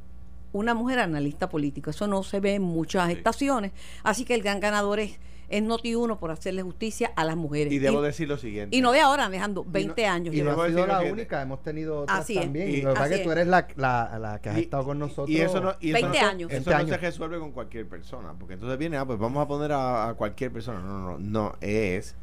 una 0.53 0.73
mujer 0.73 0.99
analista 0.99 1.49
político. 1.49 1.89
Eso 1.89 2.07
no 2.07 2.23
se 2.23 2.39
ve 2.39 2.55
en 2.55 2.61
muchas 2.63 3.09
estaciones. 3.09 3.71
Así 4.03 4.25
que 4.25 4.33
el 4.35 4.41
gran 4.41 4.59
ganador 4.59 4.99
es, 4.99 5.19
es 5.49 5.61
Noti1 5.63 6.17
por 6.17 6.31
hacerle 6.31 6.61
justicia 6.61 7.11
a 7.15 7.25
las 7.25 7.35
mujeres. 7.35 7.73
Y 7.73 7.79
debo 7.79 8.01
decir 8.01 8.27
lo 8.27 8.37
siguiente. 8.37 8.75
y 8.75 8.79
no 8.81 8.91
de 8.93 9.01
ahora, 9.01 9.25
Alejandro, 9.25 9.65
20 9.67 10.05
años. 10.05 10.33
Y 10.35 10.41
no 10.41 10.51
ha 10.61 10.67
sido 10.67 10.85
la 10.87 10.95
siguiente. 10.99 11.11
única, 11.21 11.41
hemos 11.41 11.61
tenido 11.61 12.01
otras 12.01 12.19
Así 12.21 12.37
es. 12.37 12.43
también. 12.43 12.69
Y- 12.69 12.81
lo 12.81 12.93
que 12.93 12.99
pasa 12.99 13.13
es 13.13 13.17
que 13.19 13.23
tú 13.25 13.29
es. 13.31 13.35
eres 13.37 13.47
la, 13.47 13.67
la, 13.75 14.17
la 14.19 14.39
que 14.39 14.49
has 14.49 14.57
Y- 14.57 14.61
estado 14.61 14.85
con 14.85 14.99
nosotros. 14.99 15.29
Y 15.29 15.41
eso 15.41 15.59
no, 15.59 15.75
y 15.81 15.89
eso 15.91 15.93
20 16.01 16.21
no- 16.21 16.27
años. 16.27 16.51
Eso 16.51 16.55
20 16.55 16.69
no 16.71 16.75
años. 16.77 16.89
se 16.91 16.97
resuelve 16.97 17.39
con 17.39 17.51
cualquier 17.51 17.87
persona. 17.89 18.33
Porque 18.39 18.53
entonces 18.53 18.77
viene, 18.77 18.95
ah, 18.97 19.05
pues 19.05 19.19
vamos 19.19 19.43
a 19.43 19.47
poner 19.47 19.71
a, 19.73 20.09
a 20.09 20.13
cualquier 20.13 20.51
persona. 20.53 20.79
No, 20.79 20.99
no, 20.99 21.17
no. 21.17 21.19
No 21.19 21.55
es. 21.59 22.15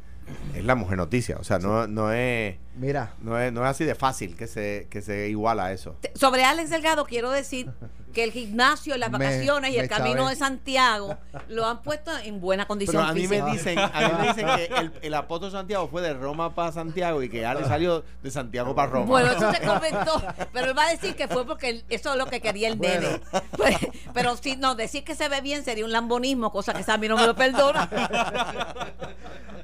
Es 0.55 0.63
la 0.65 0.75
mujer 0.75 0.97
noticia. 0.97 1.37
O 1.39 1.43
sea, 1.43 1.59
no, 1.59 1.87
no 1.87 2.11
es. 2.11 2.55
Mira, 2.75 3.13
No 3.21 3.37
es, 3.37 3.51
no 3.51 3.61
es 3.65 3.69
así 3.71 3.83
de 3.83 3.93
fácil 3.93 4.37
que 4.37 4.47
se, 4.47 4.87
que 4.89 5.01
se 5.01 5.27
iguala 5.27 5.65
a 5.65 5.71
eso. 5.73 5.97
Sobre 6.15 6.45
Alex 6.45 6.69
Delgado 6.69 7.03
quiero 7.05 7.29
decir 7.29 7.69
que 8.13 8.23
el 8.23 8.31
gimnasio, 8.31 8.95
las 8.97 9.11
Me- 9.11 9.17
vacaciones 9.17 9.71
y 9.71 9.77
el 9.79 9.89
camino 9.89 10.19
chavé. 10.21 10.29
de 10.29 10.35
Santiago 10.37 11.17
lo 11.49 11.65
han 11.67 11.81
puesto 11.81 12.09
en 12.23 12.39
buena 12.39 12.67
condición 12.67 13.01
Pero 13.01 13.11
a 13.11 13.13
mí 13.13 13.27
me 13.27 13.41
dicen, 13.51 13.77
a 13.77 13.87
mí 14.07 14.13
me 14.21 14.27
dicen 14.29 14.47
que 14.55 14.65
el, 14.77 14.91
el 15.01 15.13
apóstol 15.13 15.51
Santiago 15.51 15.89
fue 15.89 16.01
de 16.01 16.13
Roma 16.13 16.55
para 16.55 16.71
Santiago 16.71 17.21
y 17.21 17.27
que 17.29 17.45
Ale 17.45 17.65
salió 17.65 18.03
de 18.23 18.31
Santiago 18.31 18.73
para 18.73 18.91
Roma. 18.91 19.05
Bueno, 19.07 19.31
eso 19.31 19.51
se 19.51 19.59
comentó, 19.67 20.23
pero 20.53 20.67
él 20.67 20.77
va 20.77 20.85
a 20.85 20.91
decir 20.91 21.15
que 21.15 21.27
fue 21.27 21.45
porque 21.45 21.69
él- 21.69 21.85
eso 21.89 22.11
es 22.13 22.17
lo 22.17 22.27
que 22.27 22.39
quería 22.39 22.69
el 22.69 22.77
Bueno. 22.77 23.01
nene. 23.01 23.21
Pues, 23.57 23.75
pero 24.13 24.37
si 24.37 24.55
no, 24.55 24.75
decir 24.75 25.03
que 25.03 25.15
se 25.15 25.27
ve 25.27 25.41
bien 25.41 25.65
sería 25.65 25.83
un 25.83 25.91
lambonismo, 25.91 26.51
cosa 26.53 26.73
que 26.73 26.83
Sammy 26.83 27.09
no 27.09 27.17
me 27.17 27.27
lo 27.27 27.35
perdona. 27.35 27.89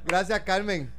gracias 0.05 0.41
Carmen. 0.55 0.95